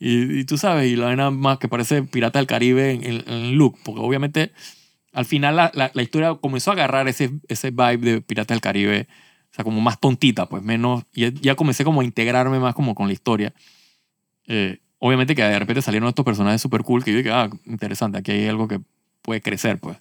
y, 0.06 0.40
y 0.40 0.44
tú 0.46 0.58
sabes, 0.58 0.92
y 0.92 0.96
la 0.96 1.06
vaina 1.06 1.32
más 1.32 1.58
que 1.60 1.68
parece 1.68 2.04
Pirata 2.04 2.40
del 2.40 2.48
Caribe 2.48 2.92
en, 2.92 3.04
en- 3.04 3.24
en 3.28 3.34
el 3.34 3.52
look, 3.54 3.78
porque 3.84 4.02
obviamente 4.02 4.52
al 5.14 5.26
final 5.26 5.56
la, 5.56 5.72
la, 5.76 5.92
la 5.94 6.02
historia 6.04 6.36
comenzó 6.36 6.72
a 6.72 6.74
agarrar 6.74 7.08
ese, 7.08 7.32
ese 7.48 7.70
vibe 7.72 7.98
de 7.98 8.22
Pirata 8.22 8.54
del 8.54 8.62
Caribe, 8.62 9.08
o 9.52 9.56
sea, 9.56 9.64
como 9.64 9.80
más 9.82 10.00
tontita, 10.00 10.48
pues 10.50 10.64
menos, 10.64 11.04
y 11.14 11.32
ya, 11.42 11.56
comencé 11.56 11.84
como 11.84 12.02
a 12.02 12.04
integrarme 12.04 12.60
más 12.60 12.74
como 12.76 12.96
con 12.96 13.08
la 13.08 13.14
historia. 13.14 13.54
Eh, 14.48 14.80
obviamente 15.00 15.36
que 15.36 15.44
de 15.44 15.60
repente 15.60 15.82
salieron 15.82 16.10
estos 16.10 16.26
personajes 16.26 16.62
super 16.62 16.82
cool 16.82 17.04
que 17.04 17.12
yo 17.12 17.18
dije, 17.18 17.32
ah, 17.32 17.50
interesante, 17.66 18.18
aquí 18.18 18.32
hay 18.32 18.48
algo 18.48 18.68
que 18.68 18.80
puede 19.22 19.42
crecer, 19.42 19.80
pues. 19.80 19.98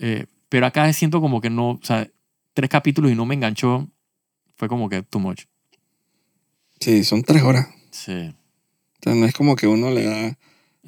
Eh, 0.00 0.26
pero 0.48 0.66
acá 0.66 0.90
siento 0.92 1.20
como 1.20 1.40
que 1.40 1.50
no, 1.50 1.70
o 1.72 1.80
sea, 1.82 2.08
tres 2.54 2.70
capítulos 2.70 3.10
y 3.12 3.14
no 3.14 3.26
me 3.26 3.34
enganchó, 3.34 3.86
fue 4.56 4.68
como 4.68 4.88
que 4.88 5.02
too 5.02 5.18
much. 5.20 5.42
Sí, 6.80 7.04
son 7.04 7.22
tres 7.22 7.42
horas. 7.42 7.68
Sí. 7.90 8.34
Sea, 9.06 9.14
no 9.14 9.24
es 9.26 9.32
como 9.34 9.54
que 9.56 9.66
uno 9.68 9.90
le 9.90 10.04
da 10.04 10.38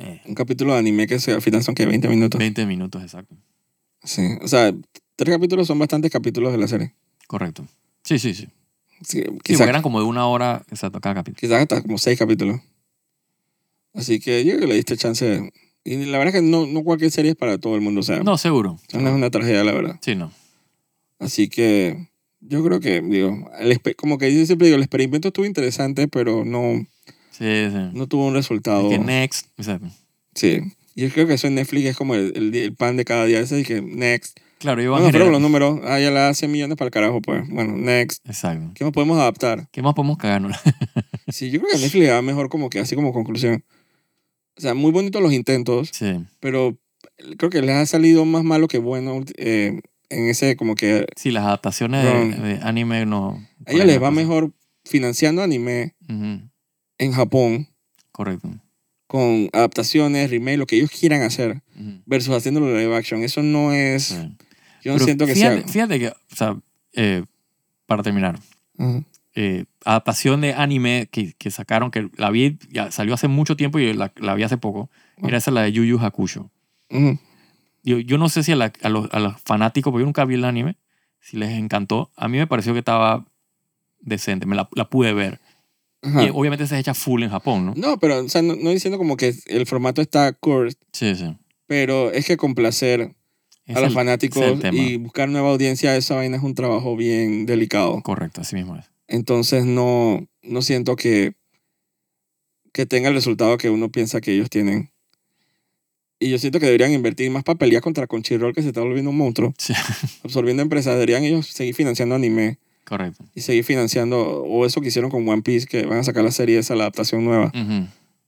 Eh, 0.01 0.21
un 0.27 0.35
capítulo 0.35 0.73
de 0.75 0.79
anime 0.79 1.07
que 1.07 1.19
se, 1.19 1.33
al 1.33 1.43
final 1.43 1.63
son 1.65 1.75
que 1.75 1.85
20 1.87 2.09
minutos. 2.09 2.39
20 2.39 2.67
minutos, 2.67 3.03
exacto. 3.03 3.35
Sí, 4.05 4.23
o 4.41 4.47
sea, 4.49 4.73
tres 5.17 5.35
capítulos 5.35 5.67
son 5.67 5.79
bastantes 5.79 6.11
capítulos 6.13 6.53
de 6.53 6.59
la 6.59 6.69
serie. 6.69 6.95
Correcto. 7.27 7.67
Sí, 8.05 8.19
sí, 8.19 8.35
sí. 8.35 8.47
Sí, 9.03 9.23
Sí, 9.23 9.23
quizás 9.45 9.59
porque 9.59 9.71
eran 9.71 9.83
como 9.83 10.01
de 10.01 10.07
una 10.07 10.27
hora, 10.27 10.63
exacto, 10.71 11.01
cada 11.01 11.15
capítulo. 11.17 11.41
quizás 11.41 11.61
hasta 11.63 11.83
como 11.83 11.99
seis 11.99 12.19
capítulos. 12.19 12.61
Así 13.95 14.21
que 14.21 14.45
yo 14.45 14.53
creo 14.53 14.61
que 14.63 14.67
le 14.69 14.75
diste 14.75 14.97
chance. 14.97 15.51
Y 15.85 15.97
la 16.07 16.19
verdad 16.19 16.35
es 16.37 16.43
que 16.43 16.47
no, 16.47 16.67
no 16.67 16.83
cualquier 16.85 17.11
serie 17.11 17.33
es 17.33 17.37
para 17.37 17.59
todo 17.59 17.75
el 17.75 17.81
mundo. 17.81 18.01
O 18.01 18.05
sea, 18.05 18.21
No, 18.23 18.37
seguro. 18.39 18.73
o 18.73 18.81
sea, 18.89 19.01
no 19.01 19.09
es 19.09 19.15
una 19.15 19.31
tragedia, 19.31 19.65
la 19.65 19.73
verdad. 19.73 19.99
Sí, 20.03 20.15
no. 20.15 20.33
Así 21.19 21.49
que 21.49 22.09
yo 22.41 22.63
creo 22.63 22.79
que, 22.81 23.01
digo, 23.01 23.51
el 23.59 23.81
como 23.97 24.19
que 24.19 24.33
yo 24.33 24.45
siempre 24.47 24.67
digo, 24.69 24.77
el 24.77 24.83
experimento 24.83 25.29
estuvo 25.29 25.47
interesante, 25.47 26.07
pero 26.09 26.45
no, 26.45 26.87
Sí, 27.39 27.71
sí. 27.71 27.91
no 27.93 28.07
tuvo 28.07 28.27
un 28.27 28.35
resultado. 28.35 28.89
Que 28.89 28.99
next, 28.99 29.47
exacto. 29.57 29.89
Sí. 30.35 30.61
Y 30.95 31.03
yo 31.03 31.11
creo 31.11 31.27
que 31.27 31.35
eso 31.35 31.47
en 31.47 31.55
Netflix 31.55 31.87
es 31.87 31.97
como 31.97 32.15
el, 32.15 32.33
el, 32.37 32.55
el 32.55 32.75
pan 32.75 32.97
de 32.97 33.05
cada 33.05 33.25
día. 33.27 33.39
Ese 33.41 33.61
es 33.61 33.67
que 33.67 33.81
next. 33.81 34.39
Claro, 34.59 34.83
yo 34.83 34.91
Bueno, 34.91 35.09
pero 35.13 35.31
los 35.31 35.41
números, 35.41 35.79
ah, 35.85 36.01
ya 36.01 36.11
le 36.11 36.17
da 36.19 36.35
100 36.35 36.51
millones 36.51 36.77
para 36.77 36.87
el 36.87 36.91
carajo, 36.93 37.23
pues. 37.23 37.49
Bueno, 37.49 37.77
next. 37.77 38.27
Exacto. 38.29 38.73
¿Qué 38.75 38.83
más 38.85 38.93
podemos 38.93 39.17
adaptar? 39.19 39.69
¿Qué 39.71 39.83
más 39.83 39.95
podemos 39.95 40.19
cagarnos? 40.19 40.57
Sí, 41.31 41.51
yo 41.51 41.61
creo 41.61 41.73
que 41.75 41.79
Netflix 41.79 42.03
le 42.05 42.11
da 42.11 42.23
mejor 42.23 42.49
como 42.49 42.71
que 42.71 42.81
así 42.81 42.95
como 42.97 43.13
conclusión. 43.13 43.63
O 44.57 44.61
sea, 44.63 44.73
muy 44.73 44.91
bonitos 44.91 45.21
los 45.21 45.33
intentos, 45.35 45.91
sí. 45.93 46.25
pero 46.41 46.79
creo 47.37 47.51
que 47.51 47.61
les 47.61 47.77
ha 47.77 47.85
salido 47.85 48.25
más 48.25 48.45
malo 48.45 48.67
que 48.67 48.79
bueno 48.79 49.21
eh, 49.37 49.79
en 50.09 50.29
ese 50.31 50.57
como 50.57 50.75
que 50.75 51.05
Sí, 51.17 51.31
las 51.31 51.45
adaptaciones 51.45 52.03
de, 52.03 52.49
de 52.55 52.61
anime 52.63 53.05
no. 53.05 53.47
a 53.67 53.73
ellos 53.73 53.85
les 53.85 54.03
va 54.03 54.11
mejor 54.11 54.53
financiando 54.87 55.43
anime 55.43 55.95
Ujú, 56.09 56.48
en 56.99 57.13
Japón 57.13 57.69
Correcto. 58.13 58.49
con 59.07 59.49
adaptaciones, 59.53 60.31
remake, 60.31 60.59
lo 60.59 60.67
que 60.67 60.77
ellos 60.77 60.91
quieran 60.91 61.23
hacer 61.23 61.63
versus 62.07 62.35
haciéndolo 62.35 62.77
live 62.79 62.95
action. 62.97 63.23
Eso 63.23 63.43
no 63.43 63.73
es, 63.73 64.05
sí. 64.05 64.37
yo 64.85 64.93
no 64.93 64.99
siento 64.99 65.27
que 65.27 65.35
fíjate, 65.35 65.61
sea... 65.63 65.69
Fíjate 65.69 65.99
que, 65.99 66.09
o 66.09 66.37
sea, 66.37 66.57
eh, 66.93 67.25
para 67.87 68.03
terminar, 68.03 68.39
eh, 69.35 69.65
adaptación 69.85 70.41
de 70.41 70.53
anime 70.55 71.09
que, 71.11 71.33
que 71.35 71.51
sacaron, 71.51 71.91
que 71.91 72.11
la 72.17 72.31
vi, 72.31 72.59
ya 72.71 72.91
salió 72.91 73.15
hace 73.15 73.29
mucho 73.29 73.57
tiempo 73.57 73.79
y 73.79 73.93
la, 73.95 74.13
la 74.17 74.35
vi 74.35 74.43
hace 74.43 74.59
poco, 74.59 74.91
Ah. 75.21 75.27
era 75.29 75.39
esa 75.39 75.51
la 75.51 75.63
de 75.63 75.73
Yu 75.73 75.83
Yu 75.85 75.99
Hakusho. 75.99 76.51
Yo, 77.83 77.99
yo 77.99 78.19
no 78.19 78.29
sé 78.29 78.43
si 78.43 78.53
a, 78.53 78.57
la- 78.57 78.73
a 78.83 78.89
los, 78.89 79.09
a 79.13 79.19
los 79.21 79.41
fanáticos, 79.43 79.91
porque 79.91 80.03
yo 80.03 80.07
nunca 80.07 80.25
vi 80.25 80.35
el 80.35 80.45
anime, 80.45 80.77
si 81.21 81.37
les 81.37 81.51
encantó. 81.51 82.11
A 82.17 82.29
mí 82.29 82.39
me 82.39 82.47
pareció 82.47 82.73
que 82.73 82.79
estaba 82.81 83.25
decente, 84.01 84.47
me 84.47 84.55
la, 84.57 84.69
la 84.75 84.89
pude 84.89 85.13
ver. 85.13 85.41
Ajá. 86.03 86.25
Y 86.25 86.31
obviamente 86.33 86.67
se 86.67 86.79
echa 86.79 86.95
full 86.95 87.23
en 87.23 87.31
Japón, 87.31 87.67
¿no? 87.67 87.75
No, 87.77 87.99
pero 87.99 88.19
o 88.25 88.29
sea, 88.29 88.41
no, 88.43 88.55
no 88.57 88.71
diciendo 88.71 88.99
como 88.99 89.17
que 89.17 89.35
el 89.47 89.67
formato 89.67 90.01
está 90.01 90.33
cursed, 90.33 90.79
Sí, 90.93 91.15
sí. 91.17 91.37
pero 91.67 92.13
es 92.13 92.25
que 92.27 92.37
complacer 92.37 93.15
Es 93.67 93.77
a 93.77 93.81
los 93.81 93.93
fanáticos 93.95 94.45
y 94.73 94.97
buscar 94.97 95.29
nueva 95.29 95.51
audiencia, 95.51 95.97
esa 95.97 96.15
vaina 96.15 96.37
es 96.37 96.43
un 96.43 96.55
trabajo 96.55 96.97
bien 96.97 97.47
delicado. 97.47 98.01
Correcto, 98.03 98.43
así 98.43 98.55
mismo 98.55 98.77
es. 98.77 98.85
Entonces 99.09 99.65
no, 99.65 100.27
no 100.43 100.63
siento 100.63 100.95
que, 100.97 101.33
que 102.73 102.87
tenga 102.87 103.09
el 103.09 103.15
resultado 103.15 103.59
que 103.59 103.71
uno 103.71 103.91
piensa 103.91 104.21
que 104.21 104.33
ellos 104.35 104.51
tienen. 104.51 104.91
Y 106.21 106.31
yo 106.31 106.39
siento 106.39 106.59
que 106.61 106.67
deberían 106.67 106.93
invertir 106.93 107.31
más 107.31 107.45
para 107.45 107.59
pelear 107.59 107.81
contra 107.83 108.07
Crunchyroll, 108.07 108.53
que 108.55 108.63
se 108.63 108.69
está 108.69 108.81
volviendo 108.81 109.11
un 109.11 109.17
monstruo, 109.17 109.55
Sí, 109.59 109.73
absorbiendo 110.25 110.63
empresas. 110.63 110.95
Deberían 110.95 111.25
ellos 111.25 111.47
seguir 111.47 111.75
financiando 111.75 112.15
anime 112.17 112.59
correcto. 112.89 113.25
y 113.35 113.41
seguir 113.43 113.65
financiando, 113.65 114.19
o 114.43 114.65
eso 114.67 114.81
que 114.81 114.89
hicieron 114.89 115.11
con 115.11 115.29
One 115.29 115.43
Piece, 115.43 115.67
que 115.67 115.85
van 115.87 115.99
a 115.99 116.05
sacar 116.05 116.25
la 116.25 116.31
serie 116.33 116.59
esa, 116.59 116.75
la 116.75 116.85
adaptación 116.85 117.25
nueva. 117.25 117.53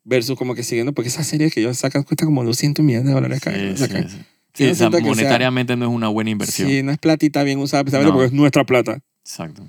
Versus 0.04 0.36
como 0.38 0.54
que 0.54 0.62
siguiendo, 0.62 0.92
porque 0.94 1.08
esa 1.08 1.22
serie 1.24 1.50
que 1.50 1.60
ellos 1.60 1.76
sacan 1.78 2.02
cuesta 2.02 2.24
como 2.24 2.42
200 2.44 2.84
millones 2.84 3.06
de 3.06 3.12
dólares 3.12 3.40
cada 3.40 3.56
Sí, 3.58 3.70
sí, 3.72 3.76
sacan. 3.76 4.08
sí. 4.08 4.16
Sí, 4.16 4.24
Sí, 4.54 4.64
yo 4.64 4.72
o 4.72 4.74
sea, 4.74 4.74
siento 4.74 4.96
que 4.98 5.04
sea- 5.04 5.10
monetariamente 5.14 5.76
no 5.76 5.84
es 5.88 5.92
una 5.94 6.08
buena 6.08 6.30
inversión. 6.30 6.68
Sí, 6.68 6.82
no 6.82 6.90
es 6.90 6.98
platita 6.98 7.42
bien 7.44 7.58
usada, 7.60 7.84
precisamente 7.84 8.08
No. 8.10 8.14
porque 8.14 8.26
es 8.26 8.32
nuestra 8.32 8.64
plata. 8.64 9.00
Exacto. 9.24 9.68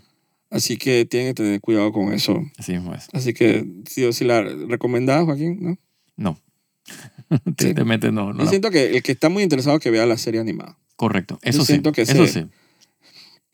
Así 0.50 0.76
que 0.78 1.06
tienen 1.06 1.30
que 1.30 1.34
tener 1.44 1.62
cuidado 1.62 1.92
con 1.92 2.12
eso. 2.14 2.42
Así 2.58 2.74
es. 2.74 2.82
Así 3.14 3.34
que, 3.34 3.66
sí 3.88 4.04
o 4.06 4.12
sí, 4.12 4.26
la 4.26 4.42
recomendada, 4.42 5.24
Joaquín, 5.24 5.60
¿no? 5.62 5.78
No. 6.18 6.40
Tristemente 7.58 8.12
no. 8.12 8.34
no 8.34 8.40
Yo 8.40 8.44
la- 8.46 8.50
siento 8.50 8.72
que 8.72 8.96
el 8.98 9.04
que 9.04 9.12
está 9.12 9.30
muy 9.30 9.44
interesado 9.44 9.80
que 9.80 9.92
vea 9.92 10.06
la 10.06 10.18
serie 10.18 10.40
animada. 10.42 10.78
Correcto. 10.96 11.40
Eso 11.42 11.62
sí. 11.62 11.68
siento 11.68 11.92
que 11.92 12.02
Eso 12.04 12.26
se- 12.28 12.42
sí. 12.44 12.48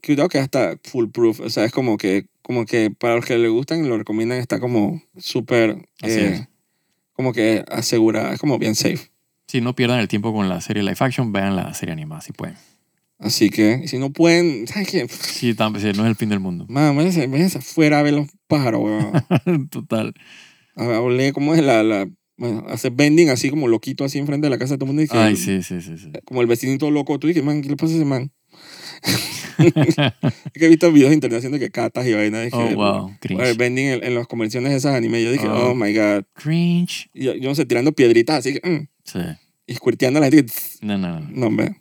Cuidado 0.05 0.29
que 0.29 0.39
hasta 0.39 0.77
foolproof. 0.83 1.39
O 1.41 1.49
sea, 1.49 1.65
es 1.65 1.71
como 1.71 1.97
que, 1.97 2.27
como 2.41 2.65
que 2.65 2.91
para 2.91 3.15
los 3.15 3.25
que 3.25 3.37
le 3.37 3.49
gustan 3.49 3.87
lo 3.89 3.97
recomiendan, 3.97 4.39
está 4.39 4.59
como 4.59 5.01
súper, 5.17 5.77
eh, 6.03 6.45
como 7.13 7.33
que 7.33 7.63
asegurada, 7.69 8.33
es 8.33 8.39
como 8.39 8.57
bien 8.59 8.75
safe. 8.75 9.11
Si 9.47 9.61
no 9.61 9.75
pierdan 9.75 9.99
el 9.99 10.07
tiempo 10.07 10.33
con 10.33 10.49
la 10.49 10.61
serie 10.61 10.83
live 10.83 10.97
action, 10.99 11.31
vean 11.31 11.55
la 11.55 11.73
serie 11.73 11.93
animada 11.93 12.21
si 12.21 12.33
pueden. 12.33 12.55
Así 13.19 13.49
que, 13.49 13.87
si 13.87 13.97
no 13.97 14.11
pueden, 14.11 14.67
¿sabes 14.67 14.89
qué? 14.89 15.07
Sí, 15.07 15.53
tam- 15.55 15.79
sí, 15.79 15.91
no 15.97 16.03
es 16.03 16.09
el 16.09 16.15
fin 16.15 16.29
del 16.29 16.39
mundo. 16.39 16.65
Man, 16.69 16.95
váyanse, 16.95 17.57
afuera 17.57 17.99
a 17.99 18.03
ver 18.03 18.13
los 18.13 18.27
pájaros, 18.47 18.81
weón. 18.83 19.69
Total. 19.69 20.13
Olé, 20.75 21.33
¿cómo 21.33 21.55
es 21.55 21.63
la, 21.63 21.81
la, 21.81 22.07
bueno, 22.37 22.65
hacer 22.67 22.91
vending 22.91 23.29
así 23.31 23.49
como 23.49 23.67
loquito 23.67 24.05
así 24.05 24.19
enfrente 24.19 24.45
de 24.45 24.51
la 24.51 24.59
casa 24.59 24.75
de 24.75 24.77
todo 24.77 24.85
el 24.85 24.95
mundo? 24.95 25.01
Y 25.01 25.07
que 25.07 25.17
Ay, 25.17 25.35
sí, 25.35 25.63
sí, 25.63 25.81
sí. 25.81 25.97
sí. 25.97 26.11
Como 26.25 26.41
el 26.41 26.47
vecinito 26.47 26.91
loco, 26.91 27.17
tú 27.17 27.25
dices, 27.27 27.43
man, 27.43 27.63
¿qué 27.63 27.69
le 27.69 27.75
pasa 27.77 27.93
a 27.93 27.95
ese 27.95 28.05
man? 28.05 28.31
Es 29.57 29.95
que 30.53 30.65
he 30.65 30.69
visto 30.69 30.91
videos 30.91 31.09
de 31.09 31.15
internet 31.15 31.37
haciendo 31.39 31.59
que 31.59 31.69
catas 31.71 32.05
y 32.07 32.13
vainas. 32.13 32.45
Dije, 32.45 32.57
Oh, 32.57 32.75
wow. 32.75 33.11
Cringe. 33.19 33.57
vending 33.57 33.85
en, 33.87 34.03
en 34.03 34.15
las 34.15 34.27
conversiones 34.27 34.71
de 34.71 34.77
esas 34.77 34.95
anime. 34.95 35.23
Yo 35.23 35.31
dije, 35.31 35.47
Oh. 35.47 35.71
oh, 35.71 35.75
my 35.75 35.93
God. 35.93 36.23
Cringe. 36.33 37.09
Y 37.13 37.23
yo, 37.25 37.35
yo 37.35 37.49
no 37.49 37.55
sé, 37.55 37.65
tirando 37.65 37.91
piedritas 37.91 38.37
así 38.39 38.59
que, 38.59 38.69
mm, 38.69 38.87
Sí. 39.03 39.19
y 39.67 39.73
squirteando 39.75 40.19
a 40.19 40.21
la 40.21 40.29
gente. 40.29 40.53
No, 40.81 40.97
no, 40.97 41.19
no. 41.19 41.27
No, 41.31 41.47
hombre. 41.47 41.75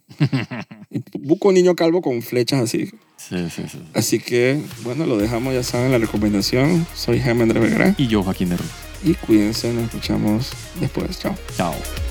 Busco 1.20 1.48
un 1.48 1.54
niño 1.54 1.74
calvo 1.74 2.00
con 2.02 2.22
flechas 2.22 2.60
así. 2.60 2.86
Sí, 3.16 3.36
sí, 3.50 3.62
sí. 3.70 3.78
Así 3.94 4.18
que, 4.18 4.60
bueno, 4.84 5.06
lo 5.06 5.16
dejamos, 5.16 5.54
ya 5.54 5.62
saben, 5.62 5.90
la 5.92 5.98
recomendación. 5.98 6.86
Soy 6.94 7.18
Jaime 7.20 7.42
Andrés 7.44 7.62
Vergara. 7.62 7.94
Y 7.98 8.06
yo, 8.06 8.22
Joaquín 8.22 8.50
de. 8.50 8.56
Y 9.04 9.14
cuídense, 9.14 9.72
nos 9.72 9.84
escuchamos 9.84 10.50
después. 10.80 11.18
Chao. 11.18 11.34
Chao. 11.56 12.06